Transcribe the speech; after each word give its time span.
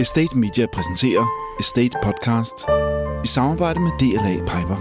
Estate 0.00 0.38
Media 0.38 0.66
præsenterer 0.66 1.26
Estate 1.60 1.98
Podcast 2.02 2.54
i 3.24 3.26
samarbejde 3.26 3.80
med 3.80 3.90
DLA 4.00 4.34
Piper. 4.40 4.78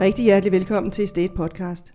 Rigtig 0.00 0.24
hjertelig 0.24 0.52
velkommen 0.52 0.92
til 0.92 1.04
Estate 1.04 1.34
Podcast. 1.36 1.92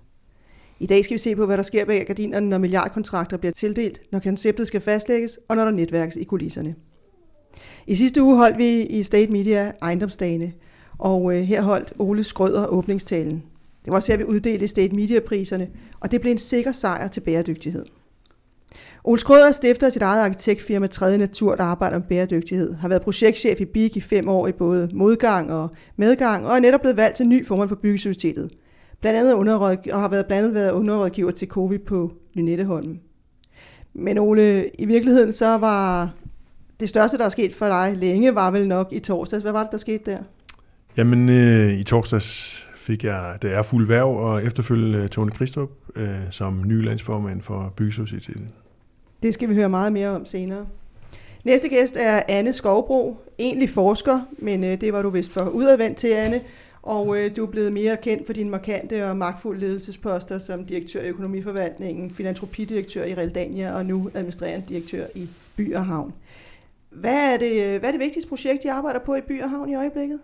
I 0.79 0.85
dag 0.85 1.03
skal 1.03 1.13
vi 1.13 1.19
se 1.19 1.35
på, 1.35 1.45
hvad 1.45 1.57
der 1.57 1.63
sker 1.63 1.85
bag 1.85 2.05
gardinerne, 2.05 2.49
når 2.49 2.57
milliardkontrakter 2.57 3.37
bliver 3.37 3.51
tildelt, 3.53 4.01
når 4.11 4.19
konceptet 4.19 4.67
skal 4.67 4.81
fastlægges, 4.81 5.39
og 5.49 5.55
når 5.55 5.63
der 5.63 5.71
netværkes 5.71 6.15
i 6.15 6.23
kulisserne. 6.23 6.75
I 7.87 7.95
sidste 7.95 8.23
uge 8.23 8.37
holdt 8.37 8.57
vi 8.57 8.81
i 8.81 9.03
State 9.03 9.31
Media 9.31 9.71
ejendomsdagene, 9.81 10.53
og 10.97 11.35
øh, 11.35 11.41
her 11.41 11.61
holdt 11.61 11.93
Ole 11.99 12.23
Skrøder 12.23 12.67
åbningstalen. 12.67 13.43
Det 13.85 13.91
var 13.91 13.95
også 13.95 14.11
her, 14.11 14.17
vi 14.17 14.23
uddelte 14.23 14.67
State 14.67 14.95
Media-priserne, 14.95 15.67
og 15.99 16.11
det 16.11 16.21
blev 16.21 16.31
en 16.31 16.37
sikker 16.37 16.71
sejr 16.71 17.07
til 17.07 17.21
bæredygtighed. 17.21 17.85
Ole 19.03 19.19
Skrøder 19.19 19.51
stifter 19.51 19.89
sit 19.89 20.01
eget 20.01 20.23
arkitektfirma 20.23 20.87
3. 20.87 21.17
Natur, 21.17 21.55
der 21.55 21.63
arbejder 21.63 21.99
med 21.99 22.07
bæredygtighed, 22.07 22.75
har 22.75 22.87
været 22.87 23.01
projektchef 23.01 23.59
i 23.59 23.65
BIG 23.65 23.97
i 23.97 24.01
fem 24.01 24.27
år 24.27 24.47
i 24.47 24.51
både 24.51 24.89
modgang 24.93 25.53
og 25.53 25.69
medgang, 25.95 26.47
og 26.47 26.55
er 26.55 26.59
netop 26.59 26.81
blevet 26.81 26.97
valgt 26.97 27.15
til 27.15 27.27
ny 27.27 27.47
formand 27.47 27.69
for 27.69 27.75
Byggesocietetet. 27.75 28.51
Blandt 29.01 29.19
andet 29.19 29.33
underrådgiver, 29.33 29.95
og 29.95 30.01
har 30.01 30.09
været 30.09 30.25
blandt 30.25 30.43
andet 30.43 30.55
været 30.55 30.71
underrådgiver 30.71 31.31
til 31.31 31.47
COVID 31.47 31.79
på 31.79 32.11
Lynetteholm. 32.33 32.99
Men 33.93 34.17
Ole, 34.17 34.69
i 34.79 34.85
virkeligheden 34.85 35.33
så 35.33 35.57
var 35.57 36.11
det 36.79 36.89
største, 36.89 37.17
der 37.17 37.25
er 37.25 37.29
sket 37.29 37.53
for 37.53 37.65
dig 37.65 37.97
længe, 37.97 38.35
var 38.35 38.51
vel 38.51 38.67
nok 38.67 38.87
i 38.91 38.99
torsdags. 38.99 39.43
Hvad 39.43 39.51
var 39.51 39.63
det, 39.63 39.71
der 39.71 39.77
skete 39.77 40.11
der? 40.11 40.17
Jamen, 40.97 41.29
øh, 41.29 41.79
i 41.79 41.83
torsdags 41.83 42.63
fik 42.75 43.03
jeg 43.03 43.37
det 43.41 43.53
er 43.53 43.63
fuld 43.63 43.87
værv 43.87 44.07
og 44.07 44.43
efterfølgende 44.43 45.07
Tone 45.07 45.31
Kristrup 45.31 45.69
øh, 45.95 46.07
som 46.31 46.61
ny 46.65 46.85
landsformand 46.85 47.41
for 47.41 47.73
Byggesocietetet. 47.77 48.47
Det 49.23 49.33
skal 49.33 49.49
vi 49.49 49.55
høre 49.55 49.69
meget 49.69 49.93
mere 49.93 50.09
om 50.09 50.25
senere. 50.25 50.65
Næste 51.43 51.69
gæst 51.69 51.97
er 51.99 52.21
Anne 52.27 52.53
Skovbro, 52.53 53.17
egentlig 53.39 53.69
forsker, 53.69 54.19
men 54.37 54.63
øh, 54.63 54.81
det 54.81 54.93
var 54.93 55.01
du 55.01 55.09
vist 55.09 55.31
for 55.31 55.49
udadvendt 55.49 55.97
til, 55.97 56.07
Anne. 56.07 56.41
Og 56.81 57.17
øh, 57.17 57.35
du 57.35 57.45
er 57.45 57.49
blevet 57.49 57.73
mere 57.73 57.97
kendt 57.97 58.25
for 58.25 58.33
dine 58.33 58.49
markante 58.49 59.09
og 59.09 59.17
magtfulde 59.17 59.59
ledelsesposter 59.59 60.37
som 60.37 60.65
direktør 60.65 61.01
i 61.01 61.07
økonomiforvaltningen, 61.07 62.11
filantropidirektør 62.11 63.05
i 63.05 63.13
Realdania 63.13 63.75
og 63.75 63.85
nu 63.85 64.09
administrerende 64.13 64.65
direktør 64.69 65.05
i 65.15 65.27
By 65.55 65.75
og 65.75 65.85
Havn. 65.85 66.13
Hvad 66.89 67.33
er, 67.33 67.37
det, 67.37 67.63
øh, 67.63 67.79
hvad 67.79 67.89
er 67.89 67.91
det 67.91 67.99
vigtigste 68.01 68.29
projekt, 68.29 68.65
I 68.65 68.67
arbejder 68.67 68.99
på 68.99 69.15
i 69.15 69.21
By 69.21 69.41
og 69.43 69.49
Havn 69.49 69.69
i 69.69 69.75
øjeblikket? 69.75 70.19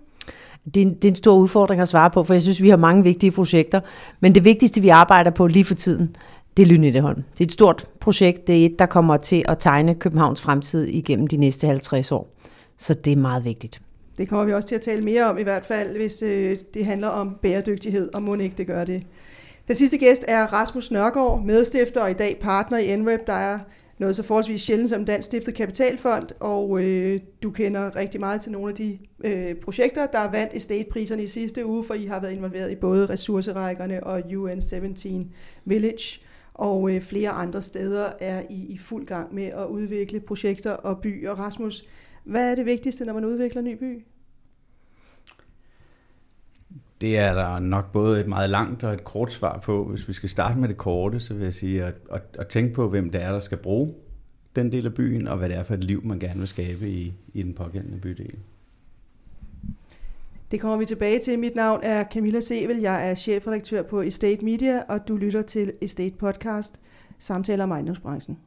Det 0.65 0.77
er, 0.77 0.85
en, 0.85 0.93
det 0.93 1.05
er 1.05 1.09
en 1.09 1.15
stor 1.15 1.35
udfordring 1.35 1.81
at 1.81 1.87
svare 1.87 2.09
på, 2.09 2.23
for 2.23 2.33
jeg 2.33 2.41
synes, 2.41 2.61
vi 2.61 2.69
har 2.69 2.77
mange 2.77 3.03
vigtige 3.03 3.31
projekter. 3.31 3.81
Men 4.19 4.35
det 4.35 4.45
vigtigste, 4.45 4.81
vi 4.81 4.89
arbejder 4.89 5.31
på 5.31 5.47
lige 5.47 5.65
for 5.65 5.73
tiden, 5.73 6.15
det 6.57 6.63
er 6.63 6.67
Lynetteholm. 6.67 7.23
Det 7.33 7.41
er 7.41 7.45
et 7.45 7.51
stort 7.51 7.85
projekt. 7.99 8.47
Det 8.47 8.61
er 8.61 8.65
et, 8.65 8.79
der 8.79 8.85
kommer 8.85 9.17
til 9.17 9.45
at 9.47 9.57
tegne 9.59 9.95
Københavns 9.95 10.41
fremtid 10.41 10.85
igennem 10.85 11.27
de 11.27 11.37
næste 11.37 11.67
50 11.67 12.11
år. 12.11 12.33
Så 12.77 12.93
det 12.93 13.13
er 13.13 13.17
meget 13.17 13.45
vigtigt. 13.45 13.81
Det 14.17 14.29
kommer 14.29 14.45
vi 14.45 14.53
også 14.53 14.67
til 14.67 14.75
at 14.75 14.81
tale 14.81 15.01
mere 15.01 15.29
om, 15.29 15.37
i 15.37 15.43
hvert 15.43 15.65
fald, 15.65 15.97
hvis 15.97 16.21
øh, 16.21 16.57
det 16.73 16.85
handler 16.85 17.07
om 17.07 17.37
bæredygtighed, 17.41 18.09
og 18.13 18.21
må 18.21 18.35
ikke 18.35 18.55
det 18.57 18.67
gør 18.67 18.83
det. 18.83 19.03
Den 19.67 19.75
sidste 19.75 19.97
gæst 19.97 20.25
er 20.27 20.45
Rasmus 20.45 20.91
Nørgaard, 20.91 21.43
medstifter 21.45 22.01
og 22.01 22.11
i 22.11 22.13
dag 22.13 22.39
partner 22.41 22.77
i 22.77 22.95
NREP, 22.95 23.27
der 23.27 23.33
er 23.33 23.59
noget 23.99 24.15
så 24.15 24.23
forholdsvis 24.23 24.61
sjældent 24.61 24.89
som 24.89 25.05
Dansk 25.05 25.25
Stiftet 25.25 25.53
Kapitalfond, 25.55 26.27
og 26.39 26.77
øh, 26.81 27.19
du 27.43 27.51
kender 27.51 27.95
rigtig 27.95 28.19
meget 28.19 28.41
til 28.41 28.51
nogle 28.51 28.69
af 28.69 28.75
de 28.75 28.97
øh, 29.23 29.55
projekter, 29.55 30.05
der 30.05 30.31
vandt 30.31 30.53
estate-priserne 30.53 31.23
i 31.23 31.27
sidste 31.27 31.65
uge, 31.65 31.83
for 31.83 31.93
I 31.93 32.05
har 32.05 32.19
været 32.19 32.31
involveret 32.31 32.71
i 32.71 32.75
både 32.75 33.05
ressourcerækkerne 33.05 34.03
og 34.03 34.19
UN17 34.19 35.25
Village, 35.65 36.19
og 36.53 36.95
øh, 36.95 37.01
flere 37.01 37.29
andre 37.29 37.61
steder 37.61 38.11
er 38.19 38.43
I 38.49 38.65
i 38.65 38.77
fuld 38.77 39.05
gang 39.05 39.33
med 39.33 39.43
at 39.43 39.65
udvikle 39.65 40.19
projekter 40.19 40.71
og 40.71 41.01
by. 41.01 41.27
Og 41.27 41.39
Rasmus, 41.39 41.83
hvad 42.23 42.51
er 42.51 42.55
det 42.55 42.65
vigtigste, 42.65 43.05
når 43.05 43.13
man 43.13 43.25
udvikler 43.25 43.61
en 43.61 43.67
ny 43.67 43.77
by? 43.77 44.05
Det 47.01 47.17
er 47.17 47.33
der 47.33 47.59
nok 47.59 47.91
både 47.91 48.21
et 48.21 48.27
meget 48.27 48.49
langt 48.49 48.83
og 48.83 48.93
et 48.93 49.03
kort 49.03 49.33
svar 49.33 49.59
på. 49.59 49.83
Hvis 49.83 50.07
vi 50.07 50.13
skal 50.13 50.29
starte 50.29 50.59
med 50.59 50.69
det 50.69 50.77
korte, 50.77 51.19
så 51.19 51.33
vil 51.33 51.43
jeg 51.43 51.53
sige 51.53 51.83
at, 51.83 51.95
at, 52.11 52.23
at 52.39 52.47
tænke 52.47 52.73
på, 52.73 52.89
hvem 52.89 53.09
det 53.09 53.23
er, 53.23 53.31
der 53.31 53.39
skal 53.39 53.57
bruge 53.57 53.93
den 54.55 54.71
del 54.71 54.85
af 54.85 54.93
byen, 54.93 55.27
og 55.27 55.37
hvad 55.37 55.49
det 55.49 55.57
er 55.57 55.63
for 55.63 55.73
et 55.73 55.83
liv, 55.83 56.05
man 56.05 56.19
gerne 56.19 56.39
vil 56.39 56.47
skabe 56.47 56.89
i, 56.89 57.13
i 57.33 57.43
den 57.43 57.53
pågældende 57.53 57.99
bydel. 57.99 58.37
Det 60.53 60.61
kommer 60.61 60.77
vi 60.77 60.85
tilbage 60.85 61.19
til. 61.19 61.39
Mit 61.39 61.55
navn 61.55 61.79
er 61.83 62.03
Camilla 62.03 62.39
Sevel. 62.39 62.77
Jeg 62.77 63.09
er 63.09 63.15
chefredaktør 63.15 63.81
på 63.81 64.01
Estate 64.01 64.45
Media, 64.45 64.83
og 64.89 65.07
du 65.07 65.15
lytter 65.15 65.41
til 65.41 65.73
Estate 65.81 66.15
Podcast, 66.19 66.81
samtaler 67.17 67.63
om 67.63 67.71
ejendomsbranchen. 67.71 68.37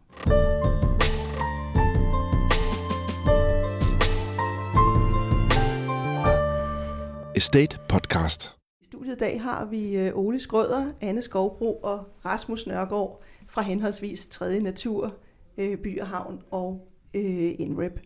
Estate 7.36 7.78
Podcast. 7.88 8.52
I 8.82 8.84
studiet 8.84 9.14
i 9.14 9.18
dag 9.18 9.42
har 9.42 9.64
vi 9.64 9.96
øh, 9.96 10.12
Ole 10.14 10.40
Skrøder, 10.40 10.92
Anne 11.00 11.22
Skovbro 11.22 11.76
og 11.76 12.04
Rasmus 12.24 12.66
Nørgaard 12.66 13.22
fra 13.48 13.62
henholdsvis 13.62 14.28
3. 14.28 14.60
Natur, 14.60 15.14
øh, 15.58 15.78
By 15.78 16.00
og 16.00 16.06
Havn 16.06 16.42
og 16.50 16.88
øh, 17.14 17.54
INREP. 17.58 18.00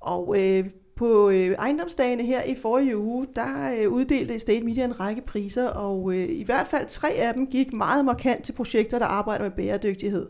Og 0.00 0.36
øh, 0.38 0.70
på 0.96 1.30
øh, 1.30 1.50
ejendomsdagene 1.50 2.22
her 2.22 2.42
i 2.42 2.54
forrige 2.54 2.98
uge, 2.98 3.26
der 3.34 3.76
øh, 3.80 3.92
uddelte 3.92 4.38
State 4.38 4.64
Media 4.64 4.84
en 4.84 5.00
række 5.00 5.22
priser, 5.22 5.68
og 5.68 6.14
øh, 6.14 6.28
i 6.28 6.42
hvert 6.42 6.66
fald 6.66 6.86
tre 6.86 7.08
af 7.08 7.34
dem 7.34 7.46
gik 7.46 7.72
meget 7.72 8.04
markant 8.04 8.44
til 8.44 8.52
projekter, 8.52 8.98
der 8.98 9.06
arbejder 9.06 9.44
med 9.44 9.50
bæredygtighed. 9.50 10.26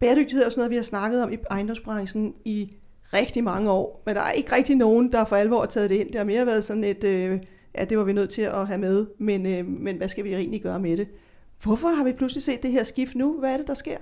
Bæredygtighed 0.00 0.44
er 0.44 0.48
sådan 0.48 0.60
noget, 0.60 0.70
vi 0.70 0.76
har 0.76 0.82
snakket 0.82 1.22
om 1.22 1.32
i 1.32 1.36
ejendomsbranchen 1.50 2.34
i 2.44 2.76
rigtig 3.12 3.44
mange 3.44 3.70
år, 3.70 4.02
men 4.06 4.14
der 4.14 4.20
er 4.20 4.30
ikke 4.30 4.52
rigtig 4.56 4.76
nogen, 4.76 5.12
der 5.12 5.24
for 5.24 5.36
alvor 5.36 5.58
har 5.58 5.66
taget 5.66 5.90
det 5.90 5.96
ind. 5.96 6.08
Det 6.08 6.16
har 6.16 6.24
mere 6.24 6.46
været 6.46 6.64
sådan 6.64 6.84
et, 6.84 7.04
øh, 7.04 7.38
ja, 7.78 7.84
det 7.84 7.98
var 7.98 8.04
vi 8.04 8.12
nødt 8.12 8.30
til 8.30 8.42
at 8.42 8.66
have 8.66 8.78
med, 8.78 9.06
men, 9.18 9.46
øh, 9.46 9.66
men 9.66 9.96
hvad 9.96 10.08
skal 10.08 10.24
vi 10.24 10.34
egentlig 10.34 10.62
gøre 10.62 10.80
med 10.80 10.96
det? 10.96 11.08
Hvorfor 11.62 11.88
har 11.88 12.04
vi 12.04 12.12
pludselig 12.12 12.42
set 12.42 12.62
det 12.62 12.72
her 12.72 12.82
skift 12.82 13.14
nu? 13.14 13.38
Hvad 13.38 13.52
er 13.52 13.56
det, 13.56 13.66
der 13.66 13.74
sker? 13.74 13.96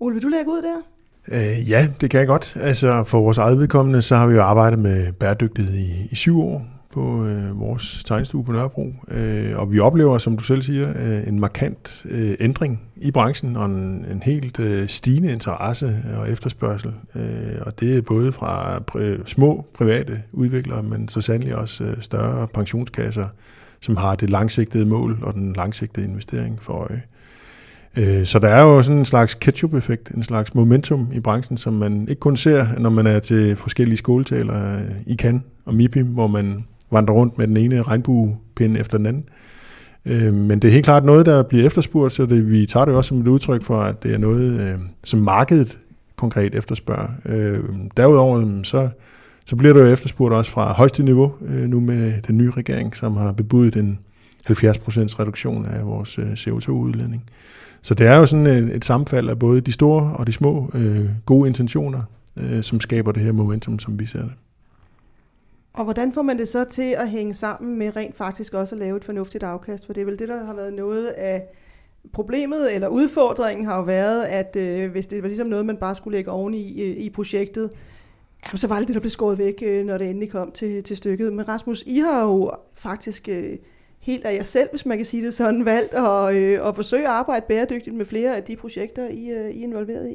Ole, 0.00 0.14
vil 0.14 0.22
du 0.22 0.28
lægge 0.28 0.50
ud 0.50 0.62
der? 0.62 0.82
Øh, 1.28 1.70
ja, 1.70 1.88
det 2.00 2.10
kan 2.10 2.20
jeg 2.20 2.26
godt. 2.26 2.56
Altså 2.60 3.04
for 3.06 3.20
vores 3.20 3.38
eget 3.38 3.58
vedkommende, 3.58 4.02
så 4.02 4.16
har 4.16 4.26
vi 4.26 4.34
jo 4.34 4.42
arbejdet 4.42 4.78
med 4.78 5.12
bæredygtighed 5.12 5.74
i, 5.74 6.08
i 6.10 6.14
syv 6.14 6.40
år 6.40 6.66
på 6.92 7.26
øh, 7.26 7.60
vores 7.60 8.04
tegnestue 8.04 8.44
på 8.44 8.52
Nørrebro. 8.52 8.94
Øh, 9.10 9.58
og 9.58 9.72
vi 9.72 9.78
oplever, 9.78 10.18
som 10.18 10.36
du 10.36 10.42
selv 10.42 10.62
siger, 10.62 10.88
øh, 10.88 11.28
en 11.28 11.40
markant 11.40 12.06
øh, 12.08 12.34
ændring 12.40 12.82
i 12.96 13.10
branchen 13.10 13.56
og 13.56 13.66
en, 13.66 14.06
en 14.10 14.22
helt 14.22 14.60
øh, 14.60 14.88
stigende 14.88 15.32
interesse 15.32 15.96
og 16.18 16.30
efterspørgsel. 16.30 16.92
Øh, 17.14 17.22
og 17.60 17.80
det 17.80 17.96
er 17.96 18.02
både 18.02 18.32
fra 18.32 18.78
pr- 18.78 19.26
små 19.26 19.66
private 19.74 20.22
udviklere, 20.32 20.82
men 20.82 21.08
så 21.08 21.20
sandelig 21.20 21.56
også 21.56 21.84
øh, 21.84 21.96
større 22.00 22.48
pensionskasser, 22.48 23.28
som 23.80 23.96
har 23.96 24.14
det 24.14 24.30
langsigtede 24.30 24.86
mål 24.86 25.18
og 25.22 25.34
den 25.34 25.52
langsigtede 25.52 26.06
investering 26.06 26.62
for 26.62 26.72
øje. 26.72 27.02
Øh, 27.96 28.26
så 28.26 28.38
der 28.38 28.48
er 28.48 28.62
jo 28.62 28.82
sådan 28.82 28.98
en 28.98 29.04
slags 29.04 29.34
ketchup-effekt, 29.34 30.08
en 30.08 30.22
slags 30.22 30.54
momentum 30.54 31.10
i 31.14 31.20
branchen, 31.20 31.56
som 31.56 31.72
man 31.74 32.08
ikke 32.08 32.20
kun 32.20 32.36
ser, 32.36 32.66
når 32.78 32.90
man 32.90 33.06
er 33.06 33.18
til 33.18 33.56
forskellige 33.56 33.96
skoletaler 33.96 34.72
øh, 34.74 34.80
i 35.06 35.16
Cannes 35.16 35.42
og 35.64 35.74
MIPI, 35.74 36.00
hvor 36.00 36.26
man 36.26 36.64
vandrer 36.90 37.14
rundt 37.14 37.38
med 37.38 37.46
den 37.46 37.56
ene 37.56 37.82
regnbuepind 37.82 38.76
efter 38.76 38.96
den 38.96 39.06
anden. 39.06 39.24
Øh, 40.06 40.34
men 40.34 40.58
det 40.58 40.68
er 40.68 40.72
helt 40.72 40.84
klart 40.84 41.04
noget, 41.04 41.26
der 41.26 41.42
bliver 41.42 41.66
efterspurgt, 41.66 42.12
så 42.12 42.26
det, 42.26 42.50
vi 42.50 42.66
tager 42.66 42.84
det 42.84 42.94
også 42.94 43.08
som 43.08 43.20
et 43.20 43.28
udtryk 43.28 43.64
for, 43.64 43.78
at 43.78 44.02
det 44.02 44.14
er 44.14 44.18
noget, 44.18 44.60
øh, 44.60 44.78
som 45.04 45.20
markedet 45.20 45.78
konkret 46.16 46.54
efterspørger. 46.54 47.08
Øh, 47.26 47.60
derudover 47.96 48.40
mm, 48.40 48.64
så, 48.64 48.88
så 49.44 49.56
bliver 49.56 49.72
det 49.72 49.80
jo 49.80 49.86
efterspurgt 49.86 50.34
også 50.34 50.50
fra 50.50 50.72
højeste 50.72 51.02
niveau 51.02 51.32
nu 51.66 51.80
med 51.80 52.12
den 52.26 52.38
nye 52.38 52.50
regering, 52.50 52.96
som 52.96 53.16
har 53.16 53.32
bebudet 53.32 53.76
en 53.76 53.98
70% 54.50 54.52
reduktion 54.52 55.66
af 55.66 55.86
vores 55.86 56.18
CO2-udledning. 56.18 57.24
Så 57.82 57.94
det 57.94 58.06
er 58.06 58.16
jo 58.16 58.26
sådan 58.26 58.46
et, 58.46 58.76
et 58.76 58.84
sammenfald 58.84 59.28
af 59.28 59.38
både 59.38 59.60
de 59.60 59.72
store 59.72 60.16
og 60.18 60.26
de 60.26 60.32
små 60.32 60.70
øh, 60.74 61.06
gode 61.26 61.48
intentioner, 61.48 62.02
øh, 62.38 62.62
som 62.62 62.80
skaber 62.80 63.12
det 63.12 63.22
her 63.22 63.32
momentum, 63.32 63.78
som 63.78 63.98
vi 63.98 64.06
ser 64.06 64.22
det. 64.22 64.32
Og 65.72 65.84
hvordan 65.84 66.12
får 66.12 66.22
man 66.22 66.38
det 66.38 66.48
så 66.48 66.64
til 66.64 66.94
at 66.98 67.10
hænge 67.10 67.34
sammen 67.34 67.78
med 67.78 67.96
rent 67.96 68.16
faktisk 68.16 68.54
også 68.54 68.74
at 68.74 68.78
lave 68.78 68.96
et 68.96 69.04
fornuftigt 69.04 69.44
afkast? 69.44 69.86
For 69.86 69.92
det 69.92 70.00
er 70.00 70.04
vel 70.04 70.18
det, 70.18 70.28
der 70.28 70.44
har 70.44 70.54
været 70.54 70.74
noget 70.74 71.06
af 71.06 71.44
problemet, 72.12 72.74
eller 72.74 72.88
udfordringen 72.88 73.66
har 73.66 73.76
jo 73.76 73.82
været, 73.82 74.24
at 74.24 74.56
øh, 74.56 74.90
hvis 74.90 75.06
det 75.06 75.22
var 75.22 75.28
ligesom 75.28 75.48
noget, 75.48 75.66
man 75.66 75.76
bare 75.76 75.94
skulle 75.94 76.16
lægge 76.16 76.30
oven 76.30 76.54
i, 76.54 76.82
øh, 76.82 76.96
i 76.96 77.10
projektet, 77.10 77.70
jamen, 78.46 78.58
så 78.58 78.66
var 78.68 78.78
det 78.78 78.88
det, 78.88 78.94
der 78.94 79.00
blev 79.00 79.10
skåret 79.10 79.38
væk, 79.38 79.62
øh, 79.66 79.86
når 79.86 79.98
det 79.98 80.10
endelig 80.10 80.30
kom 80.30 80.52
til, 80.52 80.82
til 80.82 80.96
stykket. 80.96 81.32
Men 81.32 81.48
Rasmus, 81.48 81.82
I 81.86 81.98
har 81.98 82.24
jo 82.24 82.50
faktisk... 82.76 83.28
Øh, 83.28 83.56
helt 84.02 84.24
af 84.24 84.34
jer 84.34 84.42
selv, 84.42 84.68
hvis 84.70 84.86
man 84.86 84.96
kan 84.96 85.06
sige 85.06 85.26
det 85.26 85.34
sådan, 85.34 85.64
valgt 85.64 85.94
at, 85.94 86.34
øh, 86.34 86.68
at 86.68 86.74
forsøge 86.74 87.02
at 87.02 87.10
arbejde 87.10 87.44
bæredygtigt 87.48 87.96
med 87.96 88.06
flere 88.06 88.36
af 88.36 88.42
de 88.42 88.56
projekter, 88.56 89.08
I, 89.08 89.28
øh, 89.30 89.50
I 89.50 89.60
er 89.60 89.64
involveret 89.64 90.10
i? 90.10 90.14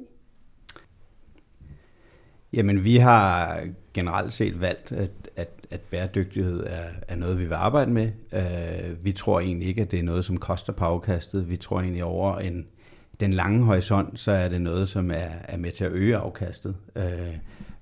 Jamen, 2.53 2.83
vi 2.83 2.97
har 2.97 3.59
generelt 3.93 4.33
set 4.33 4.61
valgt, 4.61 4.91
at, 4.91 5.11
at, 5.35 5.49
at 5.71 5.81
bæredygtighed 5.81 6.63
er, 6.65 6.83
er 7.07 7.15
noget, 7.15 7.39
vi 7.39 7.45
vil 7.45 7.53
arbejde 7.53 7.91
med. 7.91 8.11
Uh, 8.31 9.05
vi 9.05 9.11
tror 9.11 9.39
egentlig 9.39 9.67
ikke, 9.67 9.81
at 9.81 9.91
det 9.91 9.99
er 9.99 10.03
noget, 10.03 10.25
som 10.25 10.37
koster 10.37 10.73
på 10.73 10.85
afkastet. 10.85 11.49
Vi 11.49 11.57
tror 11.57 11.79
egentlig 11.79 12.03
over 12.03 12.37
en 12.37 12.67
den 13.19 13.33
lange 13.33 13.63
horisont, 13.63 14.19
så 14.19 14.31
er 14.31 14.47
det 14.47 14.61
noget, 14.61 14.89
som 14.89 15.11
er, 15.11 15.29
er 15.43 15.57
med 15.57 15.71
til 15.71 15.85
at 15.85 15.91
øge 15.91 16.15
afkastet. 16.15 16.75
Uh, 16.95 17.03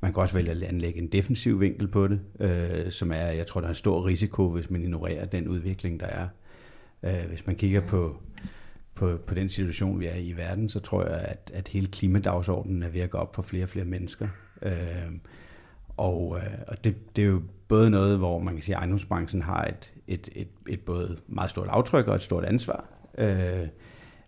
man 0.06 0.14
kan 0.14 0.22
også 0.22 0.34
vælge 0.34 0.52
at 0.52 0.64
anlægge 0.64 1.00
en 1.00 1.08
defensiv 1.08 1.60
vinkel 1.60 1.88
på 1.88 2.08
det, 2.08 2.20
øh, 2.40 2.92
som 2.92 3.12
er, 3.12 3.16
jeg 3.16 3.48
tror, 3.48 3.62
der 3.62 3.68
er 3.68 3.72
en 3.72 3.76
stor 3.76 4.06
risiko, 4.06 4.50
hvis 4.50 4.70
man 4.70 4.82
ignorerer 4.82 5.26
den 5.26 5.48
udvikling, 5.48 6.00
der 6.00 6.06
er. 6.06 6.28
Øh, 7.04 7.30
hvis 7.30 7.48
man 7.48 7.56
kigger 7.56 7.82
på, 7.82 8.18
på, 8.96 9.18
på 9.28 9.34
den 9.34 9.50
situation, 9.50 10.00
vi 10.00 10.06
er 10.06 10.16
i 10.16 10.28
i 10.28 10.38
verden, 10.38 10.70
så 10.70 10.80
tror 10.80 11.04
jeg, 11.04 11.20
at, 11.20 11.52
at 11.54 11.68
hele 11.68 11.88
klimadagsordenen 11.88 12.84
er 12.84 12.90
ved 12.90 13.02
at 13.02 13.10
gå 13.10 13.18
op 13.18 13.36
for 13.36 13.42
flere 13.42 13.64
og 13.64 13.70
flere 13.70 13.86
mennesker. 13.86 14.28
Øh, 14.62 14.72
og 15.98 16.38
øh, 16.38 16.54
og 16.68 16.84
det, 16.84 17.16
det 17.16 17.22
er 17.22 17.28
jo 17.28 17.42
både 17.68 17.90
noget, 17.90 18.18
hvor 18.18 18.40
man 18.40 18.54
kan 18.54 18.64
sige, 18.64 18.76
at 18.76 18.80
ejendomsbranchen 18.80 19.42
har 19.42 19.64
et, 19.64 19.94
et, 20.08 20.30
et, 20.36 20.48
et 20.70 20.80
både 20.80 21.18
meget 21.28 21.50
stort 21.50 21.68
aftryk 21.68 22.08
og 22.08 22.16
et 22.16 22.22
stort 22.22 22.46
ansvar. 22.46 22.88
Øh, 23.18 23.68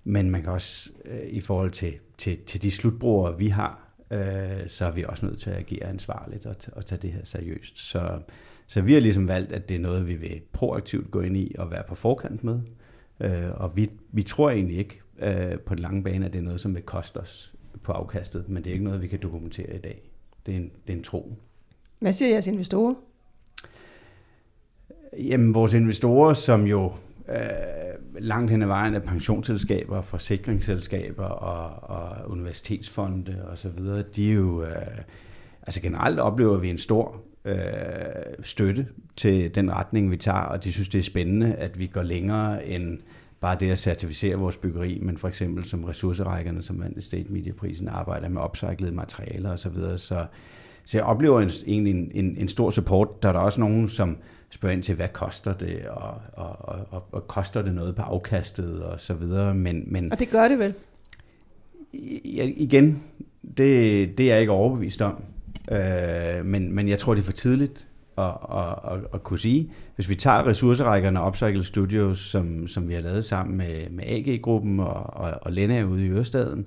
men 0.04 0.30
man 0.30 0.44
kan 0.44 0.52
også 0.52 0.90
øh, 1.06 1.28
i 1.30 1.42
forhold 1.42 1.72
til, 1.72 1.94
til, 2.18 2.38
til 2.46 2.62
de 2.62 2.72
slutbrugere, 2.72 3.38
vi 3.38 3.48
har, 3.48 3.87
øh, 4.12 4.68
så 4.68 4.86
er 4.86 4.92
vi 4.92 5.04
også 5.08 5.26
nødt 5.26 5.40
til 5.40 5.50
at 5.50 5.58
agere 5.58 5.84
ansvarligt 5.84 6.46
og, 6.46 6.56
og 6.72 6.86
tage 6.86 7.02
det 7.02 7.12
her 7.12 7.22
seriøst. 7.24 7.78
Så, 7.78 8.20
så 8.68 8.82
vi 8.82 8.94
har 8.94 9.00
ligesom 9.00 9.28
valgt, 9.28 9.52
at 9.52 9.70
det 9.70 9.76
er 9.76 9.80
noget, 9.80 10.08
vi 10.08 10.16
vil 10.16 10.42
proaktivt 10.52 11.12
gå 11.12 11.22
ind 11.22 11.38
i 11.38 11.56
og 11.58 11.72
være 11.72 11.84
på 11.88 11.96
forkant 11.96 12.44
med. 12.44 12.60
Øh, 13.20 13.52
og 13.54 13.78
vi, 13.78 13.92
vi 14.12 14.24
tror 14.24 14.50
egentlig 14.50 14.78
ikke 14.78 15.02
øh, 15.20 15.60
på 15.60 15.76
den 15.76 15.82
lange 15.82 16.04
bane, 16.04 16.26
at 16.26 16.34
det 16.34 16.40
er 16.40 16.44
noget, 16.44 16.62
som 16.62 16.76
vil 16.76 16.84
koste 16.84 17.18
os 17.18 17.54
på 17.84 17.92
afkastet, 17.92 18.50
men 18.50 18.64
det 18.64 18.70
er 18.70 18.74
ikke 18.74 18.86
noget, 18.86 19.02
vi 19.02 19.08
kan 19.08 19.20
dokumentere 19.20 19.76
i 19.76 19.80
dag. 19.80 20.02
Det 20.46 20.54
er 20.54 20.58
en, 20.58 20.72
det 20.88 20.94
er 20.94 20.98
en 20.98 21.04
tro. 21.04 21.34
Hvad 22.00 22.14
siger 22.14 22.30
jeres 22.30 22.48
investorer? 22.48 22.96
Jamen, 25.18 25.54
vores 25.54 25.74
investorer, 25.74 26.34
som 26.34 26.68
jo 26.68 26.94
øh, 27.30 27.36
langt 28.20 28.52
hen 28.52 28.62
ad 28.62 28.68
vejen 28.68 28.96
af 28.96 29.04
pensionsselskaber, 29.04 30.02
forsikringsselskaber 30.02 31.26
og, 31.26 31.90
og 31.90 32.32
universitetsfonde 32.32 33.46
osv., 33.52 33.80
de 34.16 34.30
er 34.30 34.34
jo, 34.34 34.64
øh, 34.64 34.72
altså 35.62 35.82
generelt 35.82 36.20
oplever 36.20 36.58
vi 36.58 36.70
en 36.70 36.78
stor 36.78 37.22
øh, 37.46 37.56
støtte 38.42 38.88
til 39.16 39.56
den 39.56 39.72
retning, 39.72 40.12
vi 40.12 40.18
tager, 40.18 40.38
og 40.38 40.64
de 40.64 40.72
synes, 40.72 40.90
det 40.90 41.00
er 41.00 41.04
spændende, 41.04 41.56
at 41.56 41.80
vi 41.80 41.88
går 41.88 42.04
længere 42.04 42.68
end 42.68 43.00
bare 43.40 43.58
det 43.60 43.72
at 43.72 43.80
certificere 43.80 44.36
vores 44.36 44.58
byggeri, 44.58 45.00
men 45.02 45.18
for 45.18 45.28
eksempel 45.28 45.64
som 45.64 45.84
ressourcerækkerne, 45.84 46.64
som 46.64 46.80
vandt 46.80 47.04
State 47.04 47.32
Media-prisen, 47.32 47.88
arbejder 47.88 48.30
med 48.30 48.42
upcyclede 48.42 48.92
materialer 48.92 49.52
osv., 49.52 49.74
så, 49.74 49.98
så, 49.98 50.26
så 50.86 50.98
jeg 50.98 51.06
oplever 51.06 51.42
en, 51.42 51.50
egentlig 51.68 51.92
en, 51.92 52.12
en, 52.14 52.38
en 52.38 52.48
stor 52.48 52.70
support. 52.70 53.24
Der 53.24 53.30
er 53.30 53.34
der 53.34 53.40
også 53.40 53.60
nogen, 53.60 53.90
som 53.90 54.18
spørger 54.50 54.74
ind 54.74 54.84
til, 54.84 54.96
hvad 54.96 55.08
koster 55.08 55.54
det, 55.54 55.86
og, 55.86 56.22
og, 56.34 56.56
og, 56.60 56.88
og, 56.90 57.06
og 57.12 57.28
koster 57.28 57.62
det 57.62 57.76
noget 57.76 57.96
på 57.96 58.02
afkastet, 58.02 58.84
og 58.84 59.02
så 59.02 59.14
videre. 59.14 59.56
Men, 59.56 59.84
men, 59.88 60.12
og 60.12 60.20
det 60.20 60.30
gør 60.30 60.48
det 60.48 60.60
vel? 60.60 60.74
Ja, 62.26 62.52
igen, 62.56 63.04
det, 63.58 64.18
det 64.18 64.26
er 64.26 64.34
jeg 64.34 64.40
ikke 64.40 64.52
overbevist 64.52 65.02
om. 65.02 65.24
Øh, 65.72 66.46
men, 66.46 66.74
men 66.74 66.90
jeg 66.90 67.00
tror, 67.00 67.14
det 67.14 67.22
er 67.22 67.26
for 67.26 67.32
tidligt 67.32 67.88
at, 68.18 68.38
at, 68.52 68.94
at, 68.94 69.00
at 69.14 69.24
kunne 69.24 69.40
sige. 69.40 69.72
Hvis 69.96 70.10
vi 70.10 70.16
tager 70.16 70.48
ressourcerækkerne 70.48 71.22
Upcycle 71.28 71.64
Studios, 71.64 72.20
som, 72.20 72.68
som 72.68 72.90
vi 72.90 72.94
har 72.94 73.02
lavet 73.02 73.26
sammen 73.26 73.58
med, 73.58 73.90
med 73.90 74.04
AG-gruppen 74.08 74.80
og, 74.80 75.14
og, 75.14 75.34
og 75.42 75.52
Lena 75.52 75.84
ude 75.84 76.06
i 76.06 76.10
Ørestaden, 76.10 76.66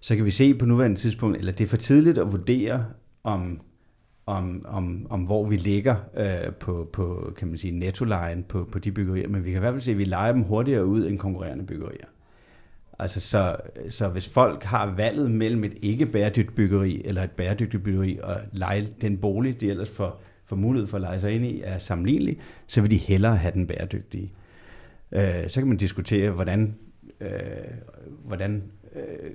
så 0.00 0.16
kan 0.16 0.24
vi 0.24 0.30
se 0.30 0.54
på 0.54 0.66
nuværende 0.66 0.96
tidspunkt, 0.96 1.36
eller 1.36 1.52
det 1.52 1.64
er 1.64 1.68
for 1.68 1.76
tidligt 1.76 2.18
at 2.18 2.32
vurdere, 2.32 2.84
om 3.24 3.60
om, 4.26 4.66
om, 4.68 5.06
om 5.10 5.20
hvor 5.20 5.44
vi 5.44 5.56
ligger 5.56 5.96
øh, 6.16 6.52
på, 6.54 6.88
på 6.92 7.32
kan 7.36 7.48
man 7.48 7.58
sige, 7.58 7.78
nettolejen 7.78 8.42
på, 8.42 8.68
på 8.72 8.78
de 8.78 8.92
byggerier, 8.92 9.28
men 9.28 9.44
vi 9.44 9.50
kan 9.50 9.58
i 9.58 9.60
hvert 9.60 9.72
fald 9.72 9.80
se, 9.80 9.90
at 9.90 9.98
vi 9.98 10.04
leger 10.04 10.32
dem 10.32 10.42
hurtigere 10.42 10.86
ud 10.86 11.06
end 11.06 11.18
konkurrerende 11.18 11.66
byggerier. 11.66 12.06
Altså 12.98 13.20
så, 13.20 13.56
så 13.88 14.08
hvis 14.08 14.28
folk 14.28 14.62
har 14.62 14.94
valget 14.96 15.30
mellem 15.30 15.64
et 15.64 15.74
ikke 15.82 16.06
bæredygtigt 16.06 16.54
byggeri 16.54 17.02
eller 17.04 17.22
et 17.22 17.30
bæredygtigt 17.30 17.82
byggeri 17.82 18.18
og 18.22 18.36
lege 18.52 18.88
den 19.00 19.18
bolig, 19.18 19.60
de 19.60 19.70
ellers 19.70 19.90
får, 19.90 20.22
får 20.46 20.56
mulighed 20.56 20.86
for 20.86 20.96
at 20.96 21.00
lege 21.00 21.20
sig 21.20 21.32
ind 21.32 21.44
i, 21.44 21.62
er 21.64 21.78
sammenlignelig, 21.78 22.38
så 22.66 22.80
vil 22.80 22.90
de 22.90 22.96
hellere 22.96 23.36
have 23.36 23.52
den 23.52 23.66
bæredygtige. 23.66 24.32
Øh, 25.12 25.48
så 25.48 25.60
kan 25.60 25.68
man 25.68 25.76
diskutere, 25.76 26.30
hvordan, 26.30 26.76
øh, 27.20 27.30
hvordan 28.24 28.62
øh, 28.94 29.30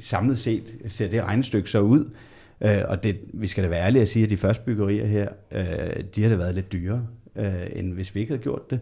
samlet 0.00 0.38
set 0.38 0.78
ser 0.88 1.08
det 1.08 1.22
regnestykke 1.22 1.70
så 1.70 1.80
ud. 1.80 2.10
Øh, 2.60 2.82
og 2.88 3.04
det, 3.04 3.20
vi 3.32 3.46
skal 3.46 3.64
da 3.64 3.68
være 3.68 3.86
ærlige 3.86 4.02
at 4.02 4.08
sige, 4.08 4.24
at 4.24 4.30
de 4.30 4.36
første 4.36 4.64
byggerier 4.64 5.06
her, 5.06 5.28
øh, 5.52 6.04
de 6.16 6.22
har 6.22 6.28
da 6.28 6.36
været 6.36 6.54
lidt 6.54 6.72
dyrere, 6.72 7.06
øh, 7.36 7.66
end 7.72 7.92
hvis 7.92 8.14
vi 8.14 8.20
ikke 8.20 8.32
havde 8.32 8.42
gjort 8.42 8.70
det. 8.70 8.80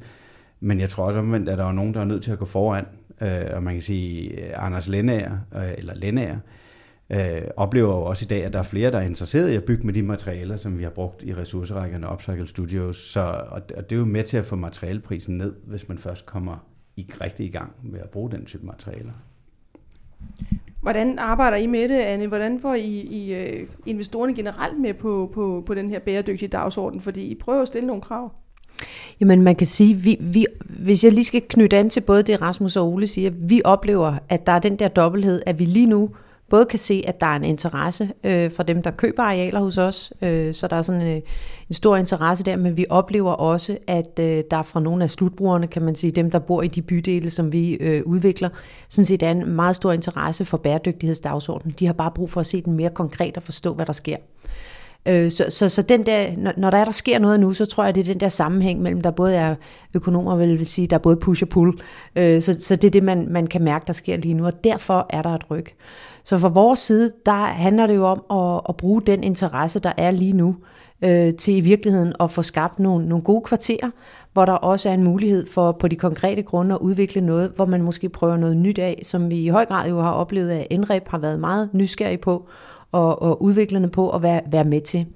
Men 0.60 0.80
jeg 0.80 0.90
tror 0.90 1.04
også 1.04 1.18
omvendt, 1.18 1.48
at 1.48 1.58
der 1.58 1.64
er 1.64 1.72
nogen, 1.72 1.94
der 1.94 2.00
er 2.00 2.04
nødt 2.04 2.22
til 2.22 2.32
at 2.32 2.38
gå 2.38 2.44
foran. 2.44 2.84
Øh, 3.20 3.28
og 3.52 3.62
man 3.62 3.74
kan 3.74 3.82
sige, 3.82 4.30
øh, 4.30 4.66
Anders 4.66 4.88
Lennager, 4.88 5.38
øh, 5.56 5.72
eller 5.78 5.94
Lennager, 5.94 6.34
øh, 6.34 6.59
oplever 7.56 7.88
jo 7.88 8.02
også 8.02 8.24
i 8.24 8.28
dag, 8.28 8.44
at 8.44 8.52
der 8.52 8.58
er 8.58 8.62
flere, 8.62 8.90
der 8.90 8.98
er 8.98 9.06
interesseret 9.06 9.50
i 9.50 9.54
at 9.54 9.64
bygge 9.64 9.86
med 9.86 9.94
de 9.94 10.02
materialer, 10.02 10.56
som 10.56 10.78
vi 10.78 10.82
har 10.82 10.90
brugt 10.90 11.22
i 11.22 11.34
ressourcerækkerne 11.34 12.12
Upcycle 12.12 12.48
Studios. 12.48 12.96
Så, 12.96 13.20
og, 13.50 13.62
og 13.76 13.90
det 13.90 13.96
er 13.96 14.00
jo 14.00 14.04
med 14.04 14.24
til 14.24 14.36
at 14.36 14.46
få 14.46 14.56
materialeprisen 14.56 15.38
ned, 15.38 15.54
hvis 15.66 15.88
man 15.88 15.98
først 15.98 16.26
kommer 16.26 16.66
i 16.96 17.06
rigtig 17.20 17.46
i 17.46 17.50
gang 17.50 17.72
med 17.82 18.00
at 18.00 18.10
bruge 18.10 18.30
den 18.30 18.44
type 18.44 18.66
materialer. 18.66 19.12
Hvordan 20.82 21.18
arbejder 21.18 21.56
I 21.56 21.66
med 21.66 21.88
det, 21.88 22.00
Anne? 22.00 22.26
Hvordan 22.26 22.60
får 22.60 22.74
I, 22.74 23.00
I 23.00 23.34
uh, 23.62 23.68
investorerne 23.86 24.34
generelt 24.34 24.80
med 24.80 24.94
på, 24.94 25.30
på, 25.34 25.62
på 25.66 25.74
den 25.74 25.90
her 25.90 25.98
bæredygtige 25.98 26.48
dagsorden? 26.48 27.00
Fordi 27.00 27.22
I 27.22 27.34
prøver 27.34 27.62
at 27.62 27.68
stille 27.68 27.86
nogle 27.86 28.02
krav. 28.02 28.32
Jamen 29.20 29.42
man 29.42 29.54
kan 29.54 29.66
sige, 29.66 29.94
vi, 29.94 30.16
vi, 30.20 30.46
hvis 30.64 31.04
jeg 31.04 31.12
lige 31.12 31.24
skal 31.24 31.42
knytte 31.48 31.76
an 31.76 31.90
til 31.90 32.00
både 32.00 32.22
det 32.22 32.40
Rasmus 32.40 32.76
og 32.76 32.92
Ole 32.92 33.06
siger, 33.06 33.30
vi 33.30 33.62
oplever, 33.64 34.18
at 34.28 34.46
der 34.46 34.52
er 34.52 34.58
den 34.58 34.76
der 34.76 34.88
dobbelthed, 34.88 35.42
at 35.46 35.58
vi 35.58 35.64
lige 35.64 35.86
nu 35.86 36.10
både 36.50 36.64
kan 36.64 36.78
se, 36.78 37.04
at 37.06 37.20
der 37.20 37.26
er 37.26 37.36
en 37.36 37.44
interesse 37.44 38.10
øh, 38.24 38.52
fra 38.52 38.62
dem, 38.62 38.82
der 38.82 38.90
køber 38.90 39.22
arealer 39.22 39.60
hos 39.60 39.78
os, 39.78 40.12
øh, 40.22 40.54
så 40.54 40.66
der 40.68 40.76
er 40.76 40.82
sådan 40.82 41.00
en, 41.00 41.22
en 41.68 41.74
stor 41.74 41.96
interesse 41.96 42.44
der, 42.44 42.56
men 42.56 42.76
vi 42.76 42.86
oplever 42.88 43.32
også, 43.32 43.78
at 43.86 44.18
øh, 44.20 44.44
der 44.50 44.62
fra 44.62 44.80
nogle 44.80 45.04
af 45.04 45.10
slutbrugerne, 45.10 45.66
kan 45.66 45.82
man 45.82 45.94
sige, 45.94 46.10
dem, 46.10 46.30
der 46.30 46.38
bor 46.38 46.62
i 46.62 46.68
de 46.68 46.82
bydele, 46.82 47.30
som 47.30 47.52
vi 47.52 47.72
øh, 47.74 48.02
udvikler, 48.06 48.48
sådan 48.88 49.04
set 49.04 49.22
er 49.22 49.30
en 49.30 49.52
meget 49.52 49.76
stor 49.76 49.92
interesse 49.92 50.44
for 50.44 50.56
bæredygtighedsdagsordenen. 50.56 51.74
De 51.78 51.86
har 51.86 51.92
bare 51.92 52.10
brug 52.10 52.30
for 52.30 52.40
at 52.40 52.46
se 52.46 52.62
den 52.62 52.72
mere 52.72 52.90
konkret 52.90 53.36
og 53.36 53.42
forstå, 53.42 53.74
hvad 53.74 53.86
der 53.86 53.92
sker. 53.92 54.16
Øh, 55.08 55.30
så, 55.30 55.44
så, 55.48 55.68
så 55.68 55.82
den 55.82 56.06
der, 56.06 56.26
når 56.56 56.70
der 56.70 56.78
er, 56.78 56.84
der 56.84 56.92
sker 56.92 57.18
noget 57.18 57.40
nu, 57.40 57.52
så 57.52 57.66
tror 57.66 57.84
jeg, 57.84 57.94
det 57.94 58.00
er 58.00 58.12
den 58.12 58.20
der 58.20 58.28
sammenhæng 58.28 58.82
mellem, 58.82 59.00
der 59.00 59.10
både 59.10 59.34
er 59.34 59.54
økonomer, 59.94 60.36
vil, 60.36 60.58
vil 60.58 60.66
sige, 60.66 60.86
der 60.86 60.96
er 60.96 61.00
både 61.00 61.16
push 61.16 61.42
og 61.42 61.48
pull. 61.48 61.80
Øh, 62.16 62.42
så, 62.42 62.56
så 62.60 62.76
det 62.76 62.84
er 62.84 62.90
det, 62.90 63.02
man, 63.02 63.26
man 63.30 63.46
kan 63.46 63.62
mærke, 63.62 63.86
der 63.86 63.92
sker 63.92 64.16
lige 64.16 64.34
nu, 64.34 64.46
og 64.46 64.64
derfor 64.64 65.06
er 65.10 65.22
der 65.22 65.30
et 65.30 65.50
ryg. 65.50 65.66
Så 66.24 66.38
fra 66.38 66.48
vores 66.48 66.78
side, 66.78 67.12
der 67.26 67.44
handler 67.44 67.86
det 67.86 67.96
jo 67.96 68.04
om 68.04 68.22
at, 68.30 68.60
at 68.68 68.76
bruge 68.76 69.02
den 69.02 69.24
interesse, 69.24 69.80
der 69.80 69.92
er 69.96 70.10
lige 70.10 70.32
nu, 70.32 70.56
øh, 71.04 71.34
til 71.34 71.56
i 71.56 71.60
virkeligheden 71.60 72.12
at 72.20 72.30
få 72.30 72.42
skabt 72.42 72.78
nogle, 72.78 73.08
nogle 73.08 73.24
gode 73.24 73.42
kvarterer, 73.44 73.90
hvor 74.32 74.44
der 74.44 74.52
også 74.52 74.88
er 74.88 74.94
en 74.94 75.04
mulighed 75.04 75.46
for 75.46 75.72
på 75.72 75.88
de 75.88 75.96
konkrete 75.96 76.42
grunde 76.42 76.74
at 76.74 76.80
udvikle 76.80 77.20
noget, 77.20 77.52
hvor 77.56 77.66
man 77.66 77.82
måske 77.82 78.08
prøver 78.08 78.36
noget 78.36 78.56
nyt 78.56 78.78
af, 78.78 79.00
som 79.02 79.30
vi 79.30 79.40
i 79.44 79.48
høj 79.48 79.64
grad 79.66 79.88
jo 79.88 80.00
har 80.00 80.12
oplevet, 80.12 80.50
at 80.50 80.78
NREP 80.78 81.08
har 81.08 81.18
været 81.18 81.40
meget 81.40 81.68
nysgerrig 81.72 82.20
på, 82.20 82.48
og, 82.92 83.22
og 83.22 83.42
udviklerne 83.42 83.88
på 83.88 84.10
at 84.10 84.22
være, 84.22 84.40
være 84.52 84.64
med 84.64 84.80
til. 84.80 85.06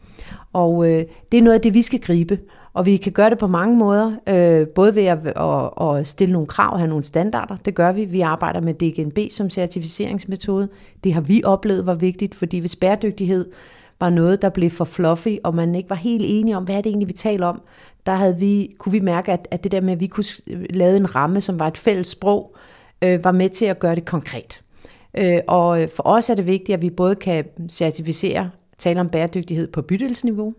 Og 0.52 0.90
øh, 0.90 1.04
det 1.32 1.38
er 1.38 1.42
noget 1.42 1.54
af 1.54 1.60
det, 1.60 1.74
vi 1.74 1.82
skal 1.82 2.00
gribe. 2.00 2.38
Og 2.74 2.86
vi 2.86 2.96
kan 2.96 3.12
gøre 3.12 3.30
det 3.30 3.38
på 3.38 3.46
mange 3.46 3.76
måder, 3.76 4.12
øh, 4.28 4.66
både 4.74 4.94
ved 4.94 5.04
at, 5.04 5.18
at, 5.26 5.98
at 5.98 6.06
stille 6.06 6.32
nogle 6.32 6.46
krav, 6.46 6.78
have 6.78 6.88
nogle 6.88 7.04
standarder. 7.04 7.56
Det 7.56 7.74
gør 7.74 7.92
vi. 7.92 8.04
Vi 8.04 8.20
arbejder 8.20 8.60
med 8.60 8.74
DGNB 8.74 9.18
som 9.30 9.50
certificeringsmetode. 9.50 10.68
Det 11.04 11.14
har 11.14 11.20
vi 11.20 11.42
oplevet 11.44 11.86
var 11.86 11.94
vigtigt, 11.94 12.34
fordi 12.34 12.58
hvis 12.58 12.76
bæredygtighed 12.76 13.50
var 14.00 14.10
noget, 14.10 14.42
der 14.42 14.48
blev 14.48 14.70
for 14.70 14.84
fluffy, 14.84 15.36
og 15.44 15.54
man 15.54 15.74
ikke 15.74 15.90
var 15.90 15.96
helt 15.96 16.24
enige 16.26 16.56
om, 16.56 16.64
hvad 16.64 16.74
er 16.74 16.80
det 16.80 16.90
egentlig, 16.90 17.08
vi 17.08 17.12
taler 17.12 17.46
om, 17.46 17.60
der 18.06 18.14
havde 18.14 18.38
vi, 18.38 18.74
kunne 18.78 18.92
vi 18.92 19.00
mærke, 19.00 19.32
at, 19.32 19.48
at 19.50 19.64
det 19.64 19.72
der 19.72 19.80
med, 19.80 19.92
at 19.92 20.00
vi 20.00 20.06
kunne 20.06 20.24
lave 20.70 20.96
en 20.96 21.14
ramme, 21.14 21.40
som 21.40 21.58
var 21.58 21.66
et 21.66 21.78
fælles 21.78 22.06
sprog, 22.06 22.56
øh, 23.02 23.24
var 23.24 23.32
med 23.32 23.48
til 23.48 23.64
at 23.64 23.78
gøre 23.78 23.94
det 23.94 24.04
konkret. 24.04 24.63
Øh, 25.18 25.40
og 25.48 25.88
for 25.96 26.02
os 26.06 26.30
er 26.30 26.34
det 26.34 26.46
vigtigt, 26.46 26.76
at 26.76 26.82
vi 26.82 26.90
både 26.90 27.14
kan 27.14 27.44
certificere, 27.68 28.50
tale 28.78 29.00
om 29.00 29.08
bæredygtighed 29.08 29.68
på 29.68 29.82
bydelsniveau, 29.82 30.54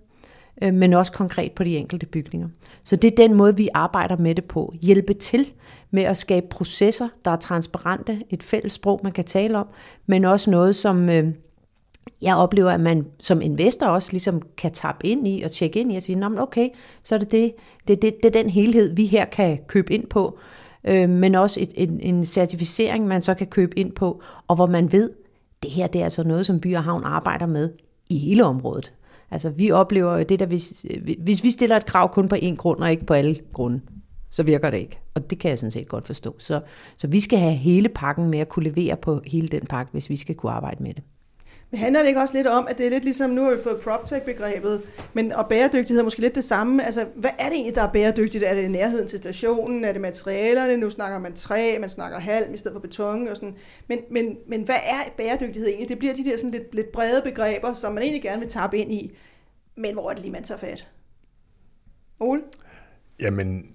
øh, 0.61 0.73
men 0.73 0.93
også 0.93 1.11
konkret 1.11 1.51
på 1.51 1.63
de 1.63 1.77
enkelte 1.77 2.05
bygninger. 2.05 2.47
Så 2.83 2.95
det 2.95 3.11
er 3.11 3.15
den 3.15 3.33
måde, 3.33 3.57
vi 3.57 3.69
arbejder 3.73 4.17
med 4.17 4.35
det 4.35 4.45
på. 4.45 4.73
Hjælpe 4.81 5.13
til 5.13 5.53
med 5.91 6.03
at 6.03 6.17
skabe 6.17 6.47
processer, 6.49 7.07
der 7.25 7.31
er 7.31 7.35
transparente, 7.35 8.21
et 8.29 8.43
fælles 8.43 8.73
sprog, 8.73 8.99
man 9.03 9.11
kan 9.11 9.23
tale 9.23 9.57
om, 9.57 9.67
men 10.05 10.25
også 10.25 10.51
noget, 10.51 10.75
som 10.75 11.09
øh, 11.09 11.27
jeg 12.21 12.35
oplever, 12.35 12.71
at 12.71 12.79
man 12.79 13.05
som 13.19 13.41
investor 13.41 13.87
også 13.87 14.11
ligesom 14.11 14.41
kan 14.57 14.71
tappe 14.71 15.07
ind 15.07 15.27
i 15.27 15.41
og 15.41 15.51
tjekke 15.51 15.79
ind 15.79 15.93
i 15.93 15.95
og 15.95 16.01
sige, 16.01 16.15
Nå, 16.15 16.39
okay, 16.39 16.69
så 17.03 17.15
er 17.15 17.19
det, 17.19 17.31
det, 17.31 17.53
det, 17.87 18.01
det, 18.01 18.15
det 18.23 18.35
er 18.35 18.43
den 18.43 18.49
helhed, 18.49 18.95
vi 18.95 19.05
her 19.05 19.25
kan 19.25 19.59
købe 19.67 19.93
ind 19.93 20.07
på, 20.07 20.39
øh, 20.87 21.09
men 21.09 21.35
også 21.35 21.59
et, 21.59 21.71
en, 21.75 21.99
en 21.99 22.25
certificering, 22.25 23.07
man 23.07 23.21
så 23.21 23.33
kan 23.33 23.47
købe 23.47 23.79
ind 23.79 23.91
på, 23.91 24.21
og 24.47 24.55
hvor 24.55 24.65
man 24.65 24.91
ved, 24.91 25.09
det 25.63 25.71
her 25.71 25.87
det 25.87 25.99
er 25.99 26.03
altså 26.03 26.23
noget, 26.23 26.45
som 26.45 26.59
By 26.59 26.75
og 26.75 26.83
Havn 26.83 27.03
arbejder 27.03 27.45
med 27.45 27.69
i 28.09 28.17
hele 28.17 28.45
området. 28.45 28.93
Altså 29.31 29.49
vi 29.49 29.71
oplever 29.71 30.23
det 30.23 30.39
der, 30.39 30.45
hvis, 30.45 30.85
hvis 31.19 31.43
vi 31.43 31.49
stiller 31.49 31.75
et 31.75 31.85
krav 31.85 32.13
kun 32.13 32.27
på 32.29 32.35
én 32.35 32.55
grund 32.55 32.79
og 32.79 32.91
ikke 32.91 33.05
på 33.05 33.13
alle 33.13 33.35
grunde, 33.53 33.81
så 34.29 34.43
virker 34.43 34.69
det 34.69 34.77
ikke. 34.77 34.99
Og 35.13 35.29
det 35.29 35.39
kan 35.39 35.49
jeg 35.49 35.59
sådan 35.59 35.71
set 35.71 35.87
godt 35.87 36.07
forstå. 36.07 36.35
Så, 36.39 36.61
så 36.97 37.07
vi 37.07 37.19
skal 37.19 37.39
have 37.39 37.53
hele 37.53 37.89
pakken 37.89 38.27
med 38.27 38.39
at 38.39 38.49
kunne 38.49 38.69
levere 38.69 38.95
på 38.95 39.21
hele 39.27 39.47
den 39.47 39.65
pakke, 39.65 39.91
hvis 39.91 40.09
vi 40.09 40.15
skal 40.15 40.35
kunne 40.35 40.51
arbejde 40.51 40.83
med 40.83 40.93
det. 40.93 41.03
Handler 41.75 41.99
det 41.99 42.07
ikke 42.07 42.21
også 42.21 42.33
lidt 42.33 42.47
om, 42.47 42.67
at 42.69 42.77
det 42.77 42.85
er 42.85 42.89
lidt 42.89 43.03
ligesom, 43.03 43.29
nu 43.29 43.43
har 43.43 43.51
vi 43.51 43.57
fået 43.63 43.79
PropTech-begrebet, 43.83 44.81
men, 45.13 45.31
og 45.31 45.49
bæredygtighed 45.49 45.99
er 45.99 46.03
måske 46.03 46.21
lidt 46.21 46.35
det 46.35 46.43
samme. 46.43 46.85
Altså, 46.85 47.05
hvad 47.15 47.29
er 47.39 47.45
det 47.45 47.53
egentlig, 47.53 47.75
der 47.75 47.81
er 47.87 47.91
bæredygtigt? 47.91 48.43
Er 48.43 48.53
det 48.53 48.71
nærheden 48.71 49.07
til 49.07 49.19
stationen? 49.19 49.85
Er 49.85 49.91
det 49.91 50.01
materialerne? 50.01 50.77
Nu 50.77 50.89
snakker 50.89 51.19
man 51.19 51.33
træ, 51.33 51.77
man 51.79 51.89
snakker 51.89 52.19
halm 52.19 52.53
i 52.53 52.57
stedet 52.57 52.75
for 52.75 52.79
beton 52.79 53.27
og 53.27 53.37
sådan. 53.37 53.55
Men, 53.89 53.99
men, 54.11 54.35
men 54.49 54.61
hvad 54.61 54.75
er 54.75 55.09
bæredygtighed 55.17 55.67
egentlig? 55.67 55.89
Det 55.89 55.99
bliver 55.99 56.13
de 56.13 56.25
der 56.25 56.37
sådan 56.37 56.51
lidt, 56.51 56.75
lidt 56.75 56.91
brede 56.91 57.21
begreber, 57.23 57.73
som 57.73 57.93
man 57.93 58.03
egentlig 58.03 58.21
gerne 58.21 58.39
vil 58.39 58.49
tappe 58.49 58.77
ind 58.77 58.93
i. 58.93 59.17
Men 59.77 59.93
hvor 59.93 60.09
er 60.09 60.13
det 60.13 60.21
lige, 60.21 60.31
man 60.31 60.43
tager 60.43 60.59
fat? 60.59 60.89
Ole? 62.19 62.41
Jamen, 63.19 63.65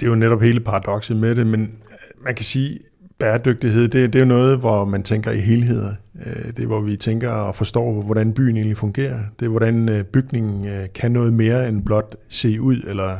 det 0.00 0.06
er 0.06 0.10
jo 0.10 0.16
netop 0.16 0.42
hele 0.42 0.60
paradokset 0.60 1.16
med 1.16 1.34
det, 1.34 1.46
men 1.46 1.82
man 2.24 2.34
kan 2.34 2.44
sige, 2.44 2.78
bæredygtighed, 3.18 3.82
det, 3.88 4.12
det 4.12 4.14
er 4.14 4.20
jo 4.20 4.28
noget, 4.28 4.58
hvor 4.58 4.84
man 4.84 5.02
tænker 5.02 5.30
i 5.30 5.40
helheder. 5.40 5.94
Øh, 6.26 6.46
det 6.46 6.58
er, 6.58 6.66
hvor 6.66 6.80
vi 6.80 6.96
tænker 6.96 7.30
og 7.30 7.56
forstår, 7.56 8.02
hvordan 8.02 8.32
byen 8.32 8.56
egentlig 8.56 8.76
fungerer. 8.76 9.18
Det 9.40 9.46
er, 9.46 9.50
hvordan 9.50 9.88
øh, 9.88 10.04
bygningen 10.04 10.68
øh, 10.68 10.86
kan 10.94 11.12
noget 11.12 11.32
mere 11.32 11.68
end 11.68 11.82
blot 11.82 12.16
se 12.28 12.60
ud, 12.60 12.82
eller 12.86 13.16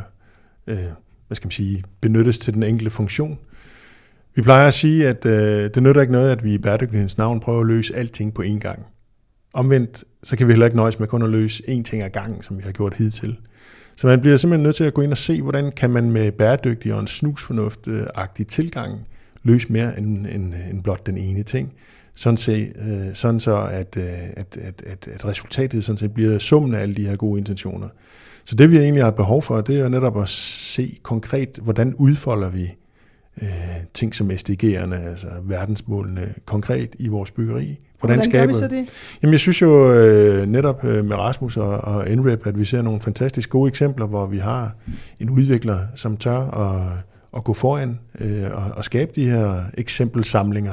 hvad 1.26 1.36
skal 1.36 1.46
man 1.46 1.50
sige, 1.50 1.84
benyttes 2.00 2.38
til 2.38 2.54
den 2.54 2.62
enkelte 2.62 2.90
funktion. 2.90 3.38
Vi 4.34 4.42
plejer 4.42 4.66
at 4.66 4.74
sige, 4.74 5.08
at 5.08 5.22
det 5.74 5.82
nytter 5.82 6.00
ikke 6.00 6.12
noget, 6.12 6.30
at 6.30 6.44
vi 6.44 6.54
i 6.54 6.58
bæredygtighedens 6.58 7.18
navn 7.18 7.40
prøver 7.40 7.60
at 7.60 7.66
løse 7.66 7.96
alting 7.96 8.34
på 8.34 8.42
én 8.42 8.58
gang. 8.58 8.86
Omvendt, 9.54 10.04
så 10.22 10.36
kan 10.36 10.46
vi 10.46 10.52
heller 10.52 10.66
ikke 10.66 10.76
nøjes 10.76 10.98
med 10.98 11.06
kun 11.08 11.22
at 11.22 11.28
løse 11.28 11.62
én 11.68 11.82
ting 11.82 12.02
ad 12.02 12.10
gangen, 12.10 12.42
som 12.42 12.56
vi 12.56 12.62
har 12.62 12.72
gjort 12.72 12.94
hidtil. 12.94 13.38
Så 13.96 14.06
man 14.06 14.20
bliver 14.20 14.36
simpelthen 14.36 14.62
nødt 14.62 14.76
til 14.76 14.84
at 14.84 14.94
gå 14.94 15.02
ind 15.02 15.12
og 15.12 15.18
se, 15.18 15.42
hvordan 15.42 15.72
kan 15.72 15.90
man 15.90 16.10
med 16.10 16.32
bæredygtig 16.32 16.94
og 16.94 17.00
en 17.00 17.06
snusfornuft-agtig 17.06 18.46
tilgang 18.48 19.06
løse 19.42 19.72
mere 19.72 19.98
end, 19.98 20.26
end, 20.26 20.54
end 20.70 20.82
blot 20.82 21.06
den 21.06 21.18
ene 21.18 21.42
ting. 21.42 21.72
Sådan, 22.20 22.36
se, 22.36 22.72
øh, 22.88 23.14
sådan 23.14 23.40
så, 23.40 23.68
at, 23.70 23.96
øh, 23.96 24.04
at, 24.36 24.56
at, 24.60 24.82
at, 24.86 25.08
at 25.14 25.24
resultatet 25.24 25.84
sådan 25.84 25.98
set 25.98 26.14
bliver 26.14 26.38
summen 26.38 26.74
af 26.74 26.80
alle 26.80 26.94
de 26.94 27.06
her 27.06 27.16
gode 27.16 27.38
intentioner. 27.38 27.88
Så 28.44 28.56
det 28.56 28.70
vi 28.70 28.78
egentlig 28.78 29.04
har 29.04 29.10
behov 29.10 29.42
for, 29.42 29.60
det 29.60 29.80
er 29.80 29.88
netop 29.88 30.22
at 30.22 30.28
se 30.28 30.98
konkret, 31.02 31.58
hvordan 31.62 31.94
udfolder 31.94 32.50
vi 32.50 32.76
øh, 33.42 33.48
ting 33.94 34.14
som 34.14 34.30
SDG'erne, 34.30 34.94
altså 34.94 35.26
verdensmålene, 35.44 36.28
konkret 36.44 36.96
i 36.98 37.08
vores 37.08 37.30
byggeri. 37.30 37.64
Hvordan, 37.98 38.16
hvordan 38.16 38.22
skaber 38.22 38.46
vi 38.46 38.54
så 38.54 38.68
det? 38.68 38.88
Jamen 39.22 39.32
jeg 39.32 39.40
synes 39.40 39.62
jo 39.62 39.92
øh, 39.92 40.46
netop 40.46 40.84
øh, 40.84 41.04
med 41.04 41.16
Rasmus 41.16 41.56
og, 41.56 41.78
og 41.78 42.10
NREP, 42.10 42.46
at 42.46 42.58
vi 42.58 42.64
ser 42.64 42.82
nogle 42.82 43.00
fantastisk 43.00 43.50
gode 43.50 43.68
eksempler, 43.68 44.06
hvor 44.06 44.26
vi 44.26 44.38
har 44.38 44.76
en 45.20 45.30
udvikler, 45.30 45.78
som 45.94 46.16
tør 46.16 46.38
at 46.38 47.04
at 47.36 47.44
gå 47.44 47.52
foran 47.52 48.00
øh, 48.20 48.44
og, 48.52 48.72
og 48.76 48.84
skabe 48.84 49.12
de 49.16 49.26
her 49.26 49.62
eksempelsamlinger, 49.74 50.72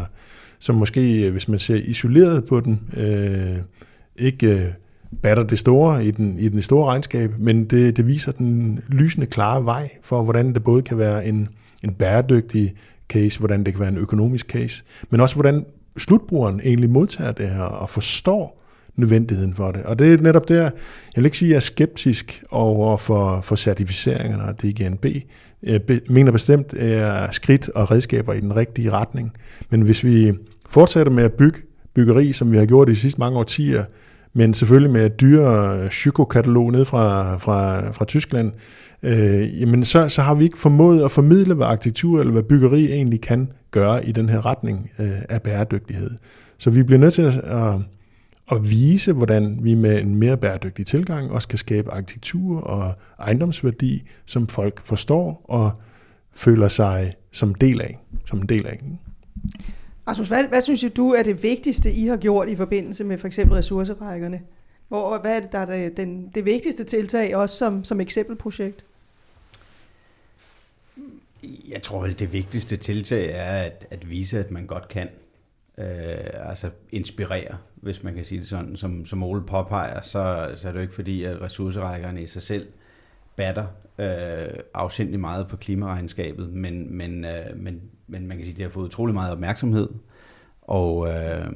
som 0.60 0.76
måske, 0.76 1.26
øh, 1.26 1.32
hvis 1.32 1.48
man 1.48 1.60
ser 1.60 1.76
isoleret 1.76 2.46
på 2.46 2.60
den, 2.60 2.82
øh, 2.98 3.58
ikke 4.16 4.48
øh, 4.48 4.74
batter 5.22 5.44
det 5.44 5.60
store 5.60 6.06
i 6.06 6.12
den, 6.12 6.40
i 6.40 6.50
den 6.50 6.62
store 6.62 6.86
regnskab, 6.86 7.32
men 7.40 7.66
det, 7.66 7.98
det 7.98 8.08
viser 8.08 8.32
den 8.32 8.84
lysende 8.88 9.26
klare 9.26 9.66
vej 9.66 9.90
for, 10.04 10.24
hvordan 10.24 10.54
det 10.54 10.64
både 10.64 10.82
kan 10.82 10.98
være 10.98 11.26
en, 11.26 11.50
en 11.84 11.94
bæredygtig 11.94 12.74
case, 13.10 13.40
hvordan 13.40 13.64
det 13.64 13.74
kan 13.74 13.80
være 13.80 13.90
en 13.90 13.98
økonomisk 13.98 14.48
case, 14.48 14.84
men 15.10 15.22
også 15.22 15.36
hvordan 15.36 15.66
slutbrugeren 15.98 16.62
egentlig 16.64 16.90
modtager 16.90 17.32
det 17.32 17.50
her 17.50 17.62
og 17.62 17.90
forstår 17.90 18.64
nødvendigheden 18.96 19.56
for 19.56 19.72
det. 19.72 19.84
Og 19.84 20.00
det 20.00 20.14
er 20.14 20.18
netop 20.18 20.50
der, 20.50 20.64
jeg 20.64 20.72
vil 21.16 21.26
ikke 21.26 21.38
sige, 21.38 21.50
at 21.50 21.52
jeg 21.52 21.56
er 21.56 21.62
skeptisk 21.62 22.44
over 22.52 22.98
for, 22.98 23.42
for 23.42 23.56
certificeringerne 23.56 24.44
og 24.44 24.62
DGNB, 24.62 25.06
Øh, 25.64 25.80
jeg 25.90 26.00
mener 26.10 26.32
bestemt 26.32 26.74
er 26.74 27.32
skridt 27.32 27.70
og 27.70 27.92
redskaber 27.92 28.34
i 28.34 28.40
den 28.40 28.56
rigtige 28.56 28.90
retning. 28.90 29.32
Men 29.70 29.82
hvis 29.82 30.04
vi 30.04 30.34
fortsætter 30.70 31.12
med 31.14 31.24
at 31.24 31.34
bygge 31.34 31.60
byggeri, 31.96 32.34
som 32.34 32.52
vi 32.52 32.58
har 32.58 32.66
gjort 32.66 32.90
i 32.90 32.92
de 32.92 32.96
sidste 32.96 33.20
mange 33.20 33.40
årtier, 33.40 33.84
men 34.34 34.54
selvfølgelig 34.54 34.92
med 34.92 35.06
et 35.06 35.22
dyre 35.22 35.80
øh, 35.80 35.90
psykokatalog 35.90 36.72
ned 36.72 36.86
fra, 36.86 37.38
fra, 37.38 37.92
fra 37.92 38.06
Tyskland, 38.06 38.52
øh, 39.04 39.62
jamen 39.62 39.84
så, 39.84 40.10
så 40.10 40.22
har 40.22 40.36
vi 40.36 40.44
ikke 40.44 40.58
formået 40.58 41.06
at 41.06 41.12
formidle, 41.12 41.54
hvad 41.54 41.68
arkitektur 41.68 42.20
eller 42.20 42.32
hvad 42.32 42.44
byggeri 42.44 42.92
egentlig 42.92 43.22
kan 43.22 43.52
gøre 43.72 44.06
i 44.06 44.12
den 44.12 44.30
her 44.30 44.46
retning 44.46 44.90
øh, 45.00 45.10
af 45.30 45.42
bæredygtighed. 45.42 46.10
Så 46.58 46.70
vi 46.70 46.84
bliver 46.84 47.00
nødt 47.00 47.14
til 47.14 47.22
at, 47.22 47.38
at 47.38 47.74
at 48.52 48.70
vise, 48.70 49.14
hvordan 49.14 49.60
vi 49.62 49.76
med 49.76 50.02
en 50.02 50.16
mere 50.16 50.38
bæredygtig 50.38 50.86
tilgang 50.86 51.32
også 51.32 51.48
kan 51.48 51.58
skabe 51.58 51.92
arkitektur 51.92 52.62
og 52.62 52.94
ejendomsværdi, 53.20 54.04
som 54.26 54.48
folk 54.48 54.86
forstår 54.86 55.42
og 55.44 55.72
føler 56.34 56.68
sig 56.68 57.14
som 57.32 57.56
del 57.56 57.82
af. 57.82 58.00
Som 58.26 58.40
en 58.40 58.50
del 58.50 58.68
af. 58.68 58.82
Rasmus, 60.08 60.28
hvad, 60.28 60.44
hvad 60.44 60.62
synes 60.62 60.86
du 60.98 61.10
er 61.10 61.24
det 61.24 61.44
vigtigste, 61.44 61.94
I 61.94 62.06
har 62.06 62.18
gjort 62.18 62.50
i 62.50 62.56
forbindelse 62.56 63.04
med 63.04 63.18
for 63.18 63.28
eksempel 63.28 63.56
ressourcerækkerne? 63.56 64.42
Hvor, 64.88 65.18
hvad 65.22 65.36
er 65.36 65.40
det, 65.40 65.52
der 65.52 65.60
er 65.60 65.66
det, 65.66 65.98
den, 65.98 66.32
det 66.36 66.46
vigtigste 66.46 66.84
tiltag, 66.84 67.36
også 67.36 67.58
som, 67.58 67.84
som 67.84 68.02
eksempelprojekt? 68.02 68.86
Jeg 71.70 71.84
tror 71.84 72.02
vel, 72.02 72.20
det 72.20 72.34
vigtigste 72.34 72.78
tiltag 72.78 73.30
er 73.32 73.64
at, 73.64 73.88
at 73.92 74.10
vise, 74.10 74.40
at 74.40 74.52
man 74.52 74.66
godt 74.66 74.88
kan 74.88 75.10
øh, 75.78 76.50
altså 76.50 76.70
inspirere, 76.92 77.58
hvis 77.76 78.04
man 78.04 78.14
kan 78.14 78.24
sige 78.24 78.42
det 78.42 78.48
sådan. 78.48 78.76
Som, 78.76 79.06
som 79.06 79.24
Ole 79.24 79.46
påpeger, 79.46 80.02
så, 80.02 80.52
så 80.56 80.68
er 80.68 80.72
det 80.72 80.80
jo 80.80 80.82
ikke 80.82 80.96
fordi, 80.96 81.24
at 81.24 81.42
ressourcerækkerne 81.42 82.22
i 82.22 82.28
sig 82.28 82.42
selv 82.42 82.68
batter 83.36 83.66
øh, 84.00 84.60
afsindelig 84.74 85.20
meget 85.20 85.48
på 85.48 85.58
klimaregnskabet, 85.58 86.50
men, 86.50 86.98
men, 86.98 87.26
øh, 87.26 87.32
men, 87.56 87.82
men 88.08 88.28
man 88.28 88.38
kan 88.38 88.46
sige, 88.46 88.54
at 88.54 88.58
det 88.58 88.66
har 88.66 88.72
fået 88.72 88.86
utrolig 88.86 89.14
meget 89.14 89.32
opmærksomhed, 89.32 89.90
og, 90.62 91.08
øh, 91.08 91.52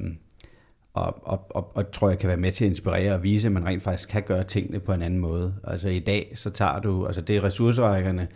og, 0.94 1.28
og, 1.28 1.46
og, 1.50 1.76
og 1.76 1.92
tror 1.92 2.08
jeg 2.08 2.18
kan 2.18 2.28
være 2.28 2.36
med 2.36 2.52
til 2.52 2.64
at 2.64 2.68
inspirere 2.68 3.14
og 3.14 3.22
vise, 3.22 3.46
at 3.46 3.52
man 3.52 3.66
rent 3.66 3.82
faktisk 3.82 4.08
kan 4.08 4.22
gøre 4.22 4.44
tingene 4.44 4.80
på 4.80 4.92
en 4.92 5.02
anden 5.02 5.20
måde. 5.20 5.54
Altså 5.64 5.88
i 5.88 5.98
dag, 5.98 6.32
så 6.34 6.50
tager 6.50 6.80
du, 6.80 7.06
altså 7.06 7.20
det 7.20 7.36
er 7.36 7.44
ressourcerækkerne, 7.44 8.28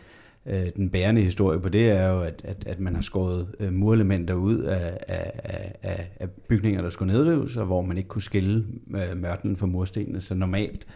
øh, 0.46 0.66
den 0.76 0.90
bærende 0.90 1.22
historie 1.22 1.60
på 1.60 1.68
det 1.68 1.90
er 1.90 2.08
jo, 2.08 2.20
at, 2.20 2.40
at, 2.44 2.64
at 2.66 2.80
man 2.80 2.94
har 2.94 3.02
skåret 3.02 3.48
øh, 3.60 3.72
murelementer 3.72 4.34
ud 4.34 4.58
af, 4.58 4.98
af, 5.08 5.40
af, 5.82 6.10
af 6.20 6.30
bygninger, 6.30 6.82
der 6.82 6.90
skulle 6.90 7.12
nedrives, 7.12 7.56
og 7.56 7.66
hvor 7.66 7.82
man 7.82 7.96
ikke 7.96 8.08
kunne 8.08 8.22
skille 8.22 8.64
øh, 8.90 9.16
mørtlen 9.16 9.56
fra 9.56 9.66
murstenene. 9.66 10.20
Så 10.20 10.34
normalt, 10.34 10.86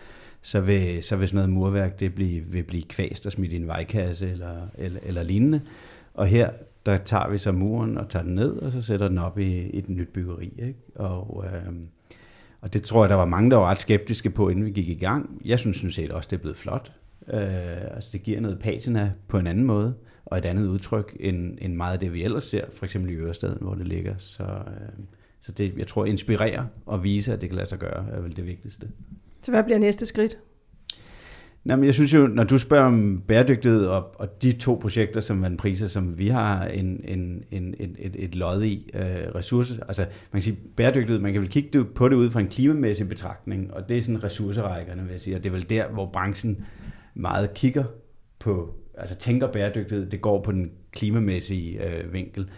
så 0.42 0.60
vil, 0.60 1.02
så 1.02 1.16
vil 1.16 1.28
sådan 1.28 1.36
noget 1.36 1.50
murværk 1.50 2.00
det 2.00 2.14
blive, 2.14 2.44
vil 2.44 2.62
blive 2.62 2.82
kvæst 2.82 3.26
og 3.26 3.32
smidt 3.32 3.52
i 3.52 3.56
en 3.56 3.66
vejkasse 3.66 4.30
eller, 4.30 4.56
eller, 4.78 5.00
eller 5.02 5.22
lignende. 5.22 5.60
Og 6.14 6.26
her, 6.26 6.50
der 6.86 6.98
tager 6.98 7.28
vi 7.28 7.38
så 7.38 7.52
muren 7.52 7.98
og 7.98 8.08
tager 8.08 8.22
den 8.22 8.34
ned, 8.34 8.56
og 8.56 8.72
så 8.72 8.82
sætter 8.82 9.08
den 9.08 9.18
op 9.18 9.38
i, 9.38 9.52
i 9.52 9.78
et 9.78 9.88
nyt 9.88 10.08
byggeri. 10.08 10.52
Ikke? 10.58 10.78
Og, 10.94 11.44
øh, 11.46 11.72
og 12.60 12.72
det 12.72 12.82
tror 12.82 13.02
jeg, 13.02 13.10
der 13.10 13.16
var 13.16 13.24
mange, 13.24 13.50
der 13.50 13.56
var 13.56 13.70
ret 13.70 13.78
skeptiske 13.78 14.30
på, 14.30 14.48
inden 14.48 14.64
vi 14.64 14.70
gik 14.70 14.88
i 14.88 14.94
gang. 14.94 15.42
Jeg 15.44 15.58
synes 15.58 15.76
sådan 15.76 15.90
set 15.90 16.10
også, 16.10 16.28
det 16.30 16.36
er 16.36 16.40
blevet 16.40 16.56
flot. 16.56 16.92
Øh, 17.28 17.94
altså 17.94 18.10
det 18.12 18.22
giver 18.22 18.40
noget 18.40 18.58
patina 18.58 19.12
på 19.28 19.38
en 19.38 19.46
anden 19.46 19.64
måde, 19.64 19.94
og 20.24 20.38
et 20.38 20.44
andet 20.44 20.68
udtryk 20.68 21.16
end, 21.20 21.58
end 21.60 21.74
meget 21.74 21.92
af 21.92 21.98
det, 21.98 22.12
vi 22.12 22.24
ellers 22.24 22.44
ser, 22.44 22.64
for 22.72 22.84
eksempel 22.84 23.12
i 23.12 23.14
Ørestaden, 23.14 23.58
hvor 23.60 23.74
det 23.74 23.88
ligger. 23.88 24.14
Så, 24.18 24.42
øh, 24.42 25.04
så 25.40 25.52
det, 25.52 25.72
jeg 25.78 25.86
tror, 25.86 26.04
inspirere 26.04 26.68
og 26.86 27.04
vise, 27.04 27.32
at 27.32 27.40
det 27.40 27.48
kan 27.48 27.56
lade 27.56 27.68
sig 27.68 27.78
gøre, 27.78 28.06
er 28.10 28.20
vel 28.20 28.36
det 28.36 28.46
vigtigste. 28.46 28.88
Så 29.42 29.50
hvad 29.50 29.64
bliver 29.64 29.78
næste 29.78 30.06
skridt? 30.06 30.38
Jamen, 31.66 31.84
jeg 31.84 31.94
synes 31.94 32.14
jo, 32.14 32.26
når 32.26 32.44
du 32.44 32.58
spørger 32.58 32.84
om 32.84 33.22
bæredygtighed 33.26 33.86
og, 33.86 34.20
og 34.20 34.42
de 34.42 34.52
to 34.52 34.78
projekter, 34.82 35.20
som 35.20 35.36
man 35.36 35.56
priser, 35.56 35.86
som 35.86 36.18
vi 36.18 36.28
har 36.28 36.64
en, 36.64 37.00
en, 37.04 37.44
en, 37.50 37.74
et, 37.78 37.96
et, 37.98 38.16
et 38.18 38.34
lod 38.34 38.62
i, 38.62 38.90
øh, 38.94 39.34
ressourcer, 39.34 39.74
altså 39.88 40.02
man 40.02 40.10
kan 40.32 40.42
sige 40.42 40.58
bæredygtighed, 40.76 41.18
man 41.18 41.32
kan 41.32 41.40
vel 41.40 41.50
kigge 41.50 41.84
på 41.84 42.08
det 42.08 42.16
ud 42.16 42.30
fra 42.30 42.40
en 42.40 42.48
klimamæssig 42.48 43.08
betragtning, 43.08 43.74
og 43.74 43.88
det 43.88 43.98
er 43.98 44.02
sådan 44.02 44.24
ressourcerækkerne, 44.24 45.02
vil 45.02 45.10
jeg 45.10 45.20
sige, 45.20 45.36
og 45.36 45.44
det 45.44 45.48
er 45.50 45.54
vel 45.54 45.70
der, 45.70 45.88
hvor 45.88 46.06
branchen 46.06 46.64
meget 47.14 47.54
kigger 47.54 47.84
på, 48.38 48.74
altså 48.98 49.14
tænker 49.14 49.52
bæredygtighed, 49.52 50.10
det 50.10 50.20
går 50.20 50.42
på 50.42 50.52
den 50.52 50.70
klimamæssige 50.92 51.86
øh, 51.86 52.12
vinkel. 52.12 52.50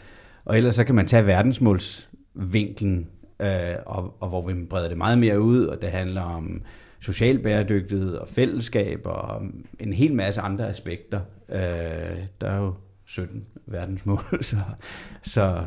Og 0.44 0.56
ellers 0.56 0.75
så 0.75 0.85
kan 0.85 0.94
man 0.94 1.06
tage 1.06 1.26
verdensmålsvinklen, 1.26 3.11
øh, 3.42 3.49
og, 3.87 4.16
og 4.21 4.28
hvor 4.28 4.47
vi 4.47 4.64
breder 4.64 4.88
det 4.88 4.99
meget 4.99 5.18
mere 5.18 5.40
ud, 5.40 5.64
og 5.64 5.82
det 5.82 5.90
handler 5.90 6.23
om 6.23 6.62
social 7.00 7.38
bæredygtighed 7.38 8.14
og 8.14 8.28
fællesskab 8.28 9.00
og 9.04 9.42
en 9.80 9.92
hel 9.92 10.14
masse 10.14 10.40
andre 10.40 10.68
aspekter. 10.68 11.21
Øh, 11.49 12.18
der 12.40 12.47
er 12.47 12.59
jo 12.59 12.75
17 13.04 13.44
verdensmål, 13.66 14.21
så, 14.40 14.56
så 15.23 15.62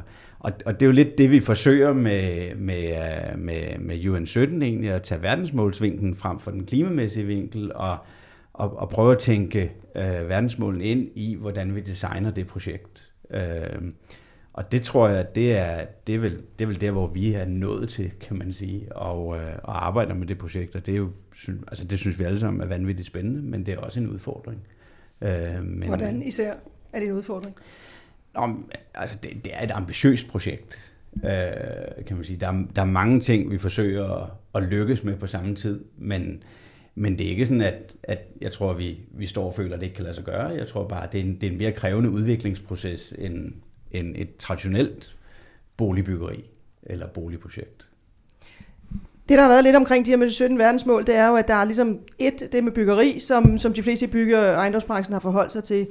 og, 0.46 0.52
og 0.66 0.74
det 0.74 0.82
er 0.82 0.86
jo 0.86 0.92
lidt 0.92 1.18
det, 1.18 1.32
vi 1.32 1.40
forsøger 1.40 1.94
med, 1.94 2.56
med, 2.56 2.84
øh, 2.84 3.40
med, 3.40 3.80
med 3.80 4.08
UN 4.08 4.26
17 4.26 4.62
egentlig, 4.62 4.92
at 4.92 5.02
tage 5.02 5.22
verdensmålsvinklen 5.22 6.16
frem 6.16 6.40
for 6.40 6.52
den 6.52 6.66
klimamæssige 6.66 7.26
vinkel, 7.26 7.72
og 7.76 7.98
og, 8.56 8.78
og 8.78 8.90
prøve 8.90 9.12
at 9.12 9.20
tænke 9.20 9.72
øh, 9.96 10.30
verdensmålen 10.30 10.82
ind 10.82 11.10
i, 11.16 11.36
hvordan 11.36 11.76
vi 11.76 11.82
designer 11.82 12.32
det 12.32 12.48
projekt. 12.48 13.12
Øh, 13.30 13.92
og 14.54 14.72
det 14.72 14.82
tror 14.82 15.08
jeg, 15.08 15.36
det 15.36 15.58
er, 15.58 15.86
det, 16.08 16.16
er 16.16 16.20
vel, 16.20 16.42
det 16.60 16.66
er 16.66 16.68
vel 16.68 16.82
der, 16.82 16.92
hvor 16.92 17.08
vi 17.08 17.34
er 17.34 17.46
nået 17.46 17.90
til, 17.90 18.12
kan 18.20 18.38
man 18.38 18.54
sige, 18.54 18.96
og, 18.96 19.38
øh, 19.38 19.54
og 19.64 19.86
arbejder 19.86 20.14
med 20.14 20.28
det 20.28 20.38
projekt. 20.38 20.76
Og 20.76 20.86
det, 20.86 20.92
er 20.92 20.98
jo, 20.98 21.10
altså 21.68 21.84
det 21.84 22.00
synes 22.00 22.20
vi 22.20 22.24
alle 22.24 22.40
sammen 22.40 22.62
er 22.62 22.66
vanvittigt 22.66 23.08
spændende, 23.08 23.42
men 23.42 23.66
det 23.66 23.74
er 23.74 23.78
også 23.78 24.00
en 24.00 24.08
udfordring. 24.10 24.62
Øh, 25.22 25.64
men, 25.64 25.88
hvordan 25.88 26.22
især? 26.22 26.54
Er 26.94 27.00
det 27.00 27.08
en 27.08 27.14
udfordring? 27.14 27.56
Om, 28.34 28.72
altså 28.94 29.18
det, 29.24 29.32
det 29.46 29.52
er 29.56 29.64
et 29.64 29.72
ambitiøst 29.72 30.28
projekt, 30.28 30.94
øh, 31.16 32.06
kan 32.06 32.16
man 32.16 32.24
sige. 32.24 32.40
Der 32.40 32.48
er, 32.48 32.64
der 32.76 32.82
er 32.82 32.86
mange 32.86 33.20
ting, 33.20 33.52
vi 33.52 33.58
forsøger 33.58 34.24
at, 34.24 34.30
at 34.56 34.64
lykkes 34.64 35.04
med 35.04 35.18
på 35.18 35.28
samme 35.28 35.56
tid, 35.56 35.84
men, 35.98 36.44
men 36.96 37.18
det 37.18 37.26
er 37.26 37.30
ikke 37.30 37.46
sådan, 37.46 37.62
at, 37.62 37.96
at 38.04 38.20
jeg 38.42 38.52
tror, 38.52 38.72
at 38.72 38.78
vi, 38.78 39.00
vi 39.12 39.26
står 39.26 39.46
og 39.46 39.54
føler, 39.54 39.74
at 39.74 39.80
det 39.80 39.86
ikke 39.86 39.96
kan 39.96 40.04
lade 40.04 40.16
sig 40.16 40.24
gøre. 40.24 40.48
Jeg 40.48 40.68
tror 40.68 40.88
bare, 40.88 41.04
at 41.04 41.12
det 41.12 41.20
er 41.20 41.24
en, 41.24 41.36
det 41.36 41.48
er 41.48 41.52
en 41.52 41.58
mere 41.58 41.72
krævende 41.72 42.10
udviklingsproces 42.10 43.14
end, 43.18 43.54
end 43.92 44.16
et 44.18 44.36
traditionelt 44.36 45.16
boligbyggeri 45.78 46.50
eller 46.84 47.08
boligprojekt. 47.08 47.90
Det, 49.30 49.38
der 49.38 49.42
har 49.42 49.50
været 49.50 49.64
lidt 49.64 49.76
omkring 49.76 50.06
de 50.06 50.10
her 50.10 50.18
med 50.18 50.28
de 50.28 50.34
17 50.34 50.58
verdensmål, 50.58 51.08
det 51.08 51.16
er 51.16 51.28
jo, 51.28 51.36
at 51.36 51.48
der 51.48 51.54
er 51.54 51.66
ligesom 51.66 52.00
et, 52.20 52.50
det 52.52 52.64
med 52.64 52.72
byggeri, 52.72 53.20
som, 53.20 53.58
som 53.58 53.74
de 53.74 53.84
fleste 53.84 54.08
bygger 54.08 54.54
ejendomsbranchen 54.54 55.14
har 55.14 55.20
forholdt 55.20 55.52
sig 55.52 55.64
til. 55.64 55.88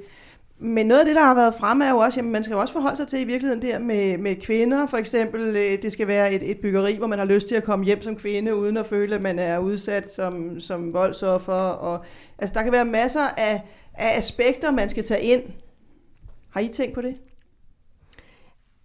Men 0.59 0.87
noget 0.87 1.01
af 1.01 1.07
det, 1.07 1.15
der 1.15 1.25
har 1.25 1.35
været 1.35 1.55
fremme, 1.55 1.85
er 1.85 1.91
jo 1.91 1.97
også, 1.97 2.21
at 2.21 2.27
man 2.27 2.43
skal 2.43 2.55
jo 2.55 2.61
også 2.61 2.73
forholde 2.73 2.97
sig 2.97 3.07
til 3.07 3.21
i 3.21 3.25
virkeligheden 3.25 3.63
der 3.63 3.79
med, 3.79 4.19
med 4.19 4.37
kvinder. 4.37 4.87
For 4.87 4.97
eksempel, 4.97 5.57
øh, 5.57 5.83
det 5.83 5.93
skal 5.93 6.07
være 6.07 6.33
et, 6.33 6.51
et 6.51 6.59
byggeri, 6.59 6.97
hvor 6.97 7.07
man 7.07 7.19
har 7.19 7.27
lyst 7.27 7.49
til 7.49 7.55
at 7.55 7.65
komme 7.65 7.85
hjem 7.85 8.03
som 8.03 8.17
kvinde, 8.17 8.57
uden 8.57 8.77
at 8.77 8.87
føle, 8.87 9.15
at 9.15 9.23
man 9.23 9.39
er 9.39 9.59
udsat 9.59 10.13
som, 10.13 10.61
som 10.61 10.93
voldsoffer. 10.93 11.53
Og, 11.53 12.05
altså, 12.39 12.55
der 12.55 12.63
kan 12.63 12.73
være 12.73 12.85
masser 12.85 13.29
af, 13.37 13.63
af 13.95 14.19
aspekter, 14.19 14.71
man 14.71 14.89
skal 14.89 15.05
tage 15.05 15.23
ind. 15.23 15.43
Har 16.51 16.61
I 16.61 16.69
tænkt 16.69 16.95
på 16.95 17.01
det? 17.01 17.15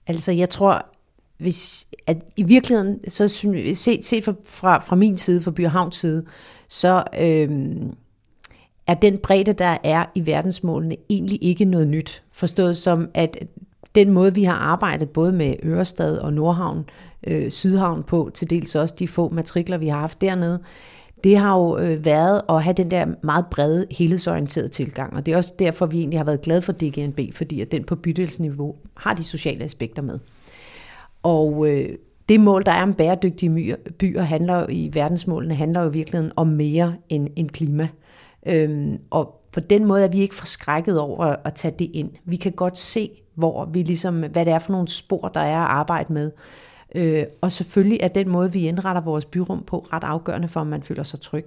Altså, 0.07 0.31
jeg 0.31 0.49
tror, 0.49 0.85
hvis, 1.37 1.87
at 2.07 2.17
i 2.37 2.43
virkeligheden, 2.43 3.09
så 3.09 3.27
synes, 3.27 3.79
set, 3.79 4.05
set 4.05 4.23
fra, 4.23 4.33
fra, 4.43 4.79
fra 4.79 4.95
min 4.95 5.17
side, 5.17 5.41
fra 5.41 5.51
Byhavns 5.51 5.95
side, 5.95 6.25
så 6.67 7.03
Øh, 7.19 7.49
er 8.89 8.93
den 8.93 9.17
bredde, 9.17 9.53
der 9.53 9.77
er 9.83 10.05
i 10.15 10.25
verdensmålene, 10.25 10.95
egentlig 11.09 11.43
ikke 11.43 11.65
noget 11.65 11.87
nyt. 11.87 12.23
Forstået 12.31 12.77
som, 12.77 13.09
at 13.13 13.37
den 13.95 14.11
måde, 14.11 14.35
vi 14.35 14.43
har 14.43 14.53
arbejdet 14.53 15.09
både 15.09 15.31
med 15.33 15.55
Ørestad 15.63 16.17
og 16.17 16.33
Nordhavn, 16.33 16.85
øh, 17.27 17.49
Sydhavn 17.49 18.03
på, 18.03 18.31
til 18.33 18.49
dels 18.49 18.75
også 18.75 18.95
de 18.99 19.07
få 19.07 19.29
matrikler, 19.29 19.77
vi 19.77 19.87
har 19.87 19.99
haft 19.99 20.21
dernede, 20.21 20.59
det 21.23 21.37
har 21.37 21.57
jo 21.57 21.77
øh, 21.77 22.05
været 22.05 22.41
at 22.49 22.63
have 22.63 22.73
den 22.73 22.91
der 22.91 23.05
meget 23.23 23.45
brede, 23.51 23.85
helhedsorienterede 23.91 24.67
tilgang. 24.67 25.15
Og 25.15 25.25
det 25.25 25.31
er 25.31 25.37
også 25.37 25.53
derfor, 25.59 25.85
vi 25.85 25.99
egentlig 25.99 26.19
har 26.19 26.25
været 26.25 26.41
glade 26.41 26.61
for 26.61 26.71
DGNB, 26.71 27.19
fordi 27.33 27.61
at 27.61 27.71
den 27.71 27.83
på 27.83 27.95
bydelsniveau 27.95 28.75
har 28.97 29.13
de 29.13 29.23
sociale 29.23 29.63
aspekter 29.63 30.01
med. 30.01 30.19
Og 31.23 31.67
øh, 31.69 31.89
det 32.29 32.39
mål, 32.39 32.65
der 32.65 32.71
er 32.71 32.83
om 32.83 32.93
bæredygtige 32.93 33.75
byer, 33.99 34.21
handler 34.21 34.69
i 34.69 34.89
verdensmålene, 34.93 35.55
handler 35.55 35.81
jo 35.81 35.89
i 35.89 35.93
virkeligheden 35.93 36.31
om 36.35 36.47
mere 36.47 36.95
end, 37.09 37.27
end 37.35 37.49
klima. 37.49 37.87
Øhm, 38.45 38.97
og 39.09 39.35
på 39.51 39.59
den 39.59 39.85
måde 39.85 40.03
er 40.03 40.07
vi 40.07 40.19
ikke 40.19 40.35
forskrækket 40.35 40.99
over 40.99 41.35
at 41.43 41.53
tage 41.53 41.75
det 41.79 41.91
ind. 41.93 42.11
Vi 42.25 42.35
kan 42.35 42.51
godt 42.51 42.77
se, 42.77 43.09
hvor 43.35 43.65
vi 43.65 43.83
ligesom, 43.83 44.19
hvad 44.19 44.45
det 44.45 44.53
er 44.53 44.59
for 44.59 44.71
nogle 44.71 44.87
spor, 44.87 45.27
der 45.27 45.41
er 45.41 45.59
at 45.59 45.69
arbejde 45.69 46.13
med. 46.13 46.31
Øh, 46.95 47.23
og 47.41 47.51
selvfølgelig 47.51 47.99
er 48.01 48.07
den 48.07 48.29
måde, 48.29 48.53
vi 48.53 48.67
indretter 48.67 49.01
vores 49.01 49.25
byrum 49.25 49.63
på, 49.63 49.87
ret 49.93 50.03
afgørende 50.03 50.47
for, 50.47 50.59
om 50.59 50.67
man 50.67 50.83
føler 50.83 51.03
sig 51.03 51.21
tryg. 51.21 51.45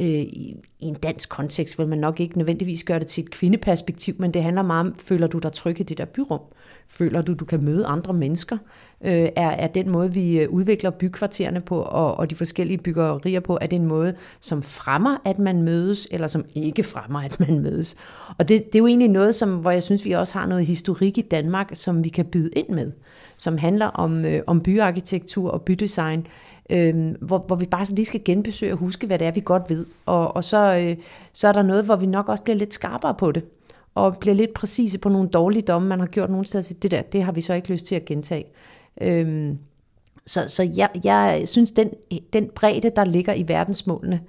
Øh, 0.00 0.06
i, 0.06 0.56
I 0.80 0.86
en 0.86 0.94
dansk 0.94 1.28
kontekst 1.28 1.78
vil 1.78 1.88
man 1.88 1.98
nok 1.98 2.20
ikke 2.20 2.38
nødvendigvis 2.38 2.84
gøre 2.84 2.98
det 2.98 3.06
til 3.06 3.24
et 3.24 3.30
kvindeperspektiv, 3.30 4.14
men 4.18 4.34
det 4.34 4.42
handler 4.42 4.62
meget 4.62 4.86
om, 4.86 4.94
føler 4.98 5.26
du 5.26 5.38
dig 5.38 5.52
tryg 5.52 5.80
i 5.80 5.82
det 5.82 5.98
der 5.98 6.04
byrum? 6.04 6.40
Føler 6.88 7.22
du, 7.22 7.34
du 7.34 7.44
kan 7.44 7.64
møde 7.64 7.86
andre 7.86 8.12
mennesker? 8.12 8.58
Øh, 9.04 9.28
er, 9.36 9.50
er 9.50 9.66
den 9.66 9.90
måde, 9.90 10.12
vi 10.12 10.40
øh, 10.40 10.48
udvikler 10.48 10.90
bykvartererne 10.90 11.60
på, 11.60 11.80
og, 11.80 12.16
og 12.16 12.30
de 12.30 12.34
forskellige 12.34 12.78
byggerier 12.78 13.40
på, 13.40 13.58
er 13.60 13.66
det 13.66 13.76
en 13.76 13.86
måde, 13.86 14.14
som 14.40 14.62
fremmer, 14.62 15.16
at 15.24 15.38
man 15.38 15.62
mødes, 15.62 16.08
eller 16.10 16.26
som 16.26 16.44
ikke 16.56 16.82
fremmer, 16.82 17.20
at 17.20 17.40
man 17.40 17.58
mødes? 17.58 17.96
Og 18.38 18.48
det, 18.48 18.66
det 18.66 18.74
er 18.74 18.78
jo 18.78 18.86
egentlig 18.86 19.08
noget, 19.08 19.34
som, 19.34 19.56
hvor 19.56 19.70
jeg 19.70 19.82
synes, 19.82 20.04
vi 20.04 20.12
også 20.12 20.38
har 20.38 20.46
noget 20.46 20.66
historik 20.66 21.18
i 21.18 21.22
Danmark, 21.22 21.70
som 21.74 22.04
vi 22.04 22.08
kan 22.08 22.24
byde 22.24 22.50
ind 22.50 22.68
med, 22.68 22.92
som 23.36 23.58
handler 23.58 23.86
om, 23.86 24.24
øh, 24.24 24.40
om 24.46 24.60
byarkitektur 24.60 25.50
og 25.50 25.62
bydesign, 25.62 26.26
øh, 26.72 27.14
hvor, 27.20 27.38
hvor 27.38 27.56
vi 27.56 27.66
bare 27.66 27.86
så 27.86 27.94
lige 27.94 28.06
skal 28.06 28.24
genbesøge 28.24 28.72
og 28.72 28.78
huske, 28.78 29.06
hvad 29.06 29.18
det 29.18 29.26
er, 29.26 29.30
vi 29.30 29.42
godt 29.44 29.70
ved. 29.70 29.86
Og, 30.06 30.36
og 30.36 30.44
så, 30.44 30.76
øh, 30.76 30.96
så 31.32 31.48
er 31.48 31.52
der 31.52 31.62
noget, 31.62 31.84
hvor 31.84 31.96
vi 31.96 32.06
nok 32.06 32.28
også 32.28 32.42
bliver 32.42 32.56
lidt 32.56 32.74
skarpere 32.74 33.14
på 33.14 33.32
det, 33.32 33.44
og 33.94 34.16
bliver 34.16 34.34
lidt 34.34 34.54
præcise 34.54 34.98
på 34.98 35.08
nogle 35.08 35.28
dårlige 35.28 35.62
domme, 35.62 35.88
man 35.88 36.00
har 36.00 36.06
gjort 36.06 36.30
nogle 36.30 36.46
steder. 36.46 36.62
Så 36.62 36.74
det 36.82 36.90
der, 36.90 37.02
det 37.02 37.22
har 37.22 37.32
vi 37.32 37.40
så 37.40 37.54
ikke 37.54 37.72
lyst 37.72 37.86
til 37.86 37.94
at 37.94 38.04
gentage. 38.04 38.44
Øh, 39.00 39.54
så 40.26 40.48
så 40.48 40.62
jeg, 40.76 40.90
jeg 41.04 41.42
synes, 41.44 41.72
den, 41.72 41.90
den 42.32 42.50
bredde, 42.54 42.90
der 42.96 43.04
ligger 43.04 43.34
i 43.34 43.44
verdensmålene, 43.48 44.20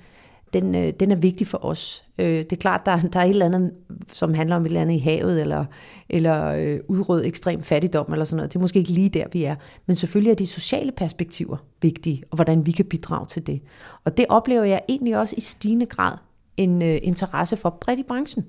den, 0.53 0.75
øh, 0.75 0.93
den 0.99 1.11
er 1.11 1.15
vigtig 1.15 1.47
for 1.47 1.65
os. 1.65 2.03
Øh, 2.19 2.27
det 2.27 2.51
er 2.51 2.57
klart, 2.57 2.85
der, 2.85 3.01
der 3.01 3.19
er 3.19 3.23
et 3.23 3.29
eller 3.29 3.45
andet, 3.45 3.71
som 4.07 4.33
handler 4.33 4.55
om 4.55 4.61
et 4.61 4.65
eller 4.65 4.81
andet 4.81 4.95
i 4.95 4.99
havet, 4.99 5.41
eller, 5.41 5.65
eller 6.09 6.45
øh, 6.45 6.79
udrød 6.87 7.25
ekstrem 7.25 7.61
fattigdom, 7.61 8.11
eller 8.11 8.25
sådan 8.25 8.37
noget. 8.37 8.53
Det 8.53 8.59
er 8.59 8.61
måske 8.61 8.79
ikke 8.79 8.91
lige 8.91 9.09
der, 9.09 9.25
vi 9.31 9.43
er. 9.43 9.55
Men 9.85 9.95
selvfølgelig 9.95 10.31
er 10.31 10.35
de 10.35 10.47
sociale 10.47 10.91
perspektiver 10.91 11.57
vigtige, 11.81 12.23
og 12.31 12.35
hvordan 12.35 12.65
vi 12.65 12.71
kan 12.71 12.85
bidrage 12.85 13.25
til 13.25 13.47
det. 13.47 13.61
Og 14.05 14.17
det 14.17 14.25
oplever 14.29 14.63
jeg 14.63 14.81
egentlig 14.89 15.17
også 15.17 15.35
i 15.37 15.41
stigende 15.41 15.85
grad 15.85 16.17
en 16.57 16.81
øh, 16.81 16.97
interesse 17.03 17.57
for 17.57 17.69
bredt 17.69 17.99
i 17.99 18.03
branchen. 18.03 18.45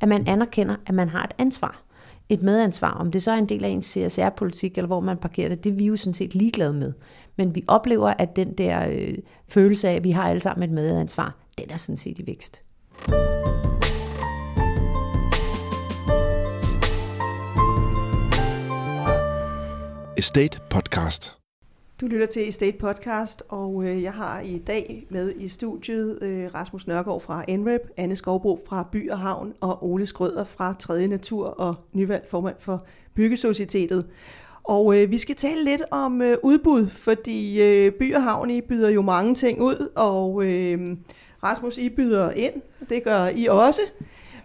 At 0.00 0.08
man 0.08 0.28
anerkender, 0.28 0.76
at 0.86 0.94
man 0.94 1.08
har 1.08 1.24
et 1.24 1.32
ansvar 1.38 1.84
et 2.28 2.42
medansvar. 2.42 2.90
Om 2.90 3.10
det 3.10 3.22
så 3.22 3.30
er 3.30 3.36
en 3.36 3.48
del 3.48 3.64
af 3.64 3.68
ens 3.68 3.84
CSR-politik, 3.84 4.78
eller 4.78 4.86
hvor 4.86 5.00
man 5.00 5.16
parkerer 5.16 5.48
det, 5.48 5.64
det 5.64 5.72
er 5.72 5.76
vi 5.76 5.86
jo 5.86 5.96
sådan 5.96 6.14
set 6.14 6.34
ligeglade 6.34 6.72
med. 6.72 6.92
Men 7.36 7.54
vi 7.54 7.64
oplever, 7.68 8.14
at 8.18 8.36
den 8.36 8.52
der 8.52 8.88
øh, 8.90 9.14
følelse 9.48 9.88
af, 9.88 9.94
at 9.94 10.04
vi 10.04 10.10
har 10.10 10.28
alle 10.28 10.40
sammen 10.40 10.68
et 10.68 10.74
medansvar, 10.74 11.36
den 11.58 11.70
er 11.70 11.76
sådan 11.76 11.96
set 11.96 12.18
i 12.18 12.26
vækst. 12.26 12.62
Estate 20.16 20.60
Podcast. 20.70 21.36
Du 22.00 22.06
lytter 22.06 22.26
til 22.26 22.48
Estate 22.48 22.78
Podcast, 22.78 23.42
og 23.48 23.84
øh, 23.84 24.02
jeg 24.02 24.12
har 24.12 24.40
i 24.40 24.58
dag 24.58 25.06
med 25.10 25.34
i 25.36 25.48
studiet 25.48 26.18
øh, 26.22 26.54
Rasmus 26.54 26.86
Nørgaard 26.86 27.20
fra 27.20 27.44
NREP, 27.56 27.80
Anne 27.96 28.16
Skovbro 28.16 28.58
fra 28.68 28.88
By 28.92 29.10
og 29.10 29.18
Havn 29.18 29.52
og 29.60 29.84
Ole 29.90 30.06
Skrøder 30.06 30.44
fra 30.44 30.74
3. 30.78 31.06
Natur 31.06 31.46
og 31.46 31.76
nyvalgt 31.92 32.28
formand 32.28 32.56
for 32.58 32.86
Byggesocietetet. 33.14 34.06
Og 34.64 35.02
øh, 35.02 35.10
vi 35.10 35.18
skal 35.18 35.34
tale 35.34 35.64
lidt 35.64 35.82
om 35.90 36.22
øh, 36.22 36.36
udbud, 36.42 36.86
fordi 36.86 37.62
øh, 37.62 37.92
By 37.92 38.14
og 38.14 38.22
Havn 38.22 38.50
I 38.50 38.60
byder 38.60 38.90
jo 38.90 39.02
mange 39.02 39.34
ting 39.34 39.62
ud, 39.62 39.88
og 39.96 40.44
øh, 40.46 40.96
Rasmus, 41.44 41.78
I 41.78 41.88
byder 41.88 42.30
ind. 42.30 42.52
Det 42.88 43.04
gør 43.04 43.28
I 43.36 43.46
også. 43.46 43.80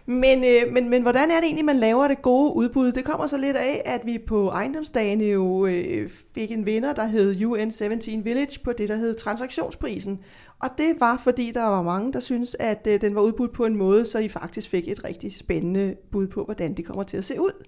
Men, 0.09 0.43
øh, 0.43 0.73
men, 0.73 0.89
men 0.89 1.01
hvordan 1.01 1.31
er 1.31 1.35
det 1.35 1.43
egentlig, 1.43 1.65
man 1.65 1.75
laver 1.75 2.07
det 2.07 2.21
gode 2.21 2.55
udbud? 2.55 2.91
Det 2.91 3.05
kommer 3.05 3.27
så 3.27 3.37
lidt 3.37 3.57
af, 3.57 3.81
at 3.85 4.01
vi 4.05 4.17
på 4.27 4.49
ejendomsdagen 4.49 5.21
jo 5.21 5.65
øh, 5.65 6.09
fik 6.35 6.51
en 6.51 6.65
vinder, 6.65 6.93
der 6.93 7.05
hed 7.05 7.35
UN17 7.35 8.23
Village 8.23 8.59
på 8.63 8.71
det, 8.73 8.89
der 8.89 8.95
hed 8.95 9.15
transaktionsprisen. 9.15 10.19
Og 10.59 10.69
det 10.77 10.95
var, 10.99 11.21
fordi 11.23 11.51
der 11.53 11.65
var 11.65 11.83
mange, 11.83 12.13
der 12.13 12.19
synes, 12.19 12.55
at 12.59 12.87
øh, 12.89 13.01
den 13.01 13.15
var 13.15 13.21
udbudt 13.21 13.53
på 13.53 13.65
en 13.65 13.75
måde, 13.75 14.05
så 14.05 14.19
I 14.19 14.27
faktisk 14.27 14.69
fik 14.69 14.87
et 14.87 15.03
rigtig 15.03 15.37
spændende 15.37 15.95
bud 16.11 16.27
på, 16.27 16.43
hvordan 16.43 16.73
det 16.73 16.85
kommer 16.85 17.03
til 17.03 17.17
at 17.17 17.25
se 17.25 17.41
ud. 17.41 17.65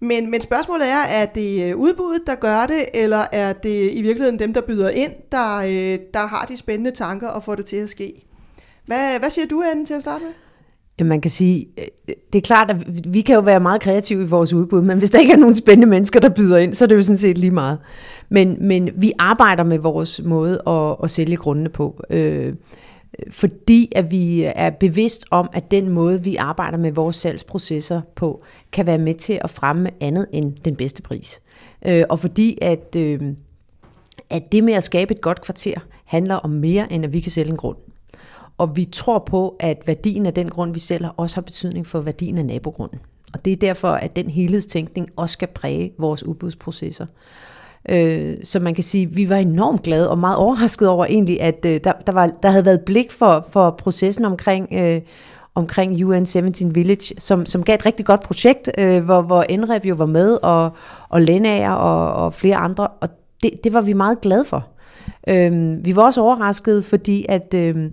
Men, 0.00 0.30
men 0.30 0.40
spørgsmålet 0.40 0.88
er, 0.88 1.02
er 1.02 1.26
det 1.26 1.70
øh, 1.70 1.76
udbuddet, 1.76 2.26
der 2.26 2.34
gør 2.34 2.66
det, 2.66 2.84
eller 2.94 3.24
er 3.32 3.52
det 3.52 3.90
i 3.92 4.02
virkeligheden 4.02 4.38
dem, 4.38 4.54
der 4.54 4.60
byder 4.60 4.90
ind, 4.90 5.12
der, 5.32 5.56
øh, 5.56 5.98
der 6.14 6.26
har 6.26 6.46
de 6.48 6.56
spændende 6.56 6.90
tanker 6.90 7.28
og 7.28 7.44
får 7.44 7.54
det 7.54 7.64
til 7.64 7.76
at 7.76 7.88
ske? 7.88 8.27
Hvad, 8.88 9.18
hvad 9.18 9.30
siger 9.30 9.46
du, 9.46 9.62
Anne, 9.72 9.86
til 9.86 9.94
at 9.94 10.02
starte 10.02 10.24
med? 10.24 11.06
Man 11.06 11.20
kan 11.20 11.30
sige, 11.30 11.66
øh, 11.78 11.84
det 12.32 12.38
er 12.38 12.42
klart, 12.42 12.70
at 12.70 13.12
vi 13.12 13.20
kan 13.20 13.34
jo 13.34 13.40
være 13.40 13.60
meget 13.60 13.80
kreative 13.80 14.22
i 14.22 14.26
vores 14.26 14.52
udbud, 14.52 14.82
men 14.82 14.98
hvis 14.98 15.10
der 15.10 15.18
ikke 15.18 15.32
er 15.32 15.36
nogen 15.36 15.54
spændende 15.54 15.86
mennesker, 15.86 16.20
der 16.20 16.28
byder 16.28 16.58
ind, 16.58 16.74
så 16.74 16.84
er 16.84 16.86
det 16.86 16.96
jo 16.96 17.02
sådan 17.02 17.18
set 17.18 17.38
lige 17.38 17.50
meget. 17.50 17.78
Men, 18.28 18.56
men 18.60 18.90
vi 18.96 19.12
arbejder 19.18 19.64
med 19.64 19.78
vores 19.78 20.20
måde 20.24 20.62
at, 20.66 20.96
at 21.02 21.10
sælge 21.10 21.36
grundene 21.36 21.68
på, 21.68 22.02
øh, 22.10 22.54
fordi 23.30 23.92
at 23.94 24.10
vi 24.10 24.52
er 24.54 24.70
bevidst 24.70 25.26
om, 25.30 25.50
at 25.52 25.70
den 25.70 25.88
måde, 25.88 26.24
vi 26.24 26.36
arbejder 26.36 26.78
med 26.78 26.92
vores 26.92 27.16
salgsprocesser 27.16 28.00
på, 28.16 28.42
kan 28.72 28.86
være 28.86 28.98
med 28.98 29.14
til 29.14 29.38
at 29.44 29.50
fremme 29.50 29.90
andet 30.00 30.26
end 30.32 30.52
den 30.64 30.76
bedste 30.76 31.02
pris. 31.02 31.40
Øh, 31.86 32.04
og 32.08 32.18
fordi 32.18 32.58
at, 32.62 32.96
øh, 32.96 33.20
at 34.30 34.52
det 34.52 34.64
med 34.64 34.74
at 34.74 34.84
skabe 34.84 35.14
et 35.14 35.20
godt 35.20 35.42
kvarter 35.42 35.80
handler 36.04 36.34
om 36.34 36.50
mere, 36.50 36.92
end 36.92 37.04
at 37.04 37.12
vi 37.12 37.20
kan 37.20 37.32
sælge 37.32 37.50
en 37.50 37.56
grund. 37.56 37.76
Og 38.58 38.76
vi 38.76 38.84
tror 38.84 39.18
på, 39.18 39.56
at 39.60 39.82
værdien 39.86 40.26
af 40.26 40.34
den 40.34 40.48
grund, 40.48 40.72
vi 40.72 40.80
sælger, 40.80 41.08
også 41.16 41.36
har 41.36 41.42
betydning 41.42 41.86
for 41.86 42.00
værdien 42.00 42.38
af 42.38 42.46
nabogrunden. 42.46 42.98
Og 43.34 43.44
det 43.44 43.52
er 43.52 43.56
derfor, 43.56 43.88
at 43.88 44.16
den 44.16 44.30
helhedstænkning 44.30 45.08
også 45.16 45.32
skal 45.32 45.48
præge 45.48 45.92
vores 45.98 46.24
udbudsprocesser. 46.24 47.06
Øh, 47.88 48.36
så 48.44 48.60
man 48.60 48.74
kan 48.74 48.84
sige, 48.84 49.06
at 49.06 49.16
vi 49.16 49.28
var 49.28 49.36
enormt 49.36 49.82
glade 49.82 50.10
og 50.10 50.18
meget 50.18 50.36
overrasket 50.36 50.88
over 50.88 51.04
egentlig, 51.04 51.40
at 51.40 51.64
øh, 51.64 51.80
der, 51.84 51.92
der, 51.92 52.12
var, 52.12 52.26
der 52.42 52.50
havde 52.50 52.64
været 52.64 52.80
blik 52.80 53.12
for, 53.12 53.46
for 53.50 53.70
processen 53.70 54.24
omkring, 54.24 54.68
øh, 54.72 55.00
omkring 55.54 55.92
UN17 55.92 56.66
Village, 56.72 57.14
som, 57.18 57.46
som 57.46 57.62
gav 57.62 57.74
et 57.74 57.86
rigtig 57.86 58.06
godt 58.06 58.20
projekt, 58.20 58.70
øh, 58.78 59.04
hvor, 59.04 59.22
hvor 59.22 59.56
NREP 59.56 59.84
jo 59.84 59.94
var 59.94 60.06
med, 60.06 60.38
og, 60.42 60.70
og 61.08 61.22
Lennager 61.22 61.72
og, 61.72 62.24
og 62.24 62.34
flere 62.34 62.56
andre, 62.56 62.86
og 62.86 63.08
det, 63.42 63.50
det 63.64 63.74
var 63.74 63.80
vi 63.80 63.92
meget 63.92 64.20
glade 64.20 64.44
for. 64.44 64.66
Øh, 65.28 65.76
vi 65.84 65.96
var 65.96 66.02
også 66.02 66.20
overrasket, 66.20 66.84
fordi 66.84 67.26
at... 67.28 67.54
Øh, 67.54 67.90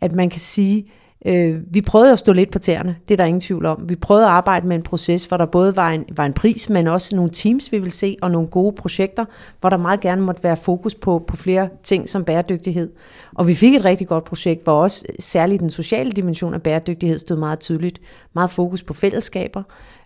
at 0.00 0.12
man 0.12 0.30
kan 0.30 0.40
sige, 0.40 0.86
Øh, 1.26 1.60
vi 1.70 1.80
prøvede 1.80 2.12
at 2.12 2.18
stå 2.18 2.32
lidt 2.32 2.50
på 2.50 2.58
tæerne, 2.58 2.96
det 3.08 3.14
er 3.14 3.16
der 3.16 3.24
ingen 3.24 3.40
tvivl 3.40 3.66
om. 3.66 3.88
Vi 3.88 3.96
prøvede 3.96 4.24
at 4.24 4.30
arbejde 4.30 4.66
med 4.66 4.76
en 4.76 4.82
proces, 4.82 5.24
hvor 5.24 5.36
der 5.36 5.46
både 5.46 5.76
var 5.76 5.90
en, 5.90 6.04
var 6.16 6.26
en 6.26 6.32
pris, 6.32 6.70
men 6.70 6.86
også 6.86 7.16
nogle 7.16 7.30
teams, 7.30 7.72
vi 7.72 7.78
vil 7.78 7.92
se, 7.92 8.16
og 8.22 8.30
nogle 8.30 8.48
gode 8.48 8.72
projekter, 8.72 9.24
hvor 9.60 9.70
der 9.70 9.76
meget 9.76 10.00
gerne 10.00 10.22
måtte 10.22 10.44
være 10.44 10.56
fokus 10.56 10.94
på, 10.94 11.24
på 11.26 11.36
flere 11.36 11.68
ting 11.82 12.08
som 12.08 12.24
bæredygtighed. 12.24 12.90
Og 13.34 13.48
vi 13.48 13.54
fik 13.54 13.74
et 13.74 13.84
rigtig 13.84 14.08
godt 14.08 14.24
projekt, 14.24 14.64
hvor 14.64 14.72
også 14.72 15.06
øh, 15.08 15.14
særligt 15.18 15.60
den 15.60 15.70
sociale 15.70 16.12
dimension 16.12 16.54
af 16.54 16.62
bæredygtighed 16.62 17.18
stod 17.18 17.36
meget 17.36 17.58
tydeligt. 17.58 18.00
Meget 18.34 18.50
fokus 18.50 18.82
på 18.82 18.94
fællesskaber. 18.94 19.62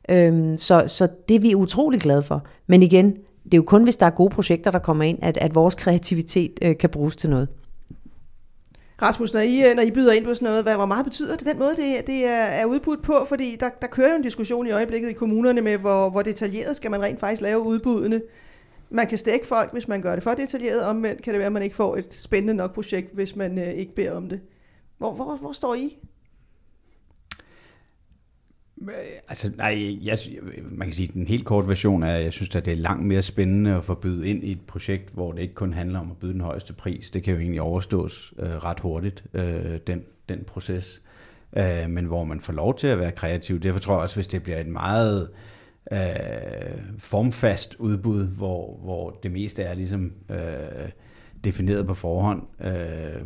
Øhm, 0.08 0.56
så, 0.56 0.84
så 0.86 1.08
det 1.28 1.36
er 1.36 1.40
vi 1.40 1.54
utrolig 1.54 2.00
glade 2.00 2.22
for. 2.22 2.42
Men 2.66 2.82
igen, 2.82 3.06
det 3.44 3.54
er 3.54 3.58
jo 3.58 3.62
kun, 3.62 3.82
hvis 3.82 3.96
der 3.96 4.06
er 4.06 4.10
gode 4.10 4.30
projekter, 4.30 4.70
der 4.70 4.78
kommer 4.78 5.04
ind, 5.04 5.18
at, 5.22 5.36
at 5.36 5.54
vores 5.54 5.74
kreativitet 5.74 6.50
øh, 6.62 6.78
kan 6.78 6.90
bruges 6.90 7.16
til 7.16 7.30
noget. 7.30 7.48
Rasmus, 9.02 9.34
når 9.34 9.40
I, 9.40 9.70
øh, 9.70 9.76
når 9.76 9.82
I 9.82 9.90
byder 9.90 10.12
ind 10.12 10.24
på 10.24 10.34
sådan 10.34 10.46
noget, 10.46 10.64
hvad, 10.64 10.76
hvor 10.76 10.86
meget 10.86 11.04
betyder 11.04 11.36
det 11.36 11.46
den 11.46 11.58
måde, 11.58 11.76
det, 11.76 12.06
det 12.06 12.26
er, 12.26 12.44
er 12.44 12.64
udbudt 12.64 13.02
på? 13.02 13.24
Fordi 13.28 13.56
der, 13.60 13.68
der 13.80 13.86
kører 13.86 14.10
jo 14.10 14.16
en 14.16 14.22
diskussion 14.22 14.66
i 14.66 14.70
øjeblikket 14.70 15.10
i 15.10 15.12
kommunerne 15.12 15.60
med, 15.60 15.76
hvor, 15.76 16.10
hvor 16.10 16.22
detaljeret 16.22 16.76
skal 16.76 16.90
man 16.90 17.02
rent 17.02 17.20
faktisk 17.20 17.42
lave 17.42 17.60
udbuddene. 17.60 18.22
Man 18.90 19.06
kan 19.06 19.18
stække 19.18 19.46
folk, 19.46 19.72
hvis 19.72 19.88
man 19.88 20.02
gør 20.02 20.14
det 20.14 20.22
for 20.22 20.30
detaljeret. 20.30 20.84
Omvendt 20.84 21.22
kan 21.22 21.32
det 21.32 21.38
være, 21.38 21.46
at 21.46 21.52
man 21.52 21.62
ikke 21.62 21.76
får 21.76 21.96
et 21.96 22.14
spændende 22.14 22.54
nok 22.54 22.74
projekt, 22.74 23.14
hvis 23.14 23.36
man 23.36 23.58
øh, 23.58 23.68
ikke 23.68 23.94
beder 23.94 24.12
om 24.12 24.28
det. 24.28 24.40
Hvor, 24.98 25.12
hvor, 25.12 25.36
hvor 25.36 25.52
står 25.52 25.74
I? 25.74 25.98
Altså, 29.28 29.52
nej, 29.56 29.98
jeg, 30.02 30.18
man 30.70 30.88
kan 30.88 30.94
sige, 30.94 31.08
at 31.08 31.14
den 31.14 31.26
helt 31.26 31.44
korte 31.44 31.68
version 31.68 32.02
er, 32.02 32.14
at 32.14 32.24
jeg 32.24 32.32
synes, 32.32 32.56
at 32.56 32.64
det 32.64 32.72
er 32.72 32.76
langt 32.76 33.06
mere 33.06 33.22
spændende 33.22 33.74
at 33.74 33.84
få 33.84 33.94
byde 33.94 34.28
ind 34.28 34.44
i 34.44 34.50
et 34.50 34.60
projekt, 34.60 35.10
hvor 35.14 35.32
det 35.32 35.42
ikke 35.42 35.54
kun 35.54 35.72
handler 35.72 36.00
om 36.00 36.10
at 36.10 36.16
byde 36.16 36.32
den 36.32 36.40
højeste 36.40 36.72
pris. 36.72 37.10
Det 37.10 37.22
kan 37.22 37.34
jo 37.34 37.40
egentlig 37.40 37.60
overstås 37.60 38.34
øh, 38.38 38.48
ret 38.48 38.80
hurtigt, 38.80 39.24
øh, 39.34 39.78
den, 39.86 40.04
den 40.28 40.44
proces. 40.46 41.02
Øh, 41.56 41.90
men 41.90 42.04
hvor 42.04 42.24
man 42.24 42.40
får 42.40 42.52
lov 42.52 42.76
til 42.76 42.86
at 42.86 42.98
være 42.98 43.12
kreativ. 43.12 43.60
Derfor 43.60 43.80
tror 43.80 43.94
jeg 43.94 44.02
også, 44.02 44.16
hvis 44.16 44.26
det 44.26 44.42
bliver 44.42 44.58
et 44.58 44.66
meget 44.66 45.28
øh, 45.92 45.98
formfast 46.98 47.74
udbud, 47.78 48.26
hvor, 48.26 48.78
hvor 48.82 49.10
det 49.22 49.30
meste 49.30 49.62
er 49.62 49.74
ligesom 49.74 50.12
øh, 50.30 50.38
defineret 51.44 51.86
på 51.86 51.94
forhånd, 51.94 52.42
øh, 52.60 53.22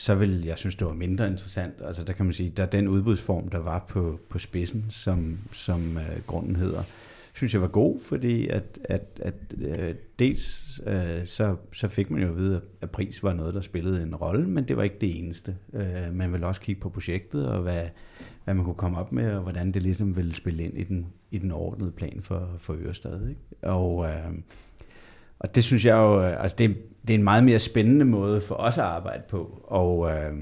så 0.00 0.14
vil 0.14 0.44
jeg 0.44 0.58
synes, 0.58 0.76
det 0.76 0.86
var 0.86 0.92
mindre 0.92 1.26
interessant. 1.26 1.74
Altså 1.84 2.04
der 2.04 2.12
kan 2.12 2.24
man 2.24 2.34
sige, 2.34 2.48
der 2.48 2.66
den 2.66 2.88
udbudsform, 2.88 3.48
der 3.48 3.58
var 3.58 3.84
på, 3.88 4.20
på 4.28 4.38
spidsen, 4.38 4.86
som, 4.88 5.38
som 5.52 5.96
øh, 5.96 6.22
grunden 6.26 6.56
hedder, 6.56 6.82
synes 7.32 7.54
jeg 7.54 7.62
var 7.62 7.68
god, 7.68 8.00
fordi 8.00 8.48
at, 8.48 8.78
at, 8.84 9.20
at 9.22 9.34
øh, 9.58 9.94
dels 10.18 10.80
øh, 10.86 11.26
så, 11.26 11.56
så 11.72 11.88
fik 11.88 12.10
man 12.10 12.22
jo 12.22 12.28
at 12.28 12.36
vide, 12.36 12.60
at 12.80 12.90
pris 12.90 13.22
var 13.22 13.32
noget, 13.32 13.54
der 13.54 13.60
spillede 13.60 14.02
en 14.02 14.14
rolle, 14.14 14.48
men 14.48 14.64
det 14.68 14.76
var 14.76 14.82
ikke 14.82 14.98
det 15.00 15.18
eneste. 15.18 15.56
Øh, 15.72 16.12
man 16.14 16.32
ville 16.32 16.46
også 16.46 16.60
kigge 16.60 16.80
på 16.80 16.88
projektet, 16.88 17.48
og 17.48 17.62
hvad, 17.62 17.88
hvad 18.44 18.54
man 18.54 18.64
kunne 18.64 18.74
komme 18.74 18.98
op 18.98 19.12
med, 19.12 19.32
og 19.32 19.42
hvordan 19.42 19.72
det 19.72 19.82
ligesom 19.82 20.16
ville 20.16 20.34
spille 20.34 20.64
ind 20.64 20.78
i 20.78 20.84
den, 20.84 21.06
i 21.30 21.38
den 21.38 21.52
ordnede 21.52 21.90
plan 21.90 22.20
for, 22.20 22.54
for 22.58 22.74
Ørestad. 22.74 23.28
Ikke? 23.28 23.40
Og, 23.62 24.06
øh, 24.06 24.32
og 25.40 25.54
det 25.54 25.64
synes 25.64 25.84
jeg 25.84 25.96
jo, 25.96 26.20
øh, 26.20 26.42
altså 26.42 26.56
det, 26.58 26.76
det 27.02 27.14
er 27.14 27.18
en 27.18 27.24
meget 27.24 27.44
mere 27.44 27.58
spændende 27.58 28.04
måde 28.04 28.40
for 28.40 28.54
os 28.54 28.78
at 28.78 28.84
arbejde 28.84 29.22
på, 29.28 29.64
og 29.64 30.10
øh, 30.10 30.32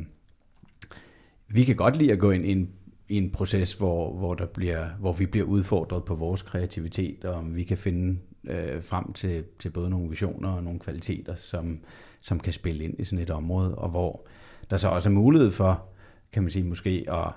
vi 1.48 1.64
kan 1.64 1.76
godt 1.76 1.96
lide 1.96 2.12
at 2.12 2.18
gå 2.18 2.30
ind 2.30 2.46
i 2.46 2.52
en, 2.52 2.70
i 3.08 3.16
en 3.16 3.30
proces, 3.30 3.74
hvor, 3.74 4.12
hvor, 4.12 4.34
der 4.34 4.46
bliver, 4.46 4.88
hvor 5.00 5.12
vi 5.12 5.26
bliver 5.26 5.46
udfordret 5.46 6.04
på 6.04 6.14
vores 6.14 6.42
kreativitet, 6.42 7.24
og 7.24 7.34
om 7.34 7.56
vi 7.56 7.64
kan 7.64 7.78
finde 7.78 8.18
øh, 8.44 8.82
frem 8.82 9.12
til, 9.12 9.44
til 9.58 9.70
både 9.70 9.90
nogle 9.90 10.10
visioner 10.10 10.48
og 10.48 10.62
nogle 10.62 10.78
kvaliteter, 10.78 11.34
som, 11.34 11.80
som 12.20 12.40
kan 12.40 12.52
spille 12.52 12.84
ind 12.84 13.00
i 13.00 13.04
sådan 13.04 13.22
et 13.22 13.30
område, 13.30 13.74
og 13.74 13.90
hvor 13.90 14.26
der 14.70 14.76
så 14.76 14.88
også 14.88 15.08
er 15.08 15.12
mulighed 15.12 15.50
for, 15.50 15.88
kan 16.32 16.42
man 16.42 16.50
sige, 16.50 16.64
måske 16.64 17.04
at, 17.08 17.32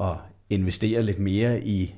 at 0.00 0.16
investere 0.50 1.02
lidt 1.02 1.18
mere 1.18 1.64
i 1.64 1.94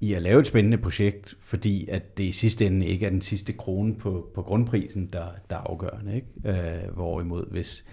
i 0.00 0.14
at 0.14 0.22
lave 0.22 0.40
et 0.40 0.46
spændende 0.46 0.78
projekt, 0.78 1.34
fordi 1.40 1.88
at 1.90 2.18
det 2.18 2.24
i 2.24 2.32
sidste 2.32 2.66
ende 2.66 2.86
ikke 2.86 3.06
er 3.06 3.10
den 3.10 3.22
sidste 3.22 3.52
krone 3.52 3.94
på, 3.94 4.30
på 4.34 4.42
grundprisen, 4.42 5.06
der, 5.12 5.26
der 5.50 5.56
er 5.56 5.60
afgørende. 5.60 6.14
Ikke? 6.14 6.26
Øh, 6.44 6.94
hvorimod, 6.94 7.50
hvis, 7.50 7.84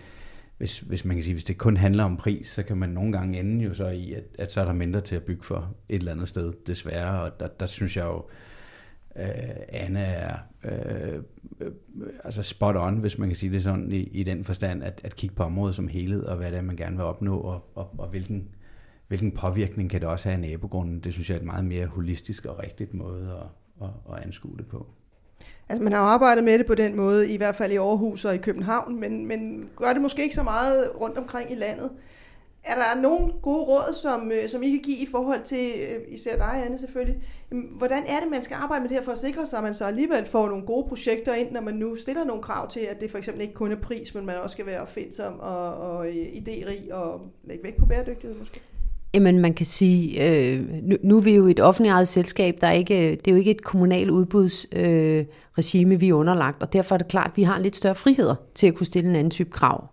hvis, 0.57 0.79
hvis 0.79 1.05
man 1.05 1.15
kan 1.15 1.23
sige, 1.23 1.33
hvis 1.33 1.43
det 1.43 1.57
kun 1.57 1.77
handler 1.77 2.03
om 2.03 2.17
pris, 2.17 2.47
så 2.47 2.63
kan 2.63 2.77
man 2.77 2.89
nogle 2.89 3.11
gange 3.11 3.39
ende 3.39 3.63
jo 3.63 3.73
så 3.73 3.87
i, 3.87 4.13
at, 4.13 4.23
at 4.39 4.51
så 4.51 4.61
er 4.61 4.65
der 4.65 4.73
mindre 4.73 5.01
til 5.01 5.15
at 5.15 5.23
bygge 5.23 5.43
for 5.43 5.75
et 5.89 5.95
eller 5.95 6.11
andet 6.11 6.27
sted, 6.27 6.53
desværre. 6.67 7.21
Og 7.21 7.39
der, 7.39 7.47
der 7.47 7.65
synes 7.65 7.97
jeg 7.97 8.05
jo, 8.05 8.25
øh, 9.15 9.55
Anna 9.69 10.03
er 10.03 10.37
øh, 10.63 11.21
øh, 11.59 11.71
altså 12.23 12.43
spot 12.43 12.75
on, 12.75 12.97
hvis 12.97 13.17
man 13.17 13.29
kan 13.29 13.35
sige 13.35 13.53
det 13.53 13.63
sådan, 13.63 13.91
i, 13.91 14.03
i 14.03 14.23
den 14.23 14.43
forstand, 14.43 14.83
at, 14.83 15.01
at 15.03 15.15
kigge 15.15 15.35
på 15.35 15.43
området 15.43 15.75
som 15.75 15.87
helhed, 15.87 16.23
og 16.23 16.37
hvad 16.37 16.51
det 16.51 16.57
er, 16.57 16.61
man 16.61 16.75
gerne 16.75 16.95
vil 16.95 17.05
opnå, 17.05 17.37
og, 17.37 17.71
og, 17.75 17.99
og 17.99 18.07
hvilken 18.07 18.47
hvilken 19.07 19.31
påvirkning 19.31 19.89
kan 19.89 20.01
det 20.01 20.09
også 20.09 20.29
have 20.29 20.33
af 20.33 20.49
nabogrunden? 20.49 20.99
Det 20.99 21.13
synes 21.13 21.29
jeg 21.29 21.35
er 21.35 21.39
et 21.39 21.45
meget 21.45 21.65
mere 21.65 21.85
holistisk 21.85 22.45
og 22.45 22.59
rigtigt 22.59 22.93
måde 22.93 23.31
at, 23.41 23.87
at, 23.87 24.13
at 24.13 24.23
anskue 24.23 24.57
det 24.57 24.67
på. 24.67 24.87
Altså 25.69 25.83
man 25.83 25.93
har 25.93 25.99
arbejdet 25.99 26.43
med 26.43 26.57
det 26.57 26.65
på 26.65 26.75
den 26.75 26.95
måde, 26.95 27.29
i 27.29 27.37
hvert 27.37 27.55
fald 27.55 27.71
i 27.71 27.75
Aarhus 27.75 28.25
og 28.25 28.35
i 28.35 28.37
København, 28.37 28.99
men, 28.99 29.25
men 29.25 29.69
gør 29.75 29.93
det 29.93 30.01
måske 30.01 30.23
ikke 30.23 30.35
så 30.35 30.43
meget 30.43 30.91
rundt 31.01 31.17
omkring 31.17 31.51
i 31.51 31.55
landet. 31.55 31.91
Er 32.63 32.75
der 32.75 33.01
nogle 33.01 33.33
gode 33.41 33.63
råd, 33.63 33.93
som, 33.93 34.31
øh, 34.31 34.49
som 34.49 34.63
I 34.63 34.69
kan 34.69 34.79
give 34.79 34.97
i 34.97 35.07
forhold 35.11 35.41
til, 35.41 35.71
øh, 35.81 36.01
især 36.07 36.37
dig, 36.37 36.63
Anne 36.65 36.77
selvfølgelig, 36.77 37.23
hvordan 37.71 38.03
er 38.07 38.19
det, 38.19 38.31
man 38.31 38.41
skal 38.41 38.55
arbejde 38.55 38.81
med 38.81 38.89
det 38.89 38.97
her 38.97 39.03
for 39.03 39.11
at 39.11 39.17
sikre 39.17 39.45
sig, 39.45 39.57
at 39.57 39.63
man 39.63 39.73
så 39.73 39.85
alligevel 39.85 40.25
får 40.25 40.49
nogle 40.49 40.65
gode 40.65 40.87
projekter 40.87 41.33
ind, 41.33 41.51
når 41.51 41.61
man 41.61 41.73
nu 41.73 41.95
stiller 41.95 42.23
nogle 42.23 42.43
krav 42.43 42.69
til, 42.69 42.79
at 42.79 43.01
det 43.01 43.11
for 43.11 43.17
eksempel 43.17 43.41
ikke 43.41 43.53
kun 43.53 43.71
er 43.71 43.75
pris, 43.75 44.15
men 44.15 44.25
man 44.25 44.35
også 44.35 44.53
skal 44.53 44.65
være 44.65 44.81
opfindsom 44.81 45.39
og, 45.39 45.73
og 45.73 46.07
øh, 46.07 46.15
idérig 46.15 46.93
og 46.93 47.21
lægge 47.43 47.63
vægt 47.63 47.77
på 47.77 47.85
bæredygtighed 47.85 48.39
måske? 48.39 48.61
Jamen 49.17 49.39
man 49.39 49.53
kan 49.53 49.65
sige, 49.65 50.27
øh, 50.27 50.63
nu, 50.83 50.95
nu 51.03 51.17
er 51.17 51.21
vi 51.21 51.35
jo 51.35 51.47
et 51.47 51.59
offentligt 51.59 51.93
eget 51.93 52.07
selskab, 52.07 52.57
der 52.61 52.67
er 52.67 52.71
ikke, 52.71 53.11
det 53.11 53.27
er 53.27 53.31
jo 53.31 53.37
ikke 53.37 53.51
et 53.51 53.63
kommunalt 53.63 54.09
udbudsregime, 54.09 55.93
øh, 55.93 56.01
vi 56.01 56.09
er 56.09 56.13
underlagt, 56.13 56.61
og 56.61 56.73
derfor 56.73 56.95
er 56.95 56.97
det 56.97 57.07
klart, 57.07 57.27
at 57.31 57.37
vi 57.37 57.43
har 57.43 57.59
lidt 57.59 57.75
større 57.75 57.95
friheder 57.95 58.35
til 58.55 58.67
at 58.67 58.75
kunne 58.75 58.85
stille 58.85 59.09
en 59.09 59.15
anden 59.15 59.31
type 59.31 59.49
krav. 59.49 59.89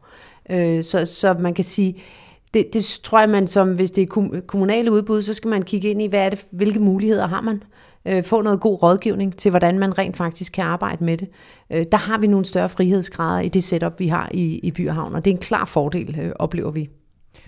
Øh, 0.50 0.82
så, 0.82 1.04
så 1.04 1.34
man 1.40 1.54
kan 1.54 1.64
sige, 1.64 2.02
det, 2.54 2.66
det 2.72 3.00
tror 3.04 3.20
jeg, 3.20 3.28
man 3.28 3.46
som, 3.46 3.74
hvis 3.74 3.90
det 3.90 4.02
er 4.02 4.40
kommunale 4.46 4.92
udbud, 4.92 5.22
så 5.22 5.34
skal 5.34 5.48
man 5.48 5.62
kigge 5.62 5.88
ind 5.88 6.02
i, 6.02 6.06
hvad 6.06 6.20
er 6.20 6.30
det, 6.30 6.46
hvilke 6.50 6.80
muligheder 6.80 7.26
har 7.26 7.40
man? 7.40 7.62
Øh, 8.08 8.24
få 8.24 8.42
noget 8.42 8.60
god 8.60 8.82
rådgivning 8.82 9.36
til, 9.36 9.50
hvordan 9.50 9.78
man 9.78 9.98
rent 9.98 10.16
faktisk 10.16 10.52
kan 10.52 10.64
arbejde 10.64 11.04
med 11.04 11.16
det. 11.16 11.28
Øh, 11.72 11.84
der 11.92 11.98
har 11.98 12.18
vi 12.18 12.26
nogle 12.26 12.46
større 12.46 12.68
frihedsgrader 12.68 13.40
i 13.40 13.48
det 13.48 13.64
setup, 13.64 14.00
vi 14.00 14.08
har 14.08 14.30
i, 14.34 14.58
i 14.58 14.70
Byhavn, 14.70 15.12
og 15.12 15.16
og 15.18 15.24
det 15.24 15.30
er 15.30 15.34
en 15.34 15.40
klar 15.40 15.64
fordel, 15.64 16.18
øh, 16.20 16.32
oplever 16.38 16.70
vi. 16.70 16.88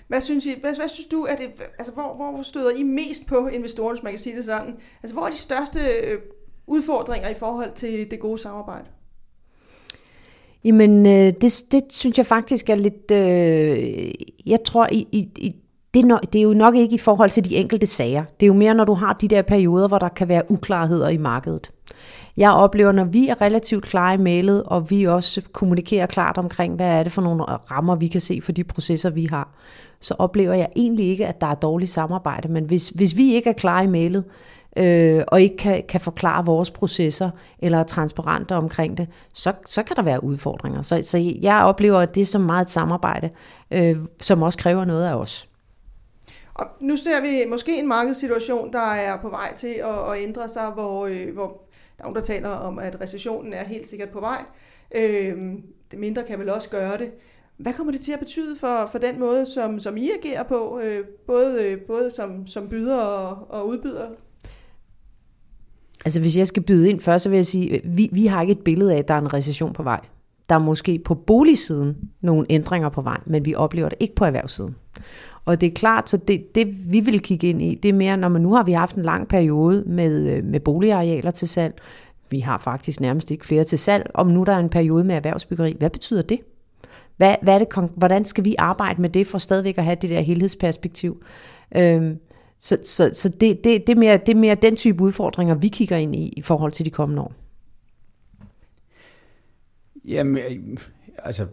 Hvad 0.09 0.21
synes, 0.21 0.47
I, 0.47 0.55
hvad, 0.61 0.77
hvad 0.77 0.88
synes 0.88 1.07
du, 1.07 1.23
er 1.23 1.37
det, 1.37 1.47
altså, 1.79 1.92
hvor, 1.92 2.14
hvor 2.14 2.42
støder 2.42 2.71
I 2.71 2.83
mest 2.83 3.27
på 3.27 3.49
investorerne, 3.49 3.95
hvis 3.95 4.03
man 4.03 4.12
kan 4.12 4.19
sige 4.19 4.37
det 4.37 4.45
sådan? 4.45 4.75
Altså, 5.03 5.14
hvor 5.14 5.27
er 5.27 5.31
de 5.31 5.37
største 5.37 5.79
øh, 6.05 6.19
udfordringer 6.66 7.29
i 7.29 7.35
forhold 7.35 7.73
til 7.73 8.11
det 8.11 8.21
gode 8.21 8.38
samarbejde? 8.38 8.85
Jamen, 10.64 11.07
øh, 11.07 11.33
det, 11.40 11.64
det 11.73 11.83
synes 11.90 12.19
jeg 12.19 12.27
faktisk 12.27 12.71
er 12.71 12.75
lidt... 12.75 13.11
Øh, 13.11 14.11
jeg 14.47 14.59
tror, 14.64 14.88
i, 14.92 15.09
i, 15.12 15.57
det, 15.95 16.03
er 16.03 16.07
nok, 16.07 16.33
det 16.33 16.38
er 16.38 16.42
jo 16.42 16.55
nok 16.55 16.77
ikke 16.77 16.95
i 16.95 16.99
forhold 16.99 17.31
til 17.31 17.45
de 17.45 17.57
enkelte 17.57 17.87
sager. 17.87 18.25
Det 18.40 18.42
er 18.42 18.47
jo 18.47 18.55
mere, 18.55 18.75
når 18.75 18.85
du 18.85 18.95
har 18.95 19.12
de 19.12 19.29
der 19.29 19.42
perioder, 19.42 19.88
hvor 19.88 19.99
der 19.99 20.09
kan 20.09 20.29
være 20.29 20.51
uklarheder 20.51 21.09
i 21.09 21.19
markedet. 21.19 21.71
Jeg 22.37 22.51
oplever, 22.51 22.92
når 22.92 23.05
vi 23.05 23.29
er 23.29 23.40
relativt 23.40 23.85
klare 23.85 24.14
i 24.14 24.18
mailet, 24.18 24.62
og 24.62 24.90
vi 24.90 25.05
også 25.05 25.42
kommunikerer 25.53 26.07
klart 26.07 26.38
omkring, 26.38 26.75
hvad 26.75 26.87
er 26.87 27.03
det 27.03 27.12
for 27.12 27.22
nogle 27.22 27.42
rammer, 27.42 27.96
vi 27.96 28.07
kan 28.07 28.20
se 28.20 28.40
for 28.42 28.53
de 28.53 28.64
processer, 28.64 29.11
vi 29.11 29.25
har, 29.25 29.49
så 30.01 30.14
oplever 30.18 30.55
jeg 30.55 30.68
egentlig 30.77 31.07
ikke, 31.07 31.27
at 31.27 31.40
der 31.40 31.46
er 31.46 31.55
dårligt 31.55 31.90
samarbejde. 31.90 32.49
Men 32.49 32.64
hvis, 32.64 32.88
hvis 32.88 33.16
vi 33.16 33.35
ikke 33.35 33.51
er 33.51 33.55
klare 33.55 33.85
i 33.85 33.87
mailet, 33.87 34.25
øh, 34.77 35.22
og 35.29 35.40
ikke 35.40 35.57
kan, 35.57 35.83
kan 35.88 36.01
forklare 36.01 36.44
vores 36.44 36.70
processer, 36.70 37.31
eller 37.59 37.79
er 37.79 37.83
transparente 37.83 38.53
omkring 38.55 38.99
det, 38.99 39.09
så, 39.35 39.53
så 39.66 39.83
kan 39.83 39.96
der 39.96 40.03
være 40.03 40.25
udfordringer. 40.25 40.83
Så, 40.83 41.01
så 41.03 41.35
jeg 41.42 41.62
oplever, 41.62 41.99
at 41.99 42.14
det 42.14 42.20
er 42.20 42.27
så 42.27 42.38
meget 42.38 42.64
et 42.64 42.70
samarbejde, 42.70 43.31
øh, 43.70 43.96
som 44.20 44.42
også 44.42 44.59
kræver 44.59 44.85
noget 44.85 45.07
af 45.07 45.14
os. 45.14 45.49
Og 46.55 46.66
nu 46.81 46.96
ser 46.96 47.20
vi 47.20 47.51
måske 47.51 47.79
en 47.79 47.88
markedssituation, 47.88 48.72
der 48.72 48.92
er 48.92 49.16
på 49.22 49.29
vej 49.29 49.55
til 49.57 49.75
at, 49.85 50.12
at 50.12 50.22
ændre 50.22 50.49
sig, 50.49 50.70
hvor, 50.75 51.07
øh, 51.07 51.35
hvor 51.35 51.65
der 51.99 52.05
er 52.05 52.09
nogen, 52.09 52.17
der 52.17 52.23
taler 52.23 52.49
om, 52.49 52.79
at 52.79 53.01
recessionen 53.01 53.53
er 53.53 53.65
helt 53.65 53.87
sikkert 53.87 54.09
på 54.09 54.21
vej. 54.21 54.45
Øh, 54.95 55.37
det 55.91 55.99
mindre 55.99 56.23
kan 56.23 56.39
vel 56.39 56.49
også 56.49 56.71
gøre 56.71 56.99
det. 56.99 57.11
Hvad 57.57 57.73
kommer 57.73 57.93
det 57.93 58.01
til 58.01 58.13
at 58.13 58.19
betyde 58.19 58.57
for, 58.61 58.89
for 58.93 58.99
den 58.99 59.21
måde, 59.21 59.47
som, 59.47 59.79
som 59.81 59.97
I 59.97 60.11
agerer 60.19 60.43
på, 60.43 60.81
øh, 60.81 61.05
både, 61.27 61.65
øh, 61.65 61.81
både 61.81 62.11
som, 62.11 62.47
som 62.47 62.69
byder 62.69 62.99
og, 62.99 63.51
og 63.51 63.69
udbyder? 63.69 64.07
Altså 66.05 66.21
hvis 66.21 66.39
jeg 66.39 66.47
skal 66.47 66.63
byde 66.63 66.91
ind 66.91 67.01
først, 67.01 67.23
så 67.23 67.29
vil 67.29 67.37
jeg 67.37 67.47
sige, 67.47 67.81
vi, 67.85 68.09
vi 68.13 68.27
har 68.27 68.43
ikke 68.43 68.53
et 68.53 68.65
billede 68.65 68.95
af, 68.95 68.99
at 68.99 69.09
der 69.09 69.15
er 69.15 69.19
en 69.19 69.35
recession 69.35 69.73
på 69.73 69.83
vej. 69.83 70.01
Der 70.49 70.55
er 70.55 70.59
måske 70.59 70.99
på 70.99 71.15
boligsiden 71.15 71.97
nogle 72.21 72.47
ændringer 72.51 72.89
på 72.89 73.01
vej, 73.01 73.21
men 73.27 73.45
vi 73.45 73.55
oplever 73.55 73.89
det 73.89 73.99
ikke 74.01 74.15
på 74.15 74.25
erhvervssiden. 74.25 74.77
Og 75.45 75.61
det 75.61 75.67
er 75.67 75.75
klart, 75.75 76.11
så 76.11 76.17
det, 76.17 76.55
det 76.55 76.93
vi 76.93 77.01
vil 77.01 77.21
kigge 77.21 77.49
ind 77.49 77.63
i, 77.63 77.75
det 77.75 77.89
er 77.89 77.93
mere, 77.93 78.17
når 78.17 78.29
man 78.29 78.43
nu 78.43 78.55
har 78.55 78.63
vi 78.63 78.73
haft 78.73 78.97
en 78.97 79.03
lang 79.03 79.29
periode 79.29 79.85
med, 79.87 80.37
øh, 80.37 80.45
med 80.45 80.61
boligarealer 80.61 81.31
til 81.31 81.49
salg. 81.49 81.75
Vi 82.31 82.41
har 82.41 82.59
faktisk 82.59 83.01
nærmest 83.01 83.31
ikke 83.31 83.47
flere 83.47 83.65
til 83.65 83.79
salg. 83.79 84.11
Om 84.15 84.27
nu 84.27 84.45
der 84.45 84.53
er 84.53 84.59
en 84.59 84.69
periode 84.69 85.05
med 85.05 85.15
erhvervsbyggeri, 85.15 85.77
hvad 85.79 85.91
betyder 85.91 86.23
det? 86.23 86.41
Hvad, 87.17 87.35
hvad 87.43 87.55
er 87.55 87.59
det, 87.59 87.91
hvordan 87.97 88.25
skal 88.25 88.45
vi 88.45 88.55
arbejde 88.59 89.03
med 89.03 89.11
det 89.11 89.27
for 89.27 89.39
stadigvæk 89.39 89.79
at 89.79 89.85
have 89.85 89.97
det 90.03 90.11
der 90.11 90.21
helhedsperspektiv? 90.21 91.25
Øhm, 91.77 92.19
så 92.59 92.79
så, 92.85 93.11
så 93.13 93.29
det, 93.29 93.65
det, 93.65 93.87
det, 93.87 93.89
er 93.89 93.97
mere, 93.97 94.17
det 94.17 94.29
er 94.29 94.39
mere 94.39 94.55
den 94.55 94.77
type 94.77 95.05
udfordringer, 95.05 95.55
vi 95.55 95.69
kigger 95.69 95.97
ind 95.97 96.17
i 96.17 96.29
i 96.37 96.43
forhold 96.43 96.73
til 96.73 96.87
de 96.87 96.91
kommende 96.91 97.23
år. 97.23 97.33
Jamen, 100.05 100.79
altså, 101.19 101.47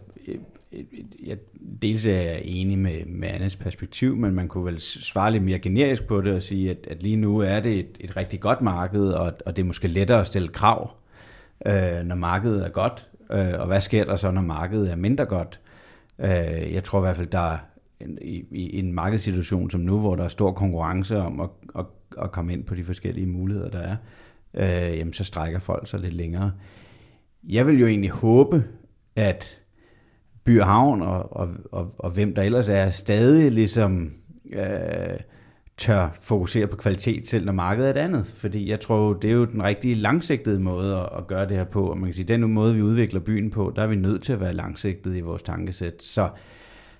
jeg, 1.26 1.36
dels 1.82 2.06
er 2.06 2.20
jeg 2.20 2.40
enig 2.44 2.78
med, 2.78 3.04
med 3.06 3.28
Annes 3.28 3.56
perspektiv, 3.56 4.16
men 4.16 4.34
man 4.34 4.48
kunne 4.48 4.64
vel 4.64 4.80
svare 4.80 5.32
lidt 5.32 5.42
mere 5.42 5.58
generisk 5.58 6.06
på 6.06 6.20
det 6.20 6.32
og 6.32 6.42
sige, 6.42 6.70
at, 6.70 6.86
at 6.90 7.02
lige 7.02 7.16
nu 7.16 7.38
er 7.38 7.60
det 7.60 7.78
et, 7.78 7.96
et 8.00 8.16
rigtig 8.16 8.40
godt 8.40 8.60
marked, 8.60 9.06
og, 9.06 9.32
og 9.46 9.56
det 9.56 9.62
er 9.62 9.66
måske 9.66 9.88
lettere 9.88 10.20
at 10.20 10.26
stille 10.26 10.48
krav, 10.48 10.96
øh, 11.66 12.04
når 12.04 12.14
markedet 12.14 12.64
er 12.64 12.68
godt, 12.68 13.08
øh, 13.30 13.60
og 13.60 13.66
hvad 13.66 13.80
sker 13.80 14.04
der 14.04 14.16
så, 14.16 14.30
når 14.30 14.42
markedet 14.42 14.90
er 14.90 14.96
mindre 14.96 15.24
godt? 15.24 15.60
Øh, 16.18 16.72
jeg 16.72 16.84
tror 16.84 16.98
i 16.98 17.02
hvert 17.02 17.16
fald, 17.16 17.26
der 17.28 17.52
er 17.52 17.58
en, 18.00 18.18
i, 18.22 18.44
i 18.50 18.78
en 18.78 18.92
markedssituation 18.92 19.70
som 19.70 19.80
nu, 19.80 20.00
hvor 20.00 20.16
der 20.16 20.24
er 20.24 20.28
stor 20.28 20.52
konkurrence 20.52 21.16
om 21.16 21.40
at, 21.40 21.50
at, 21.78 21.84
at 22.22 22.32
komme 22.32 22.52
ind 22.52 22.64
på 22.64 22.74
de 22.74 22.84
forskellige 22.84 23.26
muligheder, 23.26 23.70
der 23.70 23.78
er, 23.78 23.96
øh, 24.54 24.98
jamen 24.98 25.12
så 25.12 25.24
strækker 25.24 25.58
folk 25.58 25.88
sig 25.88 26.00
lidt 26.00 26.14
længere. 26.14 26.52
Jeg 27.48 27.66
vil 27.66 27.80
jo 27.80 27.86
egentlig 27.86 28.10
håbe, 28.10 28.64
at 29.16 29.60
By 30.44 30.60
og 30.60 30.66
Havn 30.66 31.02
og, 31.02 31.36
og, 31.36 31.48
og, 31.72 31.94
og 31.98 32.10
hvem 32.10 32.34
der 32.34 32.42
ellers 32.42 32.68
er, 32.68 32.90
stadig 32.90 33.52
ligesom 33.52 34.10
øh, 34.52 35.18
tør 35.76 36.08
fokusere 36.20 36.66
på 36.66 36.76
kvalitet, 36.76 37.28
selv 37.28 37.44
når 37.44 37.52
markedet 37.52 37.88
er 37.88 37.94
et 37.94 38.04
andet. 38.04 38.26
Fordi 38.26 38.70
jeg 38.70 38.80
tror, 38.80 39.12
det 39.12 39.30
er 39.30 39.34
jo 39.34 39.44
den 39.44 39.62
rigtige 39.62 39.94
langsigtede 39.94 40.60
måde 40.60 40.96
at, 40.96 41.08
at 41.18 41.26
gøre 41.26 41.48
det 41.48 41.56
her 41.56 41.64
på. 41.64 41.90
Og 41.90 41.98
man 41.98 42.06
kan 42.06 42.14
sige, 42.14 42.28
den 42.28 42.52
måde, 42.52 42.74
vi 42.74 42.82
udvikler 42.82 43.20
byen 43.20 43.50
på, 43.50 43.72
der 43.76 43.82
er 43.82 43.86
vi 43.86 43.96
nødt 43.96 44.22
til 44.22 44.32
at 44.32 44.40
være 44.40 44.52
langsigtede 44.52 45.18
i 45.18 45.20
vores 45.20 45.42
tankesæt. 45.42 46.02
Så, 46.02 46.28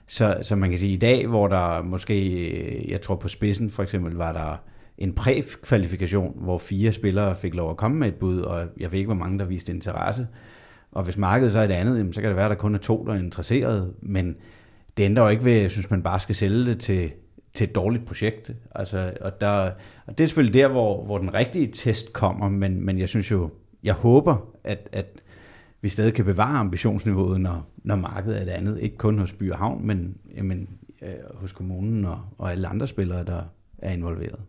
så, 0.07 0.39
så 0.43 0.57
man 0.57 0.71
kan 0.71 0.79
sige, 0.79 0.93
i 0.93 0.97
dag, 0.97 1.27
hvor 1.27 1.49
der 1.49 1.83
måske, 1.83 2.91
jeg 2.91 3.01
tror 3.01 3.17
på 3.17 3.29
spidsen 3.29 3.71
for 3.71 3.83
eksempel, 3.83 4.15
var 4.15 4.33
der 4.33 4.63
en 4.99 5.13
prækvalifikation, 5.13 6.37
hvor 6.41 6.59
fire 6.59 6.93
spillere 6.93 7.37
fik 7.37 7.55
lov 7.55 7.71
at 7.71 7.77
komme 7.77 7.99
med 7.99 8.09
et 8.09 8.15
bud, 8.15 8.41
og 8.41 8.67
jeg 8.81 8.93
ved 8.93 8.99
ikke, 8.99 9.09
hvor 9.09 9.25
mange 9.25 9.39
der 9.39 9.45
viste 9.45 9.73
interesse. 9.73 10.27
Og 10.95 11.05
hvis 11.05 11.19
markedet 11.19 11.53
så 11.53 11.59
er 11.59 11.65
et 11.65 11.71
andet, 11.71 12.15
så 12.15 12.21
kan 12.21 12.29
det 12.29 12.37
være, 12.37 12.45
at 12.45 12.51
der 12.51 12.57
kun 12.57 12.75
er 12.75 12.79
to, 12.79 13.05
der 13.07 13.13
er 13.13 13.19
interesseret. 13.19 13.95
Men 14.03 14.37
det 14.97 15.05
ændrer 15.05 15.23
jo 15.23 15.29
ikke 15.29 15.45
ved, 15.45 15.53
at 15.53 15.63
jeg 15.63 15.71
synes, 15.71 15.91
man 15.91 16.03
bare 16.03 16.21
skal 16.21 16.35
sælge 16.35 16.67
det 16.67 16.81
til, 16.81 17.13
til 17.55 17.65
et 17.65 17.75
dårligt 17.75 18.07
projekt. 18.07 18.51
Altså, 18.75 19.13
og, 19.21 19.41
der, 19.41 19.71
og 20.07 20.19
det 20.19 20.25
er 20.25 20.29
selvfølgelig 20.29 20.55
der, 20.55 20.69
hvor, 20.69 21.05
hvor 21.05 21.19
den 21.19 21.35
rigtige 21.35 21.73
test 21.73 22.13
kommer, 22.13 22.49
men, 22.49 22.87
men 22.87 22.99
jeg 22.99 23.09
synes 23.09 23.31
jo, 23.31 23.51
jeg 23.83 23.95
håber, 23.95 24.37
at, 24.65 24.89
at 24.93 25.23
vi 25.81 25.89
stadig 25.89 26.15
kan 26.15 26.25
bevare 26.25 26.59
ambitionsniveauet, 26.59 27.41
når, 27.41 27.67
når 27.85 27.97
markedet 27.97 28.39
er 28.39 28.43
et 28.43 28.49
andet. 28.49 28.81
Ikke 28.81 28.97
kun 28.97 29.19
hos 29.19 29.33
By 29.33 29.51
og 29.51 29.59
Havn, 29.59 29.87
men 29.87 30.17
jamen, 30.37 30.69
øh, 31.03 31.09
hos 31.35 31.53
kommunen 31.53 32.05
og, 32.05 32.21
og 32.39 32.53
alle 32.53 32.69
andre 32.69 32.89
spillere, 32.89 33.25
der 33.25 33.43
er 33.79 33.93
involveret. 33.93 34.41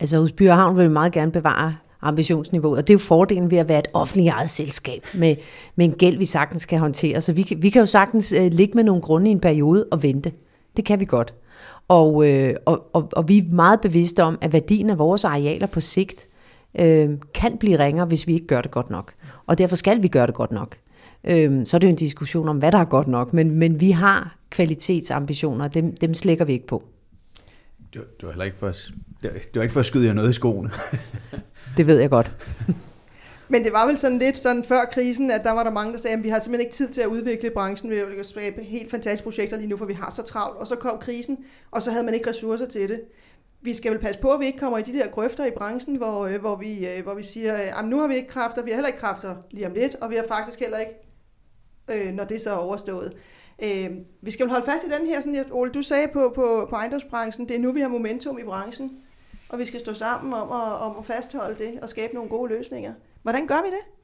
Altså 0.00 0.20
hos 0.20 0.32
By 0.32 0.48
og 0.48 0.56
Havn 0.56 0.76
vil 0.76 0.84
vi 0.84 0.92
meget 0.92 1.12
gerne 1.12 1.32
bevare 1.32 1.76
ambitionsniveauet. 2.04 2.78
Og 2.78 2.88
det 2.88 2.92
er 2.92 2.94
jo 2.94 2.98
fordelen 2.98 3.50
ved 3.50 3.58
at 3.58 3.68
være 3.68 3.78
et 3.78 3.88
offentligt 3.92 4.32
eget 4.32 4.50
selskab 4.50 5.06
med, 5.14 5.36
med 5.76 5.84
en 5.84 5.92
gæld, 5.92 6.18
vi 6.18 6.24
sagtens 6.24 6.66
kan 6.66 6.78
håndtere. 6.78 7.20
Så 7.20 7.32
vi 7.32 7.42
kan, 7.42 7.62
vi 7.62 7.70
kan 7.70 7.80
jo 7.80 7.86
sagtens 7.86 8.32
øh, 8.32 8.52
ligge 8.52 8.74
med 8.74 8.84
nogle 8.84 9.02
grunde 9.02 9.28
i 9.28 9.32
en 9.32 9.40
periode 9.40 9.86
og 9.90 10.02
vente. 10.02 10.32
Det 10.76 10.84
kan 10.84 11.00
vi 11.00 11.04
godt. 11.04 11.34
Og, 11.88 12.28
øh, 12.28 12.54
og, 12.66 12.86
og, 12.92 13.08
og 13.12 13.28
vi 13.28 13.38
er 13.38 13.42
meget 13.52 13.80
bevidste 13.80 14.22
om, 14.22 14.38
at 14.40 14.52
værdien 14.52 14.90
af 14.90 14.98
vores 14.98 15.24
arealer 15.24 15.66
på 15.66 15.80
sigt 15.80 16.26
øh, 16.80 17.08
kan 17.34 17.56
blive 17.60 17.78
ringere, 17.78 18.06
hvis 18.06 18.26
vi 18.26 18.32
ikke 18.34 18.46
gør 18.46 18.60
det 18.60 18.70
godt 18.70 18.90
nok. 18.90 19.12
Og 19.46 19.58
derfor 19.58 19.76
skal 19.76 20.02
vi 20.02 20.08
gøre 20.08 20.26
det 20.26 20.34
godt 20.34 20.52
nok. 20.52 20.76
Øh, 21.24 21.66
så 21.66 21.76
er 21.76 21.78
det 21.78 21.86
jo 21.86 21.90
en 21.90 21.96
diskussion 21.96 22.48
om, 22.48 22.58
hvad 22.58 22.72
der 22.72 22.78
er 22.78 22.84
godt 22.84 23.08
nok, 23.08 23.32
men, 23.32 23.50
men 23.50 23.80
vi 23.80 23.90
har 23.90 24.36
kvalitetsambitioner, 24.50 25.68
dem, 25.68 25.96
dem 25.96 26.14
slækker 26.14 26.44
vi 26.44 26.52
ikke 26.52 26.66
på. 26.66 26.82
Det 27.94 28.00
var, 28.00 28.06
det 28.20 28.26
var 28.26 28.32
heller 28.32 28.44
ikke 28.44 28.56
for, 28.56 28.72
det 29.22 29.54
var 29.54 29.62
ikke 29.62 29.72
for 29.72 29.80
at 29.80 29.86
skyde 29.86 30.06
jer 30.06 30.12
noget 30.12 30.30
i 30.30 30.32
skoene. 30.32 30.70
det 31.76 31.86
ved 31.86 31.98
jeg 31.98 32.10
godt. 32.10 32.32
Men 33.48 33.64
det 33.64 33.72
var 33.72 33.86
vel 33.86 33.98
sådan 33.98 34.18
lidt 34.18 34.38
sådan 34.38 34.64
før 34.64 34.84
krisen, 34.84 35.30
at 35.30 35.44
der 35.44 35.50
var 35.50 35.62
der 35.62 35.70
mange, 35.70 35.92
der 35.92 35.98
sagde, 35.98 36.16
at 36.16 36.24
vi 36.24 36.28
har 36.28 36.38
simpelthen 36.38 36.66
ikke 36.66 36.74
tid 36.74 36.88
til 36.88 37.00
at 37.00 37.06
udvikle 37.06 37.50
branchen. 37.50 37.90
Vi 37.90 37.96
vil 38.16 38.24
skabe 38.24 38.62
helt 38.62 38.90
fantastiske 38.90 39.24
projekter 39.24 39.56
lige 39.56 39.66
nu, 39.66 39.76
for 39.76 39.84
vi 39.84 39.92
har 39.92 40.10
så 40.10 40.22
travlt. 40.22 40.58
Og 40.58 40.66
så 40.66 40.76
kom 40.76 40.98
krisen, 40.98 41.38
og 41.70 41.82
så 41.82 41.90
havde 41.90 42.04
man 42.04 42.14
ikke 42.14 42.30
ressourcer 42.30 42.66
til 42.66 42.88
det. 42.88 43.00
Vi 43.62 43.74
skal 43.74 43.92
vel 43.92 44.00
passe 44.00 44.20
på, 44.20 44.30
at 44.30 44.40
vi 44.40 44.46
ikke 44.46 44.58
kommer 44.58 44.78
i 44.78 44.82
de 44.82 44.92
der 44.92 45.08
grøfter 45.08 45.46
i 45.46 45.50
branchen, 45.56 45.96
hvor, 45.96 46.26
øh, 46.26 46.40
hvor, 46.40 46.56
vi, 46.56 46.86
øh, 46.86 47.02
hvor 47.02 47.14
vi 47.14 47.22
siger, 47.22 47.52
at 47.52 47.84
nu 47.84 48.00
har 48.00 48.08
vi 48.08 48.14
ikke 48.14 48.28
kræfter, 48.28 48.62
vi 48.62 48.70
har 48.70 48.76
heller 48.76 48.88
ikke 48.88 49.00
kræfter 49.00 49.36
lige 49.50 49.66
om 49.66 49.72
lidt, 49.72 49.94
og 49.94 50.10
vi 50.10 50.16
har 50.16 50.24
faktisk 50.28 50.60
heller 50.60 50.78
ikke, 50.78 50.92
øh, 51.90 52.12
når 52.12 52.24
det 52.24 52.40
så 52.40 52.50
er 52.50 52.56
overstået. 52.56 53.12
Øh, 53.62 53.90
vi 54.20 54.30
skal 54.30 54.44
jo 54.44 54.50
holde 54.50 54.66
fast 54.66 54.84
i 54.84 54.90
den 54.90 55.06
her, 55.06 55.20
sådan, 55.20 55.44
Ole, 55.52 55.72
du 55.72 55.82
sagde 55.82 56.08
på, 56.08 56.32
på, 56.34 56.66
på 56.70 56.76
ejendomsbranchen, 56.76 57.48
det 57.48 57.56
er 57.56 57.60
nu, 57.60 57.72
vi 57.72 57.80
har 57.80 57.88
momentum 57.88 58.38
i 58.38 58.44
branchen, 58.44 58.98
og 59.48 59.58
vi 59.58 59.64
skal 59.64 59.80
stå 59.80 59.92
sammen 59.92 60.32
om 60.32 60.52
at, 60.52 60.80
om 60.80 60.96
at 60.98 61.04
fastholde 61.04 61.64
det 61.64 61.80
og 61.82 61.88
skabe 61.88 62.14
nogle 62.14 62.30
gode 62.30 62.48
løsninger. 62.48 62.94
Hvordan 63.22 63.46
gør 63.46 63.62
vi 63.64 63.68
det? 63.68 64.03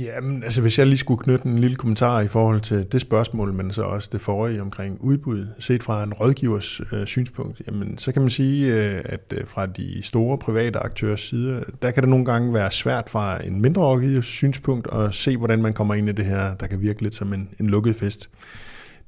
Jamen, 0.00 0.42
altså 0.42 0.60
hvis 0.60 0.78
jeg 0.78 0.86
lige 0.86 0.98
skulle 0.98 1.22
knytte 1.22 1.46
en 1.46 1.58
lille 1.58 1.76
kommentar 1.76 2.20
i 2.20 2.28
forhold 2.28 2.60
til 2.60 2.86
det 2.92 3.00
spørgsmål, 3.00 3.52
men 3.52 3.72
så 3.72 3.82
også 3.82 4.08
det 4.12 4.20
forrige 4.20 4.62
omkring 4.62 4.98
udbud, 5.00 5.46
set 5.58 5.82
fra 5.82 6.02
en 6.02 6.12
rådgivers 6.12 6.80
øh, 6.92 7.06
synspunkt, 7.06 7.62
jamen 7.66 7.98
så 7.98 8.12
kan 8.12 8.22
man 8.22 8.30
sige, 8.30 8.74
øh, 8.74 9.02
at 9.04 9.32
øh, 9.36 9.46
fra 9.46 9.66
de 9.66 10.02
store 10.02 10.38
private 10.38 10.78
aktørers 10.78 11.20
side, 11.20 11.64
der 11.82 11.90
kan 11.90 12.02
det 12.02 12.08
nogle 12.08 12.24
gange 12.24 12.54
være 12.54 12.70
svært 12.70 13.08
fra 13.08 13.46
en 13.46 13.62
mindre 13.62 13.82
rådgivers 13.82 14.26
synspunkt 14.26 14.88
at 14.92 15.14
se, 15.14 15.36
hvordan 15.36 15.62
man 15.62 15.72
kommer 15.72 15.94
ind 15.94 16.08
i 16.08 16.12
det 16.12 16.24
her, 16.24 16.54
der 16.54 16.66
kan 16.66 16.80
virke 16.80 17.02
lidt 17.02 17.14
som 17.14 17.32
en, 17.32 17.48
en 17.60 17.66
lukket 17.66 17.96
fest. 17.96 18.30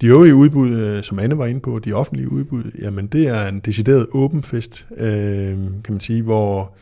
De 0.00 0.06
øvrige 0.06 0.34
udbud, 0.34 0.70
øh, 0.70 1.02
som 1.02 1.18
Anne 1.18 1.38
var 1.38 1.46
inde 1.46 1.60
på, 1.60 1.78
de 1.78 1.92
offentlige 1.92 2.32
udbud, 2.32 2.64
jamen 2.82 3.06
det 3.06 3.28
er 3.28 3.48
en 3.48 3.60
decideret 3.60 4.06
åben 4.12 4.42
fest, 4.42 4.86
øh, 4.96 5.56
kan 5.56 5.84
man 5.88 6.00
sige, 6.00 6.22
hvor 6.22 6.74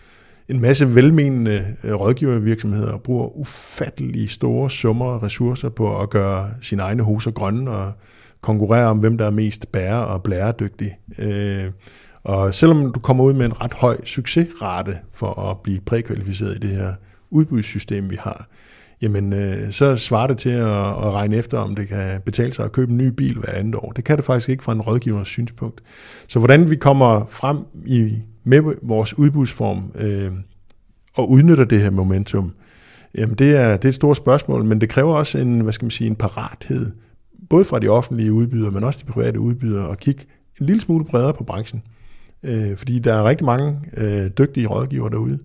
en 0.49 0.61
masse 0.61 0.95
velmenende 0.95 1.77
øh, 1.85 1.95
rådgivervirksomheder 1.95 2.99
bruger 2.99 3.37
ufattelig 3.37 4.31
store 4.31 4.71
summer 4.71 5.07
og 5.07 5.23
ressourcer 5.23 5.69
på 5.69 6.01
at 6.01 6.11
gøre 6.11 6.51
sine 6.63 6.83
egne 6.83 7.03
huser 7.03 7.31
grønne 7.31 7.71
og 7.71 7.93
konkurrere 8.41 8.87
om, 8.87 8.99
hvem 8.99 9.19
der 9.19 9.27
er 9.27 9.31
mest 9.31 9.73
bære- 9.73 10.07
og 10.07 10.23
blæredygtig. 10.23 10.99
Øh, 11.19 11.65
og 12.25 12.55
selvom 12.55 12.93
du 12.93 13.01
kommer 13.01 13.25
ud 13.25 13.33
med 13.33 13.47
en 13.47 13.61
ret 13.61 13.75
høj 13.75 13.97
succesrate 14.05 14.99
for 15.13 15.51
at 15.51 15.59
blive 15.63 15.81
prækvalificeret 15.87 16.57
i 16.57 16.59
det 16.59 16.77
her 16.77 16.95
udbudssystem, 17.31 18.11
vi 18.11 18.17
har, 18.21 18.49
jamen 19.03 19.33
øh, 19.33 19.71
så 19.71 19.97
svarer 19.97 20.27
det 20.27 20.39
til 20.39 20.51
at, 20.51 20.89
at 20.89 21.13
regne 21.13 21.37
efter, 21.37 21.59
om 21.59 21.75
det 21.75 21.89
kan 21.89 22.21
betale 22.25 22.55
sig 22.55 22.65
at 22.65 22.73
købe 22.73 22.91
en 22.91 22.99
ny 22.99 23.07
bil 23.07 23.39
hver 23.39 23.53
andet 23.53 23.75
år. 23.75 23.93
Det 23.97 24.05
kan 24.05 24.17
det 24.17 24.25
faktisk 24.25 24.49
ikke 24.49 24.65
fra 24.65 24.73
en 24.73 24.81
rådgivers 24.81 25.29
synspunkt. 25.29 25.81
Så 26.29 26.39
hvordan 26.39 26.71
vi 26.71 26.77
kommer 26.77 27.27
frem 27.31 27.59
i 27.87 28.19
med 28.49 28.75
vores 28.83 29.19
udbudsform 29.19 29.93
øh, 29.95 30.33
og 31.15 31.31
udnytter 31.31 31.65
det 31.65 31.81
her 31.81 31.91
momentum, 31.91 32.53
jamen 33.15 33.37
det 33.37 33.57
er, 33.57 33.77
det 33.77 33.85
er 33.85 33.89
et 33.89 33.95
stort 33.95 34.17
spørgsmål, 34.17 34.65
men 34.65 34.81
det 34.81 34.89
kræver 34.89 35.15
også 35.15 35.39
en, 35.39 35.61
hvad 35.61 35.73
skal 35.73 35.85
man 35.85 35.91
sige, 35.91 36.09
en 36.09 36.17
parathed, 36.17 36.93
både 37.51 37.65
fra 37.65 37.79
de 37.79 37.89
offentlige 37.89 38.33
udbydere, 38.33 38.71
men 38.71 38.85
også 38.85 38.99
de 39.07 39.13
private 39.13 39.41
udbydere, 39.41 39.91
at 39.91 40.01
kigge 40.01 40.25
en 40.61 40.67
lille 40.67 40.81
smule 40.81 41.05
bredere 41.05 41.35
på 41.35 41.45
branchen. 41.45 41.83
Øh, 42.43 42.77
fordi 42.77 42.99
der 42.99 43.15
er 43.15 43.25
rigtig 43.25 43.45
mange 43.45 43.81
øh, 43.97 44.31
dygtige 44.39 44.67
rådgivere 44.67 45.11
derude, 45.11 45.39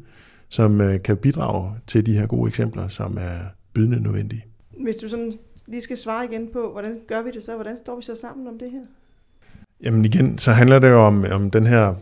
som 0.50 0.82
øh, 0.82 1.02
kan 1.04 1.18
bidrage 1.18 1.72
til 1.88 2.06
de 2.06 2.14
her 2.14 2.28
gode 2.28 2.48
eksempler, 2.48 2.88
som 2.88 3.18
er 3.18 3.40
bydende 3.74 4.04
nødvendige. 4.04 4.46
Hvis 4.84 4.96
du 4.96 5.10
sådan 5.10 5.34
lige 5.68 5.82
skal 5.82 5.98
svare 5.98 6.26
igen 6.26 6.50
på, 6.54 6.70
hvordan 6.72 7.00
gør 7.08 7.22
vi 7.22 7.32
det 7.32 7.44
så? 7.44 7.56
Hvordan 7.56 7.78
står 7.78 7.96
vi 7.96 8.02
så 8.02 8.16
sammen 8.22 8.48
om 8.48 8.60
det 8.60 8.72
her? 8.72 8.82
Jamen 9.84 10.06
igen, 10.06 10.38
så 10.38 10.52
handler 10.52 10.80
det 10.80 10.90
jo 10.90 11.00
om, 11.06 11.26
om 11.32 11.52
den 11.52 11.66
her 11.66 11.96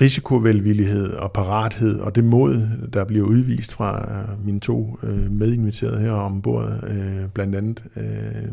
risikovelvillighed 0.00 1.10
og 1.10 1.32
parathed 1.32 2.00
og 2.00 2.14
det 2.14 2.24
mod, 2.24 2.68
der 2.92 3.04
bliver 3.04 3.26
udvist 3.26 3.74
fra 3.74 4.20
øh, 4.20 4.44
mine 4.46 4.60
to 4.60 4.98
øh, 5.02 5.30
medinviterede 5.30 6.00
her 6.00 6.12
ombord, 6.12 6.68
øh, 6.88 7.28
blandt 7.34 7.54
andet, 7.54 7.84
øh, 7.96 8.48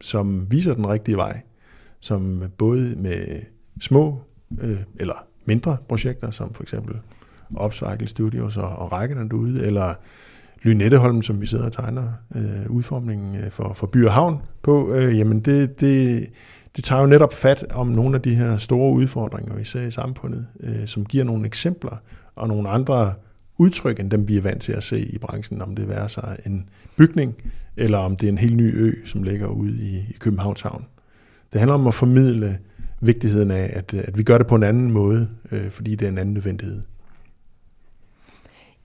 som 0.00 0.46
viser 0.50 0.74
den 0.74 0.88
rigtige 0.88 1.16
vej, 1.16 1.40
som 2.00 2.42
både 2.58 2.94
med 2.96 3.26
små 3.80 4.18
øh, 4.60 4.78
eller 4.96 5.26
mindre 5.44 5.76
projekter, 5.88 6.30
som 6.30 6.54
for 6.54 6.62
eksempel 6.62 6.96
Upcycle 7.64 8.08
Studios 8.08 8.56
og, 8.56 8.68
og 8.68 8.92
rækkerne 8.92 9.28
derude, 9.28 9.66
eller 9.66 9.94
Lynetteholm, 10.62 11.22
som 11.22 11.40
vi 11.40 11.46
sidder 11.46 11.64
og 11.64 11.72
tegner 11.72 12.12
øh, 12.36 12.70
udformningen 12.70 13.50
for, 13.50 13.72
for 13.72 13.86
by 13.86 14.04
og 14.04 14.12
havn 14.12 14.38
på, 14.62 14.94
øh, 14.94 15.18
jamen 15.18 15.40
det, 15.40 15.80
det, 15.80 16.26
det 16.76 16.84
tager 16.84 17.00
jo 17.00 17.06
netop 17.06 17.32
fat 17.32 17.64
om 17.72 17.86
nogle 17.86 18.16
af 18.16 18.22
de 18.22 18.34
her 18.34 18.56
store 18.56 18.92
udfordringer, 18.92 19.54
vi 19.54 19.64
ser 19.64 19.82
i 19.82 19.90
samfundet, 19.90 20.46
øh, 20.60 20.86
som 20.86 21.06
giver 21.06 21.24
nogle 21.24 21.46
eksempler 21.46 21.96
og 22.34 22.48
nogle 22.48 22.68
andre 22.68 23.14
udtryk, 23.58 24.00
end 24.00 24.10
dem 24.10 24.28
vi 24.28 24.36
er 24.36 24.42
vant 24.42 24.62
til 24.62 24.72
at 24.72 24.84
se 24.84 25.00
i 25.00 25.18
branchen, 25.18 25.62
om 25.62 25.76
det 25.76 25.90
er 25.90 26.06
sig 26.06 26.38
en 26.46 26.68
bygning, 26.96 27.34
eller 27.76 27.98
om 27.98 28.16
det 28.16 28.26
er 28.26 28.32
en 28.32 28.38
helt 28.38 28.56
ny 28.56 28.74
ø, 28.74 29.06
som 29.06 29.22
ligger 29.22 29.46
ude 29.46 29.72
i, 29.72 29.96
i 29.96 30.16
Københavns 30.18 30.60
Havn. 30.60 30.84
Det 31.52 31.60
handler 31.60 31.74
om 31.74 31.86
at 31.86 31.94
formidle 31.94 32.58
vigtigheden 33.00 33.50
af, 33.50 33.70
at, 33.72 33.94
at 33.94 34.18
vi 34.18 34.22
gør 34.22 34.38
det 34.38 34.46
på 34.46 34.54
en 34.54 34.62
anden 34.62 34.90
måde, 34.90 35.28
øh, 35.52 35.70
fordi 35.70 35.94
det 35.94 36.06
er 36.06 36.10
en 36.10 36.18
anden 36.18 36.34
nødvendighed. 36.34 36.82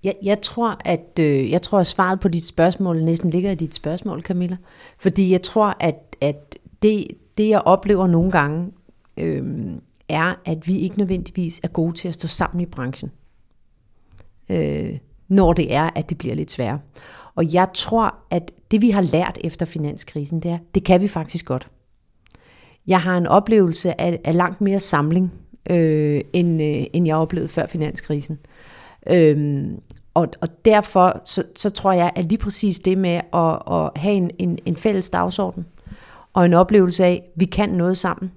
Jeg, 0.03 0.13
jeg 0.23 0.41
tror, 0.41 0.77
at 0.85 1.19
øh, 1.19 1.51
jeg 1.51 1.61
tror, 1.61 1.79
at 1.79 1.87
svaret 1.87 2.19
på 2.19 2.27
dit 2.27 2.45
spørgsmål 2.45 3.03
næsten 3.03 3.29
ligger 3.29 3.51
i 3.51 3.55
dit 3.55 3.75
spørgsmål, 3.75 4.21
Camilla. 4.21 4.57
Fordi 4.99 5.31
jeg 5.31 5.41
tror, 5.41 5.77
at, 5.79 5.95
at 6.21 6.55
det, 6.81 7.07
det 7.37 7.49
jeg 7.49 7.61
oplever 7.61 8.07
nogle 8.07 8.31
gange, 8.31 8.71
øh, 9.17 9.43
er, 10.09 10.41
at 10.45 10.67
vi 10.67 10.77
ikke 10.77 10.97
nødvendigvis 10.97 11.59
er 11.63 11.67
gode 11.67 11.93
til 11.93 12.07
at 12.07 12.13
stå 12.13 12.27
sammen 12.27 12.61
i 12.61 12.65
branchen, 12.65 13.11
øh, 14.49 14.97
når 15.27 15.53
det 15.53 15.73
er, 15.73 15.89
at 15.95 16.09
det 16.09 16.17
bliver 16.17 16.35
lidt 16.35 16.51
sværere. 16.51 16.79
Og 17.35 17.53
jeg 17.53 17.67
tror, 17.73 18.15
at 18.31 18.51
det 18.71 18.81
vi 18.81 18.89
har 18.89 19.01
lært 19.01 19.37
efter 19.43 19.65
finanskrisen, 19.65 20.39
det 20.39 20.51
er, 20.51 20.57
det 20.75 20.83
kan 20.83 21.01
vi 21.01 21.07
faktisk 21.07 21.45
godt. 21.45 21.67
Jeg 22.87 23.01
har 23.01 23.17
en 23.17 23.27
oplevelse 23.27 24.01
af, 24.01 24.19
af 24.23 24.35
langt 24.35 24.61
mere 24.61 24.79
samling, 24.79 25.33
øh, 25.69 26.21
end, 26.33 26.61
øh, 26.61 26.85
end 26.93 27.07
jeg 27.07 27.15
oplevede 27.15 27.49
før 27.49 27.65
finanskrisen. 27.65 28.39
Øh, 29.09 29.65
og, 30.13 30.27
og 30.41 30.65
derfor 30.65 31.21
så, 31.25 31.43
så 31.55 31.69
tror 31.69 31.91
jeg, 31.91 32.11
at 32.15 32.25
lige 32.25 32.39
præcis 32.39 32.79
det 32.79 32.97
med 32.97 33.21
at, 33.33 33.75
at 33.75 34.01
have 34.01 34.15
en, 34.15 34.31
en, 34.39 34.59
en 34.65 34.75
fælles 34.75 35.09
dagsorden, 35.09 35.65
og 36.35 36.45
en 36.45 36.53
oplevelse 36.53 37.05
af, 37.05 37.23
at 37.25 37.31
vi 37.35 37.45
kan 37.45 37.69
noget 37.69 37.97
sammen, 37.97 38.31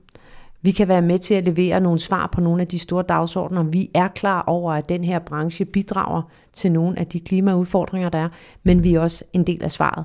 vi 0.63 0.71
kan 0.71 0.89
være 0.89 1.03
med 1.03 1.19
til 1.19 1.35
at 1.35 1.45
levere 1.45 1.81
nogle 1.81 1.99
svar 1.99 2.29
på 2.33 2.41
nogle 2.41 2.63
af 2.63 2.69
de 2.69 2.79
store 2.79 3.05
dagsordner. 3.09 3.63
Vi 3.63 3.91
er 3.95 4.09
klar 4.09 4.43
over, 4.47 4.73
at 4.73 4.89
den 4.89 5.05
her 5.05 5.19
branche 5.19 5.65
bidrager 5.65 6.23
til 6.53 6.73
nogle 6.73 6.99
af 6.99 7.07
de 7.07 7.21
klimaudfordringer, 7.21 8.09
der 8.09 8.19
er, 8.19 8.29
men 8.63 8.85
vi 8.85 8.95
er 8.95 9.01
også 9.01 9.25
en 9.33 9.45
del 9.45 9.65
af 9.65 9.71
svaret. 9.71 10.05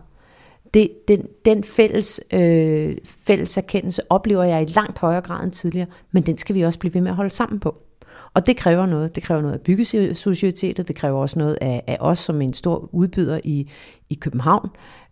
Det, 0.73 0.89
den, 1.07 1.27
den 1.45 1.63
fælles, 1.63 2.21
øh, 2.33 2.97
fælles 3.27 3.57
erkendelse 3.57 4.01
oplever 4.09 4.43
jeg 4.43 4.61
i 4.61 4.65
langt 4.65 4.99
højere 4.99 5.21
grad 5.21 5.43
end 5.43 5.51
tidligere, 5.51 5.87
men 6.11 6.23
den 6.23 6.37
skal 6.37 6.55
vi 6.55 6.61
også 6.61 6.79
blive 6.79 6.93
ved 6.93 7.01
med 7.01 7.11
at 7.11 7.15
holde 7.15 7.31
sammen 7.31 7.59
på. 7.59 7.82
Og 8.33 8.47
det 8.47 8.57
kræver 8.57 8.85
noget. 8.85 9.15
Det 9.15 9.23
kræver 9.23 9.41
noget 9.41 9.53
af 9.53 9.61
byggesocietetet, 9.61 10.87
det 10.87 10.95
kræver 10.95 11.21
også 11.21 11.39
noget 11.39 11.57
af, 11.61 11.83
af 11.87 11.97
os 11.99 12.19
som 12.19 12.41
en 12.41 12.53
stor 12.53 12.89
udbyder 12.91 13.39
i, 13.43 13.69
i 14.09 14.13
København. 14.15 14.69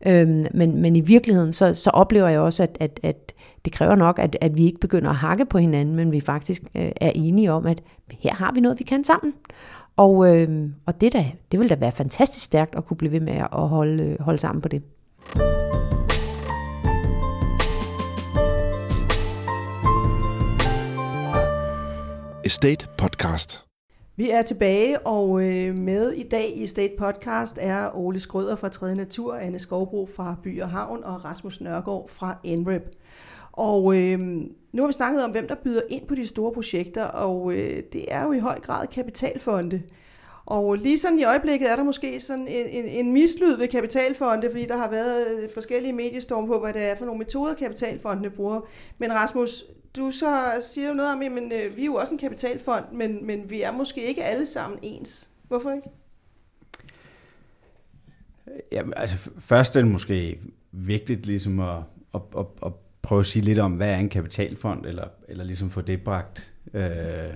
Øhm, 0.07 0.45
men, 0.53 0.81
men 0.81 0.95
i 0.95 1.01
virkeligheden, 1.01 1.53
så, 1.53 1.73
så 1.73 1.89
oplever 1.89 2.27
jeg 2.27 2.39
også, 2.39 2.63
at, 2.63 2.77
at, 2.79 2.99
at 3.03 3.34
det 3.65 3.73
kræver 3.73 3.95
nok, 3.95 4.19
at, 4.19 4.38
at 4.41 4.57
vi 4.57 4.65
ikke 4.65 4.79
begynder 4.79 5.10
at 5.10 5.15
hakke 5.15 5.45
på 5.45 5.57
hinanden, 5.57 5.95
men 5.95 6.12
vi 6.12 6.19
faktisk 6.19 6.63
øh, 6.75 6.91
er 7.01 7.12
enige 7.15 7.51
om, 7.51 7.65
at 7.65 7.81
her 8.19 8.34
har 8.34 8.51
vi 8.53 8.62
noget, 8.62 8.79
vi 8.79 8.84
kan 8.84 9.03
sammen. 9.03 9.34
Og, 9.97 10.38
øh, 10.38 10.69
og 10.86 11.01
det, 11.01 11.13
da, 11.13 11.31
det 11.51 11.60
vil 11.60 11.69
da 11.69 11.75
være 11.75 11.91
fantastisk 11.91 12.45
stærkt 12.45 12.75
at 12.75 12.86
kunne 12.86 12.97
blive 12.97 13.12
ved 13.12 13.19
med 13.19 13.34
at 13.34 13.67
holde, 13.67 14.03
øh, 14.03 14.15
holde 14.19 14.39
sammen 14.39 14.62
på 14.62 14.67
det. 14.67 14.84
Estate 22.45 22.88
Podcast. 22.97 23.63
Vi 24.15 24.30
er 24.30 24.41
tilbage, 24.41 24.99
og 24.99 25.43
øh, 25.43 25.77
med 25.77 26.12
i 26.12 26.23
dag 26.23 26.49
i 26.56 26.63
Estate 26.63 26.93
Podcast 26.97 27.58
er 27.62 27.97
Ole 27.97 28.19
Skrøder 28.19 28.56
fra 28.56 28.69
3. 28.69 28.95
Natur, 28.95 29.36
Anne 29.36 29.60
Skovbro 29.60 30.08
fra 30.15 30.36
By 30.43 30.62
og 30.62 30.69
Havn 30.69 31.04
og 31.04 31.25
Rasmus 31.25 31.62
Nørgaard 31.62 32.10
fra 32.10 32.38
NREP. 32.45 32.82
Og 33.51 33.97
øh, 33.97 34.19
nu 34.73 34.82
har 34.82 34.88
vi 34.88 34.93
snakket 34.93 35.23
om, 35.23 35.32
hvem 35.32 35.47
der 35.47 35.56
byder 35.56 35.82
ind 35.89 36.08
på 36.08 36.15
de 36.15 36.27
store 36.27 36.54
projekter, 36.54 37.04
og 37.04 37.54
øh, 37.54 37.84
det 37.93 38.06
er 38.08 38.23
jo 38.23 38.32
i 38.32 38.39
høj 38.39 38.60
grad 38.60 38.88
kapitalfonde. 38.88 39.82
Og 40.45 40.75
lige 40.75 40.99
sådan 40.99 41.19
i 41.19 41.23
øjeblikket 41.23 41.71
er 41.71 41.75
der 41.75 41.84
måske 41.84 42.19
sådan 42.19 42.47
en, 42.47 42.65
en, 42.65 42.86
en 42.86 43.13
mislyd 43.13 43.58
ved 43.58 43.67
kapitalfonde, 43.67 44.49
fordi 44.51 44.65
der 44.65 44.77
har 44.77 44.89
været 44.89 45.51
forskellige 45.54 45.93
mediestorm 45.93 46.47
på, 46.47 46.60
hvad 46.60 46.73
det 46.73 46.82
er 46.82 46.95
for 46.95 47.06
nogle 47.06 47.19
metoder, 47.19 47.54
kapitalfondene 47.54 48.30
bruger. 48.30 48.62
Men 48.97 49.13
Rasmus, 49.13 49.65
du 49.95 50.12
så 50.12 50.36
siger 50.62 50.88
jo 50.88 50.93
noget 50.93 51.13
om, 51.13 51.21
at 51.21 51.54
øh, 51.54 51.77
vi 51.77 51.82
er 51.82 51.86
jo 51.86 51.95
også 51.95 52.13
en 52.13 52.19
kapitalfond, 52.19 52.86
men, 52.93 53.25
men 53.25 53.49
vi 53.49 53.62
er 53.62 53.71
måske 53.71 54.08
ikke 54.08 54.23
alle 54.23 54.45
sammen 54.45 54.80
ens. 54.82 55.30
Hvorfor 55.47 55.71
ikke? 55.71 55.89
Ja, 58.71 58.82
altså 58.95 59.32
først 59.39 59.75
er 59.75 59.82
det 59.82 59.91
måske 59.91 60.39
vigtigt 60.71 61.25
ligesom 61.25 61.60
at, 61.60 61.77
at, 62.13 62.21
at, 62.38 62.45
at 62.65 62.73
prøve 63.01 63.19
at 63.19 63.25
sige 63.25 63.45
lidt 63.45 63.60
om, 63.60 63.71
hvad 63.71 63.89
er 63.89 63.97
en 63.97 64.10
kapitalfond, 64.10 64.86
eller, 64.86 65.08
eller 65.27 65.43
ligesom 65.43 65.69
få 65.69 65.82
det 65.82 66.04
bragt 66.04 66.54
øh, 66.73 67.34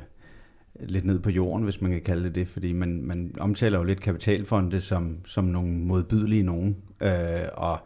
lidt 0.80 1.06
ned 1.06 1.20
på 1.20 1.30
jorden, 1.30 1.64
hvis 1.64 1.82
man 1.82 1.92
kan 1.92 2.02
kalde 2.02 2.24
det 2.24 2.36
det, 2.36 2.48
fordi 2.48 2.74
man, 2.74 3.02
man 3.02 3.36
omtaler 3.40 3.78
jo 3.78 3.84
lidt 3.84 4.02
kapitalfonde 4.02 4.82
som, 4.82 5.26
som 5.26 5.44
nogle 5.44 5.72
modbydelige 5.72 6.44
nogen, 6.44 6.84
øh, 7.02 7.10
og 7.54 7.80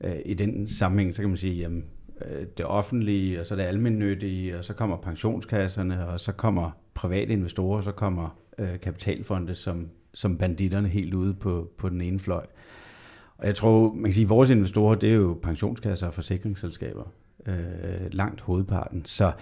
øh, 0.00 0.16
i 0.24 0.34
den 0.34 0.68
sammenhæng, 0.68 1.14
så 1.14 1.22
kan 1.22 1.28
man 1.28 1.36
sige, 1.36 1.54
jamen, 1.54 1.84
Øh, 2.24 2.46
det 2.56 2.66
offentlige, 2.66 3.40
og 3.40 3.46
så 3.46 3.56
det 3.56 3.62
almindelige, 3.62 4.58
og 4.58 4.64
så 4.64 4.72
kommer 4.72 4.96
pensionskasserne, 4.96 6.08
og 6.08 6.20
så 6.20 6.32
kommer 6.32 6.70
private 6.94 7.32
investorer, 7.32 7.76
og 7.76 7.84
så 7.84 7.92
kommer 7.92 8.38
øh, 8.58 8.80
kapitalfonde 8.80 9.54
som, 9.54 9.88
som 10.14 10.38
banditterne 10.38 10.88
helt 10.88 11.14
ude 11.14 11.34
på, 11.34 11.70
på 11.78 11.88
den 11.88 12.00
ene 12.00 12.18
fløj. 12.18 12.46
Og 13.38 13.46
jeg 13.46 13.54
tror, 13.54 13.92
man 13.92 14.04
kan 14.04 14.12
sige, 14.12 14.24
at 14.24 14.28
vores 14.28 14.50
investorer, 14.50 14.94
det 14.94 15.10
er 15.10 15.14
jo 15.14 15.38
pensionskasser 15.42 16.06
og 16.06 16.14
forsikringsselskaber. 16.14 17.12
Øh, 17.46 17.54
langt 18.12 18.40
hovedparten. 18.40 19.04
Så 19.04 19.32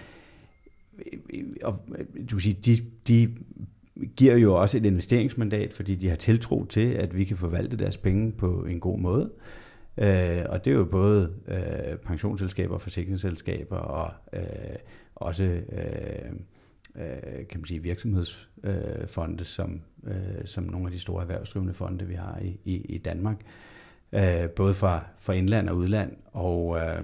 øh, 1.33 1.43
og, 1.63 1.79
øh, 1.97 2.05
du 2.31 2.35
kan 2.35 2.39
sige, 2.39 2.57
de, 2.65 2.77
de 3.07 3.35
giver 4.15 4.35
jo 4.37 4.61
også 4.61 4.77
et 4.77 4.85
investeringsmandat, 4.85 5.73
fordi 5.73 5.95
de 5.95 6.09
har 6.09 6.15
tiltro 6.15 6.65
til, 6.65 6.87
at 6.87 7.17
vi 7.17 7.23
kan 7.23 7.37
forvalte 7.37 7.77
deres 7.77 7.97
penge 7.97 8.31
på 8.31 8.65
en 8.65 8.79
god 8.79 8.99
måde. 8.99 9.31
Øh, 9.33 9.64
Øh, 9.97 10.45
og 10.49 10.65
det 10.65 10.71
er 10.71 10.75
jo 10.75 10.85
både 10.85 11.33
øh, 11.47 11.97
pensionsselskaber, 11.97 12.77
forsikringsselskaber 12.77 13.77
og 13.77 14.11
øh, 14.33 14.41
også 15.15 15.43
øh, 15.43 16.31
øh, 16.95 17.47
kan 17.49 17.59
man 17.59 17.65
sige 17.65 17.83
virksomhedsfonde, 17.83 19.41
øh, 19.41 19.45
som, 19.45 19.81
øh, 20.03 20.45
som 20.45 20.63
nogle 20.63 20.87
af 20.87 20.91
de 20.91 20.99
store 20.99 21.21
erhvervsdrivende 21.21 21.73
fonde, 21.73 22.05
vi 22.05 22.13
har 22.13 22.39
i, 22.39 22.59
i, 22.65 22.75
i 22.75 22.97
Danmark. 22.97 23.37
Øh, 24.13 24.49
både 24.49 24.73
fra, 24.73 25.05
fra 25.17 25.33
indland 25.33 25.69
og 25.69 25.77
udland. 25.77 26.11
Og 26.31 26.77
øh, 26.77 27.03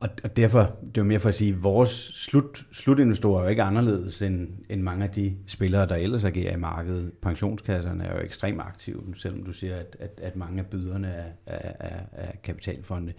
og, 0.00 0.08
og 0.24 0.36
derfor, 0.36 0.70
det 0.94 0.98
er 0.98 1.04
mere 1.04 1.18
for 1.18 1.28
at 1.28 1.34
sige, 1.34 1.52
at 1.52 1.62
vores 1.62 1.90
slut, 2.14 2.66
slutinvestorer 2.72 3.38
er 3.38 3.44
jo 3.44 3.50
ikke 3.50 3.62
anderledes 3.62 4.22
end, 4.22 4.48
end 4.70 4.82
mange 4.82 5.04
af 5.04 5.10
de 5.10 5.36
spillere, 5.46 5.86
der 5.88 5.94
ellers 5.94 6.24
agerer 6.24 6.52
i 6.52 6.58
markedet. 6.58 7.12
Pensionskasserne 7.22 8.04
er 8.04 8.16
jo 8.16 8.24
ekstremt 8.24 8.60
aktive, 8.60 9.02
selvom 9.14 9.42
du 9.42 9.52
siger, 9.52 9.76
at, 9.76 9.96
at, 10.00 10.20
at 10.22 10.36
mange 10.36 10.58
af 10.58 10.66
byderne 10.66 11.08
er, 11.08 11.32
er, 11.46 12.00
er 12.12 12.32
kapitalfonde. 12.42 13.12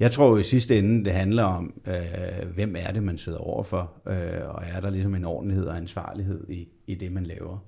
Jeg 0.00 0.10
tror 0.10 0.28
jo 0.30 0.36
i 0.36 0.42
sidste 0.42 0.78
ende, 0.78 1.04
det 1.04 1.12
handler 1.12 1.42
om, 1.42 1.74
øh, 1.86 2.48
hvem 2.54 2.76
er 2.78 2.92
det, 2.92 3.02
man 3.02 3.18
sidder 3.18 3.38
overfor, 3.38 3.92
øh, 4.06 4.48
og 4.48 4.62
er 4.74 4.80
der 4.80 4.90
ligesom 4.90 5.14
en 5.14 5.24
ordentlighed 5.24 5.66
og 5.66 5.76
ansvarlighed 5.76 6.50
i, 6.50 6.68
i 6.86 6.94
det, 6.94 7.12
man 7.12 7.26
laver. 7.26 7.58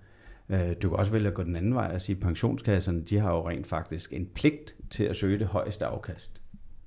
Øh, 0.49 0.75
du 0.83 0.89
kan 0.89 0.99
også 0.99 1.13
vælge 1.13 1.29
at 1.29 1.35
gå 1.35 1.43
den 1.43 1.57
anden 1.57 1.75
vej 1.75 1.91
og 1.95 2.01
sige, 2.01 2.17
at 2.17 2.23
pensionskasserne, 2.23 3.03
de 3.03 3.19
har 3.19 3.33
jo 3.33 3.49
rent 3.49 3.67
faktisk 3.67 4.13
en 4.13 4.27
pligt 4.35 4.77
til 4.91 5.05
at 5.05 5.17
søge 5.17 5.39
det 5.39 5.47
højeste 5.47 5.87
afkast. 5.87 6.41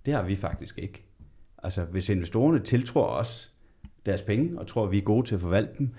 Det 0.05 0.13
har 0.13 0.23
vi 0.23 0.35
faktisk 0.35 0.79
ikke. 0.79 1.10
Altså, 1.63 1.83
hvis 1.83 2.09
investorerne 2.09 2.59
tiltror 2.59 3.05
os 3.05 3.51
deres 4.05 4.21
penge, 4.21 4.59
og 4.59 4.67
tror, 4.67 4.85
at 4.85 4.91
vi 4.91 4.97
er 4.97 5.01
gode 5.01 5.27
til 5.27 5.35
at 5.35 5.41
forvalte 5.41 5.73
dem, 5.77 5.89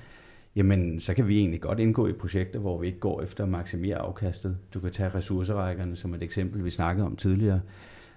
jamen, 0.56 1.00
så 1.00 1.14
kan 1.14 1.28
vi 1.28 1.38
egentlig 1.38 1.60
godt 1.60 1.78
indgå 1.78 2.06
i 2.06 2.12
projekter, 2.12 2.60
hvor 2.60 2.78
vi 2.78 2.86
ikke 2.86 2.98
går 2.98 3.22
efter 3.22 3.44
at 3.44 3.50
maksimere 3.50 3.96
afkastet. 3.96 4.58
Du 4.74 4.80
kan 4.80 4.90
tage 4.90 5.08
ressourcerækkerne 5.08 5.96
som 5.96 6.14
et 6.14 6.22
eksempel, 6.22 6.64
vi 6.64 6.70
snakkede 6.70 7.06
om 7.06 7.16
tidligere, 7.16 7.60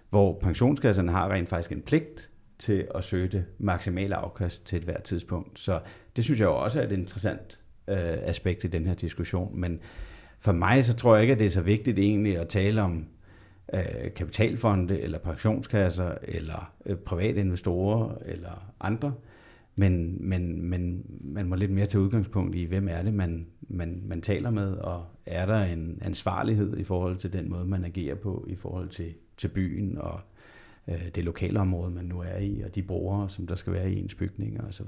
hvor 0.09 0.39
pensionskasserne 0.39 1.11
har 1.11 1.31
rent 1.31 1.49
faktisk 1.49 1.71
en 1.71 1.81
pligt 1.81 2.29
til 2.59 2.87
at 2.95 3.03
søge 3.03 3.27
det 3.27 3.45
maksimale 3.57 4.15
afkast 4.15 4.65
til 4.65 4.77
et 4.77 4.83
hvert 4.83 5.03
tidspunkt. 5.03 5.59
Så 5.59 5.79
det 6.15 6.23
synes 6.23 6.39
jeg 6.39 6.45
jo 6.45 6.55
også 6.57 6.79
er 6.79 6.83
et 6.83 6.91
interessant 6.91 7.59
øh, 7.87 7.97
aspekt 7.99 8.63
i 8.63 8.67
den 8.67 8.87
her 8.87 8.93
diskussion. 8.93 9.59
Men 9.59 9.79
for 10.39 10.51
mig 10.51 10.85
så 10.85 10.95
tror 10.95 11.15
jeg 11.15 11.21
ikke, 11.21 11.33
at 11.33 11.39
det 11.39 11.45
er 11.45 11.51
så 11.51 11.61
vigtigt 11.61 11.99
egentlig 11.99 12.37
at 12.37 12.47
tale 12.47 12.81
om 12.81 13.07
øh, 13.73 14.13
kapitalfonde 14.15 15.01
eller 15.01 15.17
pensionskasser 15.17 16.15
eller 16.21 16.73
øh, 16.85 16.97
private 16.97 17.39
investorer 17.39 18.15
eller 18.25 18.73
andre. 18.79 19.13
Men, 19.75 20.17
men, 20.29 20.61
men 20.69 21.05
man 21.21 21.47
må 21.47 21.55
lidt 21.55 21.71
mere 21.71 21.85
tage 21.85 22.01
udgangspunkt 22.01 22.55
i, 22.55 22.63
hvem 22.63 22.87
er 22.87 23.01
det, 23.01 23.13
man, 23.13 23.47
man, 23.61 24.01
man 24.05 24.21
taler 24.21 24.49
med, 24.49 24.73
og 24.73 25.05
er 25.25 25.45
der 25.45 25.63
en 25.63 25.99
ansvarlighed 26.01 26.77
i 26.77 26.83
forhold 26.83 27.17
til 27.17 27.33
den 27.33 27.49
måde, 27.49 27.65
man 27.65 27.85
agerer 27.85 28.15
på, 28.15 28.45
i 28.49 28.55
forhold 28.55 28.89
til, 28.89 29.13
til 29.37 29.47
byen 29.47 29.97
og 29.97 30.19
øh, 30.87 31.07
det 31.15 31.23
lokale 31.23 31.59
område, 31.59 31.91
man 31.91 32.05
nu 32.05 32.19
er 32.19 32.37
i, 32.37 32.61
og 32.61 32.75
de 32.75 32.83
brugere, 32.83 33.29
som 33.29 33.47
der 33.47 33.55
skal 33.55 33.73
være 33.73 33.91
i 33.91 33.99
ens 33.99 34.15
bygninger 34.15 34.67
osv. 34.67 34.87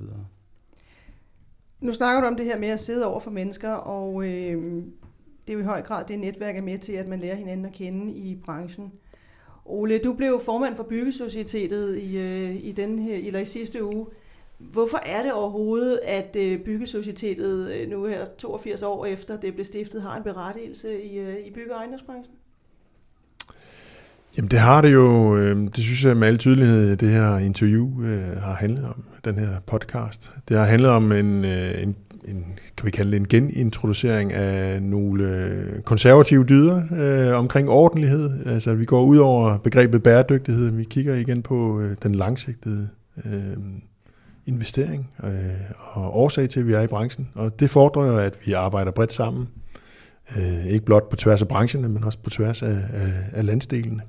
Nu 1.79 1.91
snakker 1.91 2.21
du 2.21 2.27
om 2.27 2.35
det 2.35 2.45
her 2.45 2.59
med 2.59 2.67
at 2.67 2.79
sidde 2.79 3.07
over 3.07 3.19
for 3.19 3.31
mennesker, 3.31 3.71
og 3.71 4.27
øh, 4.27 4.83
det 5.47 5.53
er 5.53 5.57
jo 5.57 5.63
i 5.63 5.65
høj 5.65 5.81
grad 5.81 6.05
det 6.07 6.19
netværk 6.19 6.57
er 6.57 6.61
med 6.61 6.77
til, 6.77 6.93
at 6.93 7.07
man 7.07 7.19
lærer 7.19 7.35
hinanden 7.35 7.65
at 7.65 7.71
kende 7.71 8.13
i 8.13 8.37
branchen. 8.45 8.91
Ole, 9.65 9.97
du 9.97 10.13
blev 10.13 10.41
formand 10.45 10.75
for 10.75 10.83
Byggesocietetet 10.83 11.97
i, 11.97 12.17
øh, 12.17 12.55
i, 12.55 12.71
den 12.71 12.99
her, 12.99 13.15
eller 13.15 13.39
i 13.39 13.45
sidste 13.45 13.83
uge. 13.83 14.05
Hvorfor 14.57 14.97
er 15.05 15.23
det 15.23 15.33
overhovedet, 15.33 15.99
at 16.03 16.35
øh, 16.39 16.59
Byggesocietetet 16.59 17.71
øh, 17.71 17.89
nu 17.89 18.05
her 18.05 18.25
82 18.37 18.83
år 18.83 19.05
efter 19.05 19.39
det 19.39 19.53
blev 19.53 19.65
stiftet, 19.65 20.01
har 20.01 20.17
en 20.17 20.23
berettigelse 20.23 21.03
i, 21.03 21.47
i 21.47 21.51
bygge- 21.53 21.73
og 21.73 21.77
ejendomsbranchen? 21.77 22.35
Jamen 24.37 24.51
det 24.51 24.59
har 24.59 24.81
det 24.81 24.93
jo, 24.93 25.37
det 25.65 25.83
synes 25.83 26.05
jeg 26.05 26.17
med 26.17 26.27
al 26.27 26.37
tydelighed, 26.37 26.97
det 26.97 27.09
her 27.09 27.37
interview 27.37 28.01
har 28.43 28.53
handlet 28.53 28.85
om, 28.85 29.03
den 29.25 29.39
her 29.39 29.59
podcast. 29.65 30.31
Det 30.49 30.57
har 30.57 30.65
handlet 30.65 30.89
om 30.89 31.11
en, 31.11 31.45
en 31.45 31.95
en, 32.27 32.59
kan 32.77 32.85
vi 32.85 32.91
kalde 32.91 33.11
det 33.11 33.17
en 33.17 33.27
genintroducering 33.27 34.33
af 34.33 34.81
nogle 34.81 35.23
øh, 35.23 35.81
konservative 35.81 36.43
dyder 36.43 36.81
øh, 36.97 37.39
omkring 37.39 37.69
ordentlighed. 37.69 38.45
Altså 38.45 38.73
vi 38.73 38.85
går 38.85 39.03
ud 39.03 39.17
over 39.17 39.57
begrebet 39.57 40.03
bæredygtighed, 40.03 40.71
vi 40.71 40.83
kigger 40.83 41.15
igen 41.15 41.41
på 41.41 41.79
øh, 41.81 41.95
den 42.03 42.15
langsigtede 42.15 42.89
øh, 43.25 43.57
investering 44.45 45.09
øh, 45.23 45.29
og 45.77 46.17
årsag 46.17 46.49
til, 46.49 46.59
at 46.59 46.67
vi 46.67 46.73
er 46.73 46.81
i 46.81 46.87
branchen. 46.87 47.29
Og 47.35 47.59
det 47.59 47.69
fordrer 47.69 48.05
jo, 48.05 48.17
at 48.17 48.37
vi 48.45 48.53
arbejder 48.53 48.91
bredt 48.91 49.13
sammen. 49.13 49.47
Øh, 50.37 50.65
ikke 50.65 50.85
blot 50.85 51.09
på 51.09 51.15
tværs 51.15 51.41
af 51.41 51.47
brancherne, 51.47 51.89
men 51.89 52.03
også 52.03 52.17
på 52.23 52.29
tværs 52.29 52.63
af, 52.63 52.77
af, 52.93 53.13
af 53.33 53.45
landsdelene. 53.45 54.01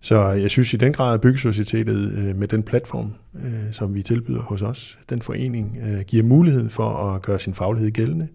Så 0.00 0.28
jeg 0.28 0.50
synes 0.50 0.74
i 0.74 0.76
den 0.76 0.92
grad, 0.92 1.14
at 1.14 1.20
Byggesocietetet 1.20 2.12
øh, 2.18 2.36
med 2.36 2.48
den 2.48 2.62
platform, 2.62 3.12
øh, 3.34 3.72
som 3.72 3.94
vi 3.94 4.02
tilbyder 4.02 4.40
hos 4.40 4.62
os, 4.62 4.98
den 5.10 5.22
forening, 5.22 5.78
øh, 5.82 6.00
giver 6.06 6.22
mulighed 6.22 6.70
for 6.70 6.88
at 6.88 7.22
gøre 7.22 7.38
sin 7.38 7.54
faglighed 7.54 7.90
gældende 7.90 8.28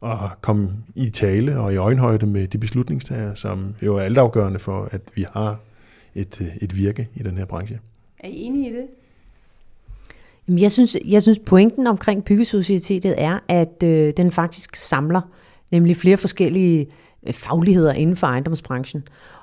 og 0.00 0.18
komme 0.40 0.70
i 0.94 1.10
tale 1.10 1.60
og 1.60 1.72
i 1.72 1.76
øjenhøjde 1.76 2.26
med 2.26 2.46
de 2.46 2.58
beslutningstager, 2.58 3.34
som 3.34 3.74
jo 3.82 3.96
er 3.96 4.00
altafgørende 4.00 4.58
for, 4.58 4.88
at 4.90 5.00
vi 5.14 5.24
har 5.32 5.60
et, 6.14 6.58
et 6.60 6.76
virke 6.76 7.08
i 7.14 7.22
den 7.22 7.38
her 7.38 7.46
branche. 7.46 7.80
Er 8.18 8.28
I 8.28 8.34
enige 8.34 8.70
i 8.70 8.72
det? 8.72 8.86
Jeg 10.60 10.72
synes, 10.72 10.96
jeg 11.04 11.22
synes 11.22 11.38
pointen 11.38 11.86
omkring 11.86 12.24
Byggesocietetet 12.24 13.14
er, 13.18 13.38
at 13.48 13.82
øh, 13.84 14.12
den 14.16 14.30
faktisk 14.30 14.76
samler 14.76 15.20
nemlig 15.72 15.96
flere 15.96 16.16
forskellige 16.16 16.86
fagligheder 17.30 17.92
inden 17.92 18.16
for 18.16 18.26
ejendomsbranchen. 18.26 19.02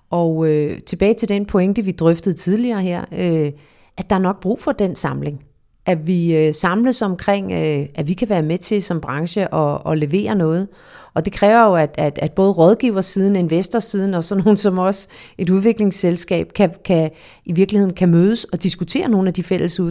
Og 0.10 0.48
øh, 0.48 0.80
tilbage 0.80 1.14
til 1.14 1.30
den 1.30 1.46
pointe, 1.46 1.82
vi 1.82 1.92
drøftede 1.92 2.36
tidligere 2.36 2.82
her, 2.82 3.06
øh, 3.12 3.52
at 3.98 4.10
der 4.10 4.16
er 4.16 4.20
nok 4.20 4.42
brug 4.42 4.60
for 4.60 4.72
den 4.72 4.96
samling. 4.96 5.44
At 5.86 6.08
vi 6.08 6.36
øh, 6.38 6.54
samles 6.54 7.02
omkring, 7.02 7.52
øh, 7.52 7.86
at 7.96 8.08
vi 8.08 8.14
kan 8.14 8.30
være 8.30 8.44
med 8.44 8.58
til 8.58 8.84
som 8.84 9.02
branche 9.02 9.48
og, 9.48 9.86
og 9.86 9.98
levere 9.98 10.36
noget. 10.36 10.68
Og 11.14 11.26
det 11.26 11.34
kræver 11.34 11.66
jo, 11.66 11.76
at, 11.76 11.96
at, 11.98 12.20
at 12.22 12.32
både 12.32 12.52
rådgiversiden, 12.52 13.36
investorsiden 13.36 14.14
og 14.14 14.24
sådan 14.24 14.44
nogen 14.46 14.58
som 14.58 14.80
os, 14.80 15.08
et 15.38 15.50
udviklingsselskab, 15.50 16.54
kan, 16.54 16.74
kan, 16.86 17.12
i 17.46 17.54
virkeligheden 17.54 17.96
kan 17.96 18.10
mødes 18.10 18.44
og 18.46 18.64
diskutere 18.64 19.10
nogle 19.10 19.28
af 19.28 19.34
de 19.34 19.44
fælles 19.44 19.80
øh, 19.80 19.86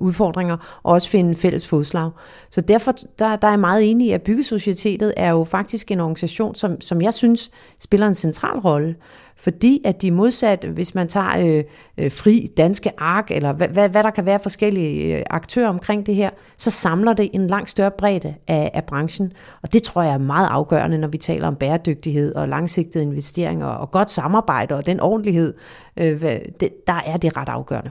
udfordringer, 0.00 0.80
og 0.82 0.92
også 0.92 1.08
finde 1.08 1.34
fælles 1.34 1.68
fodslag. 1.68 2.10
Så 2.50 2.60
derfor 2.60 2.92
der, 3.18 3.36
der 3.36 3.46
er 3.46 3.52
jeg 3.52 3.60
meget 3.60 3.90
enig 3.90 4.06
i, 4.06 4.10
at 4.10 4.22
Byggesocietetet 4.22 5.14
er 5.16 5.30
jo 5.30 5.44
faktisk 5.44 5.90
en 5.90 6.00
organisation, 6.00 6.54
som, 6.54 6.80
som 6.80 7.02
jeg 7.02 7.14
synes 7.14 7.50
spiller 7.80 8.06
en 8.06 8.14
central 8.14 8.58
rolle. 8.58 8.94
Fordi 9.42 9.82
at 9.84 10.02
de 10.02 10.10
modsat, 10.10 10.64
hvis 10.64 10.94
man 10.94 11.08
tager 11.08 11.38
øh, 11.38 11.64
øh, 11.98 12.10
fri 12.10 12.48
danske 12.56 12.90
ark, 12.98 13.30
eller 13.30 13.52
hvad, 13.52 13.68
hvad, 13.68 13.88
hvad 13.88 14.02
der 14.02 14.10
kan 14.10 14.26
være 14.26 14.38
forskellige 14.38 15.18
øh, 15.18 15.22
aktører 15.30 15.68
omkring 15.68 16.06
det 16.06 16.14
her, 16.14 16.30
så 16.56 16.70
samler 16.70 17.12
det 17.12 17.30
en 17.32 17.46
langt 17.46 17.70
større 17.70 17.90
bredde 17.90 18.34
af, 18.48 18.70
af 18.74 18.84
branchen. 18.84 19.32
Og 19.62 19.72
det 19.72 19.82
tror 19.82 20.02
jeg 20.02 20.14
er 20.14 20.18
meget 20.18 20.48
afgørende, 20.50 20.98
når 20.98 21.08
vi 21.08 21.18
taler 21.18 21.48
om 21.48 21.56
bæredygtighed 21.56 22.34
og 22.34 22.48
langsigtede 22.48 23.04
investeringer 23.04 23.66
og 23.66 23.90
godt 23.90 24.10
samarbejde 24.10 24.74
og 24.74 24.86
den 24.86 25.00
ordentlighed, 25.00 25.54
øh, 25.96 26.22
det, 26.60 26.86
der 26.86 27.02
er 27.06 27.16
det 27.16 27.36
ret 27.36 27.48
afgørende. 27.48 27.90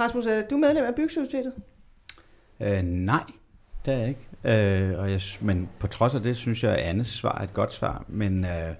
Rasmus, 0.00 0.26
er 0.26 0.42
du 0.50 0.56
medlem 0.56 0.84
af 0.84 0.94
Byggesocietetet? 0.94 1.52
Øh, 2.60 2.82
nej, 2.82 3.22
det 3.86 3.94
er 3.94 3.98
jeg 3.98 4.08
ikke. 4.08 4.28
Øh, 4.44 4.98
og 4.98 5.10
jeg, 5.10 5.20
men 5.40 5.68
på 5.78 5.86
trods 5.86 6.14
af 6.14 6.20
det, 6.20 6.36
synes 6.36 6.64
jeg, 6.64 6.72
at 6.72 6.78
Annes 6.78 7.08
svar 7.08 7.38
er 7.38 7.44
et 7.44 7.54
godt 7.54 7.72
svar. 7.72 8.04
Men 8.08 8.44
øh, 8.44 8.74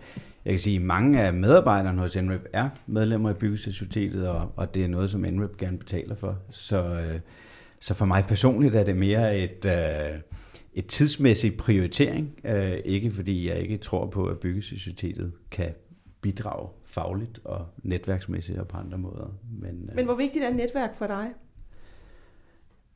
jeg 0.45 0.53
kan 0.53 0.59
sige, 0.59 0.76
at 0.76 0.82
mange 0.82 1.20
af 1.20 1.34
medarbejderne 1.34 2.01
hos 2.01 2.16
NREP 2.16 2.47
er 2.53 2.68
medlemmer 2.86 3.30
i 3.30 3.34
Byggesocietetet, 3.34 4.28
og, 4.28 4.53
og 4.57 4.74
det 4.74 4.84
er 4.84 4.88
noget, 4.88 5.11
som 5.11 5.20
NREP 5.20 5.57
gerne 5.57 5.78
betaler 5.78 6.14
for. 6.14 6.38
Så, 6.51 6.84
øh, 6.84 7.20
så 7.80 7.95
for 7.95 8.05
mig 8.05 8.24
personligt 8.28 8.74
er 8.74 8.84
det 8.84 8.97
mere 8.97 9.38
et... 9.38 9.64
Øh, 9.64 10.20
et 10.76 10.86
tidsmæssig 10.86 11.57
prioritering, 11.57 12.34
øh, 12.45 12.76
ikke 12.84 13.11
fordi 13.11 13.49
jeg 13.49 13.59
ikke 13.59 13.76
tror 13.76 14.07
på, 14.07 14.26
at 14.26 14.38
byggesocietetet 14.38 15.32
kan 15.51 15.74
bidrage 16.20 16.68
fagligt 16.84 17.40
og 17.45 17.66
netværksmæssigt 17.82 18.59
og 18.59 18.68
på 18.68 18.76
andre 18.76 18.99
måder. 18.99 19.38
Men, 19.61 19.88
øh, 19.88 19.97
Men 19.97 20.05
hvor 20.05 20.14
vigtigt 20.14 20.45
er 20.45 20.51
netværk 20.51 20.95
for 20.95 21.07
dig? 21.07 21.26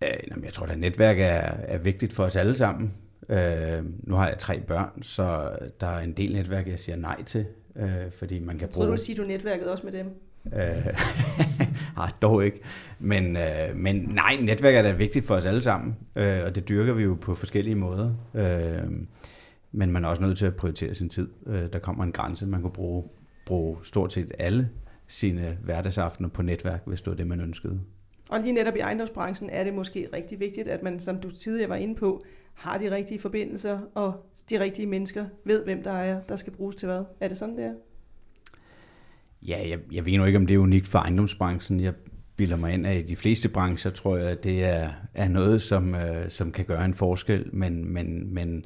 Øh, 0.05 0.45
jeg 0.45 0.53
tror, 0.53 0.67
at 0.67 0.79
netværk 0.79 1.17
er, 1.19 1.25
er 1.75 1.79
vigtigt 1.79 2.13
for 2.13 2.25
os 2.25 2.37
alle 2.37 2.57
sammen. 2.57 2.93
Øh, 3.29 3.85
nu 4.03 4.15
har 4.15 4.29
jeg 4.29 4.39
tre 4.39 4.61
børn, 4.61 5.03
så 5.03 5.57
der 5.81 5.87
er 5.87 5.99
en 5.99 6.13
del 6.13 6.33
netværk, 6.33 6.69
jeg 6.69 6.79
siger 6.79 6.97
nej 6.97 7.23
til, 7.23 7.47
øh, 7.77 8.11
fordi 8.19 8.39
man 8.39 8.59
kan 8.59 8.61
jeg 8.61 8.71
bruge... 8.75 8.87
Jeg 8.87 8.99
du 8.99 9.03
sige, 9.03 9.17
du 9.17 9.23
netværket 9.23 9.71
også 9.71 9.85
med 9.85 9.93
dem? 9.93 10.07
Øh, 10.47 10.95
nej, 11.97 12.11
dog 12.23 12.45
ikke. 12.45 12.61
Men, 12.99 13.37
øh, 13.37 13.77
men 13.77 13.97
nej, 13.97 14.37
netværk 14.41 14.75
er 14.75 14.83
da 14.83 14.93
vigtigt 14.93 15.27
for 15.27 15.35
os 15.35 15.45
alle 15.45 15.63
sammen, 15.63 15.97
øh, 16.17 16.41
og 16.45 16.55
det 16.55 16.69
dyrker 16.69 16.93
vi 16.93 17.03
jo 17.03 17.15
på 17.23 17.35
forskellige 17.35 17.75
måder. 17.75 18.15
Øh, 18.35 18.91
men 19.73 19.91
man 19.91 20.05
er 20.05 20.09
også 20.09 20.23
nødt 20.23 20.39
til 20.39 20.47
at 20.47 20.57
prioritere 20.57 20.95
sin 20.95 21.09
tid. 21.09 21.29
Øh, 21.47 21.73
der 21.73 21.79
kommer 21.79 22.05
en 22.05 22.13
grænse, 22.13 22.47
man 22.47 22.63
kan 22.63 22.71
bruge, 22.71 23.05
bruge 23.47 23.77
stort 23.83 24.13
set 24.13 24.33
alle 24.39 24.69
sine 25.07 25.59
hverdagsaftener 25.63 26.29
på 26.29 26.43
netværk, 26.43 26.83
hvis 26.87 27.01
det 27.01 27.11
var 27.11 27.17
det, 27.17 27.27
man 27.27 27.41
ønskede. 27.41 27.81
Og 28.29 28.41
lige 28.41 28.53
netop 28.53 28.77
i 28.77 28.79
ejendomsbranchen 28.79 29.51
er 29.51 29.65
det 29.65 29.75
måske 29.75 30.09
rigtig 30.13 30.41
vigtigt, 30.41 30.69
at 30.69 30.83
man, 30.83 31.01
som 31.01 31.21
du 31.21 31.31
tidligere 31.31 31.71
var 31.71 31.77
inde 31.77 31.95
på, 31.95 32.25
har 32.55 32.79
de 32.79 32.91
rigtige 32.91 33.21
forbindelser, 33.21 33.81
og 33.95 34.27
de 34.51 34.61
rigtige 34.61 34.87
mennesker 34.87 35.27
ved, 35.45 35.65
hvem 35.65 35.83
der 35.83 35.93
er, 35.93 36.21
der 36.21 36.37
skal 36.37 36.53
bruges 36.53 36.77
til 36.77 36.87
hvad. 36.87 37.05
Er 37.21 37.29
det 37.29 37.39
sådan, 37.39 37.57
det 37.57 37.65
er? 37.65 37.75
Ja, 39.43 39.69
jeg, 39.69 39.79
jeg 39.93 40.07
ved 40.07 40.19
nu 40.19 40.25
ikke, 40.25 40.39
om 40.39 40.47
det 40.47 40.55
er 40.55 40.59
unikt 40.59 40.87
for 40.87 40.99
ejendomsbranchen. 40.99 41.81
Jeg 41.81 41.95
bilder 42.37 42.57
mig 42.57 42.75
ind, 42.75 42.87
at 42.87 42.97
i 42.97 43.03
de 43.03 43.17
fleste 43.17 43.49
brancher 43.49 43.91
tror 43.91 44.17
jeg, 44.17 44.29
at 44.29 44.45
det 44.45 44.65
er, 44.65 44.91
er 45.15 45.29
noget, 45.29 45.63
som, 45.63 45.95
øh, 45.95 46.31
som 46.31 46.53
kan 46.53 46.65
gøre 46.65 46.85
en 46.85 46.95
forskel, 46.95 47.51
men, 47.53 47.93
men, 47.93 48.35
men 48.35 48.65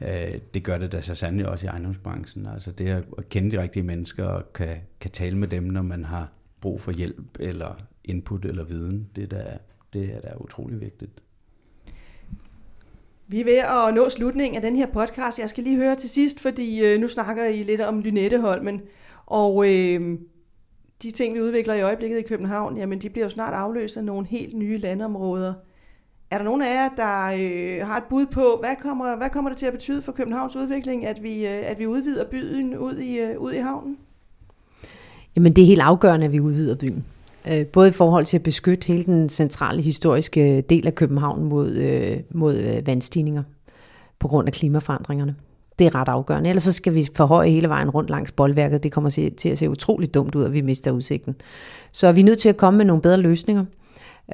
øh, 0.00 0.34
det 0.54 0.62
gør 0.62 0.78
det 0.78 0.92
da 0.92 1.00
så 1.00 1.14
sandelig 1.14 1.48
også 1.48 1.66
i 1.66 1.68
ejendomsbranchen. 1.68 2.46
Altså 2.46 2.70
det 2.70 2.88
at 3.18 3.28
kende 3.28 3.56
de 3.56 3.62
rigtige 3.62 3.82
mennesker 3.82 4.24
og 4.24 4.52
kan, 4.52 4.76
kan 5.00 5.10
tale 5.10 5.38
med 5.38 5.48
dem, 5.48 5.62
når 5.62 5.82
man 5.82 6.04
har 6.04 6.32
brug 6.60 6.80
for 6.80 6.92
hjælp 6.92 7.36
eller 7.40 7.86
input 8.06 8.44
eller 8.44 8.64
viden, 8.64 9.08
det 9.16 9.24
er 9.24 9.28
da, 9.28 9.58
det 9.92 10.14
er 10.14 10.20
da 10.20 10.28
utrolig 10.40 10.80
vigtigt. 10.80 11.22
Vi 13.28 13.40
er 13.40 13.44
ved 13.44 13.58
at 13.58 13.94
nå 13.94 14.08
slutningen 14.08 14.56
af 14.56 14.62
den 14.62 14.76
her 14.76 14.86
podcast. 14.86 15.38
Jeg 15.38 15.50
skal 15.50 15.64
lige 15.64 15.76
høre 15.76 15.96
til 15.96 16.10
sidst, 16.10 16.40
fordi 16.40 16.84
øh, 16.84 17.00
nu 17.00 17.08
snakker 17.08 17.46
I 17.46 17.62
lidt 17.62 17.80
om 17.80 18.00
Lynetteholmen. 18.00 18.80
Og 19.26 19.72
øh, 19.72 20.18
de 21.02 21.10
ting, 21.10 21.34
vi 21.34 21.40
udvikler 21.40 21.74
i 21.74 21.82
øjeblikket 21.82 22.18
i 22.18 22.22
København, 22.22 22.76
jamen 22.76 22.98
de 22.98 23.10
bliver 23.10 23.24
jo 23.24 23.30
snart 23.30 23.54
afløst 23.54 23.96
af 23.96 24.04
nogle 24.04 24.26
helt 24.26 24.54
nye 24.54 24.78
landområder. 24.78 25.54
Er 26.30 26.38
der 26.38 26.44
nogen 26.44 26.62
af 26.62 26.74
jer, 26.74 26.88
der 26.96 27.26
øh, 27.26 27.86
har 27.86 27.96
et 27.96 28.04
bud 28.10 28.26
på, 28.26 28.56
hvad 28.60 28.76
kommer, 28.82 29.16
hvad 29.16 29.30
kommer 29.30 29.50
det 29.50 29.58
til 29.58 29.66
at 29.66 29.72
betyde 29.72 30.02
for 30.02 30.12
Københavns 30.12 30.56
udvikling, 30.56 31.06
at 31.06 31.22
vi, 31.22 31.46
øh, 31.46 31.70
at 31.70 31.78
vi 31.78 31.86
udvider 31.86 32.24
byen 32.30 32.78
ud 32.78 32.96
i, 32.96 33.18
øh, 33.18 33.40
ud 33.40 33.52
i 33.52 33.58
havnen? 33.58 33.98
Jamen 35.36 35.52
det 35.52 35.62
er 35.62 35.66
helt 35.66 35.80
afgørende, 35.80 36.26
at 36.26 36.32
vi 36.32 36.40
udvider 36.40 36.76
byen. 36.76 37.04
Øh, 37.52 37.66
både 37.66 37.88
i 37.88 37.92
forhold 37.92 38.24
til 38.24 38.36
at 38.36 38.42
beskytte 38.42 38.86
hele 38.86 39.04
den 39.04 39.28
centrale 39.28 39.82
historiske 39.82 40.60
del 40.60 40.86
af 40.86 40.94
København 40.94 41.44
mod, 41.44 41.76
øh, 41.76 42.16
mod 42.30 42.56
øh, 42.56 42.86
vandstigninger 42.86 43.42
på 44.18 44.28
grund 44.28 44.48
af 44.48 44.52
klimaforandringerne. 44.52 45.34
Det 45.78 45.86
er 45.86 45.94
ret 45.94 46.08
afgørende. 46.08 46.48
Ellers 46.48 46.62
så 46.62 46.72
skal 46.72 46.94
vi 46.94 47.02
forhøje 47.14 47.50
hele 47.50 47.68
vejen 47.68 47.90
rundt 47.90 48.10
langs 48.10 48.32
boldværket. 48.32 48.82
Det 48.82 48.92
kommer 48.92 49.10
til 49.10 49.48
at 49.48 49.58
se 49.58 49.70
utroligt 49.70 50.14
dumt 50.14 50.34
ud, 50.34 50.42
og 50.42 50.52
vi 50.52 50.60
mister 50.60 50.90
udsigten. 50.90 51.34
Så 51.92 52.12
vi 52.12 52.22
nødt 52.22 52.38
til 52.38 52.48
at 52.48 52.56
komme 52.56 52.78
med 52.78 52.84
nogle 52.84 53.02
bedre 53.02 53.16
løsninger. 53.16 53.64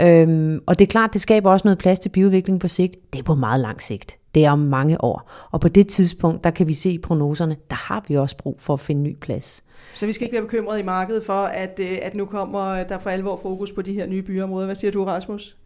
Øhm, 0.00 0.60
og 0.66 0.78
det 0.78 0.84
er 0.84 0.90
klart, 0.90 1.12
det 1.12 1.20
skaber 1.20 1.50
også 1.50 1.66
noget 1.66 1.78
plads 1.78 1.98
til 1.98 2.08
byudvikling 2.08 2.60
på 2.60 2.68
sigt. 2.68 3.12
Det 3.12 3.18
er 3.18 3.22
på 3.22 3.34
meget 3.34 3.60
lang 3.60 3.82
sigt. 3.82 4.18
Det 4.34 4.44
er 4.44 4.50
om 4.50 4.58
mange 4.58 5.04
år. 5.04 5.30
Og 5.50 5.60
på 5.60 5.68
det 5.68 5.88
tidspunkt, 5.88 6.44
der 6.44 6.50
kan 6.50 6.68
vi 6.68 6.72
se 6.72 6.90
i 6.90 6.98
prognoserne, 6.98 7.56
der 7.70 7.76
har 7.76 8.04
vi 8.08 8.16
også 8.16 8.36
brug 8.36 8.60
for 8.60 8.74
at 8.74 8.80
finde 8.80 9.02
ny 9.02 9.16
plads. 9.16 9.64
Så 9.94 10.06
vi 10.06 10.12
skal 10.12 10.24
ikke 10.24 10.34
være 10.34 10.42
bekymrede 10.42 10.80
i 10.80 10.82
markedet 10.82 11.24
for, 11.24 11.32
at, 11.32 11.80
øh, 11.80 11.98
at 12.02 12.14
nu 12.14 12.24
kommer 12.24 12.84
der 12.84 12.98
for 12.98 13.10
alvor 13.10 13.36
fokus 13.42 13.72
på 13.72 13.82
de 13.82 13.92
her 13.92 14.06
nye 14.06 14.22
byområder. 14.22 14.66
Hvad 14.66 14.76
siger 14.76 14.90
du, 14.90 15.04
Rasmus? 15.04 15.56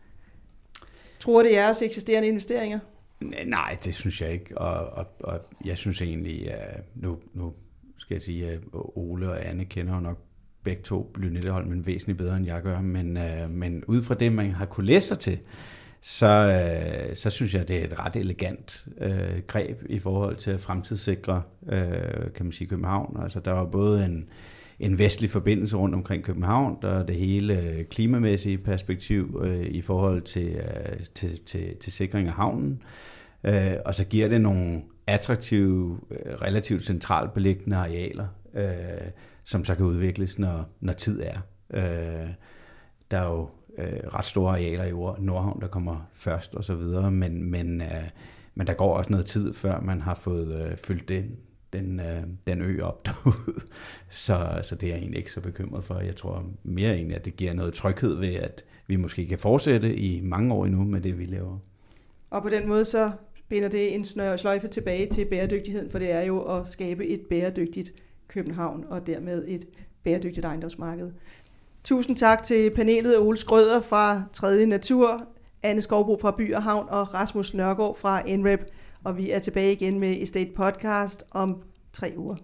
Tror 1.20 1.42
det 1.42 1.56
er 1.56 1.62
jeres 1.62 1.82
eksisterende 1.82 2.28
investeringer? 2.28 2.78
Nej, 3.46 3.76
det 3.84 3.94
synes 3.94 4.22
jeg 4.22 4.32
ikke. 4.32 4.58
Og, 4.58 4.86
og, 4.86 5.06
og 5.20 5.40
jeg 5.64 5.76
synes 5.76 6.02
egentlig, 6.02 6.50
at 6.50 6.84
nu, 6.94 7.18
nu 7.34 7.52
skal 7.98 8.14
jeg 8.14 8.22
sige, 8.22 8.46
at 8.46 8.60
Ole 8.72 9.30
og 9.30 9.46
Anne 9.46 9.64
kender 9.64 9.94
jo 9.94 10.00
nok 10.00 10.18
begge 10.66 10.82
to 10.82 11.12
Lynetteholmen 11.16 11.86
væsentligt 11.86 12.18
bedre, 12.18 12.36
end 12.36 12.46
jeg 12.46 12.62
gør. 12.62 12.80
Men, 12.80 13.16
øh, 13.16 13.50
men 13.50 13.84
ud 13.86 14.02
fra 14.02 14.14
det, 14.14 14.32
man 14.32 14.50
har 14.50 14.66
kunne 14.66 14.86
læse 14.86 15.08
sig 15.08 15.18
til, 15.18 15.38
så, 16.00 16.26
øh, 16.26 17.16
så 17.16 17.30
synes 17.30 17.54
jeg, 17.54 17.68
det 17.68 17.76
er 17.76 17.84
et 17.84 17.98
ret 18.06 18.16
elegant 18.16 18.88
øh, 19.00 19.42
greb 19.46 19.82
i 19.88 19.98
forhold 19.98 20.36
til 20.36 20.50
at 20.50 20.60
fremtidssikre, 20.60 21.42
øh, 21.68 22.32
kan 22.34 22.46
man 22.46 22.52
sige, 22.52 22.68
København. 22.68 23.16
Altså, 23.22 23.40
der 23.40 23.52
var 23.52 23.64
både 23.64 24.04
en, 24.04 24.24
en 24.80 24.98
vestlig 24.98 25.30
forbindelse 25.30 25.76
rundt 25.76 25.94
omkring 25.94 26.22
København, 26.22 26.76
der 26.82 26.88
er 26.88 27.06
det 27.06 27.16
hele 27.16 27.60
øh, 27.62 27.84
klimamæssige 27.84 28.58
perspektiv 28.58 29.42
øh, 29.44 29.66
i 29.66 29.80
forhold 29.80 30.22
til, 30.22 30.48
øh, 30.48 31.04
til, 31.14 31.40
til, 31.46 31.76
til 31.76 31.92
sikring 31.92 32.28
af 32.28 32.34
havnen, 32.34 32.82
øh, 33.44 33.72
og 33.84 33.94
så 33.94 34.04
giver 34.04 34.28
det 34.28 34.40
nogle 34.40 34.82
attraktive, 35.06 35.98
øh, 36.10 36.34
relativt 36.34 36.82
centralt 36.82 37.34
beliggende 37.34 37.76
arealer, 37.76 38.26
øh, 38.54 39.10
som 39.46 39.64
så 39.64 39.74
kan 39.74 39.86
udvikles, 39.86 40.38
når, 40.38 40.64
når 40.80 40.92
tid 40.92 41.22
er. 41.22 41.38
Øh, 41.74 42.30
der 43.10 43.18
er 43.18 43.26
jo 43.26 43.48
øh, 43.78 44.00
ret 44.14 44.24
store 44.24 44.50
arealer 44.50 44.84
i 44.84 44.90
Nordhavn, 45.22 45.60
der 45.60 45.68
kommer 45.68 46.08
først 46.14 46.54
og 46.54 46.64
så 46.64 46.74
videre, 46.74 47.10
men, 47.10 47.50
men, 47.50 47.80
øh, 47.80 48.08
men 48.54 48.66
der 48.66 48.74
går 48.74 48.96
også 48.96 49.10
noget 49.10 49.26
tid, 49.26 49.54
før 49.54 49.80
man 49.80 50.00
har 50.00 50.14
fået 50.14 50.70
øh, 50.70 50.76
fyldt 50.76 51.08
den, 51.08 51.36
den, 51.72 52.00
øh, 52.00 52.22
den 52.46 52.62
ø 52.62 52.82
op 52.82 53.02
derude. 53.06 53.60
Så, 54.08 54.58
så 54.62 54.74
det 54.74 54.86
er 54.86 54.90
jeg 54.90 54.98
egentlig 54.98 55.18
ikke 55.18 55.32
så 55.32 55.40
bekymret 55.40 55.84
for. 55.84 56.00
Jeg 56.00 56.16
tror 56.16 56.44
mere 56.64 56.94
egentlig, 56.94 57.16
at 57.16 57.24
det 57.24 57.36
giver 57.36 57.52
noget 57.52 57.74
tryghed 57.74 58.14
ved, 58.14 58.34
at 58.34 58.64
vi 58.86 58.96
måske 58.96 59.26
kan 59.26 59.38
fortsætte 59.38 59.96
i 59.96 60.20
mange 60.20 60.54
år 60.54 60.66
endnu 60.66 60.84
med 60.84 61.00
det, 61.00 61.18
vi 61.18 61.24
laver. 61.24 61.58
Og 62.30 62.42
på 62.42 62.48
den 62.48 62.68
måde 62.68 62.84
så 62.84 63.10
binder 63.48 63.68
det 63.68 63.94
en 63.94 64.04
sløjfe 64.38 64.68
tilbage 64.68 65.06
til 65.06 65.24
bæredygtigheden, 65.24 65.90
for 65.90 65.98
det 65.98 66.12
er 66.12 66.20
jo 66.20 66.40
at 66.40 66.68
skabe 66.68 67.06
et 67.06 67.20
bæredygtigt 67.30 67.92
København 68.28 68.84
og 68.88 69.06
dermed 69.06 69.44
et 69.48 69.66
bæredygtigt 70.04 70.46
ejendomsmarked. 70.46 71.12
Tusind 71.84 72.16
tak 72.16 72.42
til 72.42 72.70
panelet 72.76 73.18
Ole 73.18 73.38
Skrøder 73.38 73.80
fra 73.80 74.22
3. 74.32 74.66
Natur, 74.66 75.22
Anne 75.62 75.82
Skovbro 75.82 76.18
fra 76.20 76.30
By 76.30 76.54
og 76.54 76.62
Havn 76.62 76.88
og 76.88 77.14
Rasmus 77.14 77.54
Nørgaard 77.54 77.96
fra 77.96 78.36
NREP. 78.36 78.60
Og 79.04 79.16
vi 79.16 79.30
er 79.30 79.38
tilbage 79.38 79.72
igen 79.72 80.00
med 80.00 80.22
Estate 80.22 80.50
Podcast 80.56 81.24
om 81.30 81.62
tre 81.92 82.14
uger. 82.16 82.36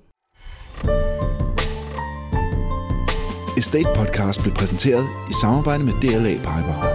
Estate 3.59 3.89
Podcast 3.97 4.43
blev 4.43 4.55
præsenteret 4.55 5.07
i 5.31 5.33
samarbejde 5.41 5.85
med 5.85 5.93
DLA 5.93 6.35
Piper. 6.35 6.92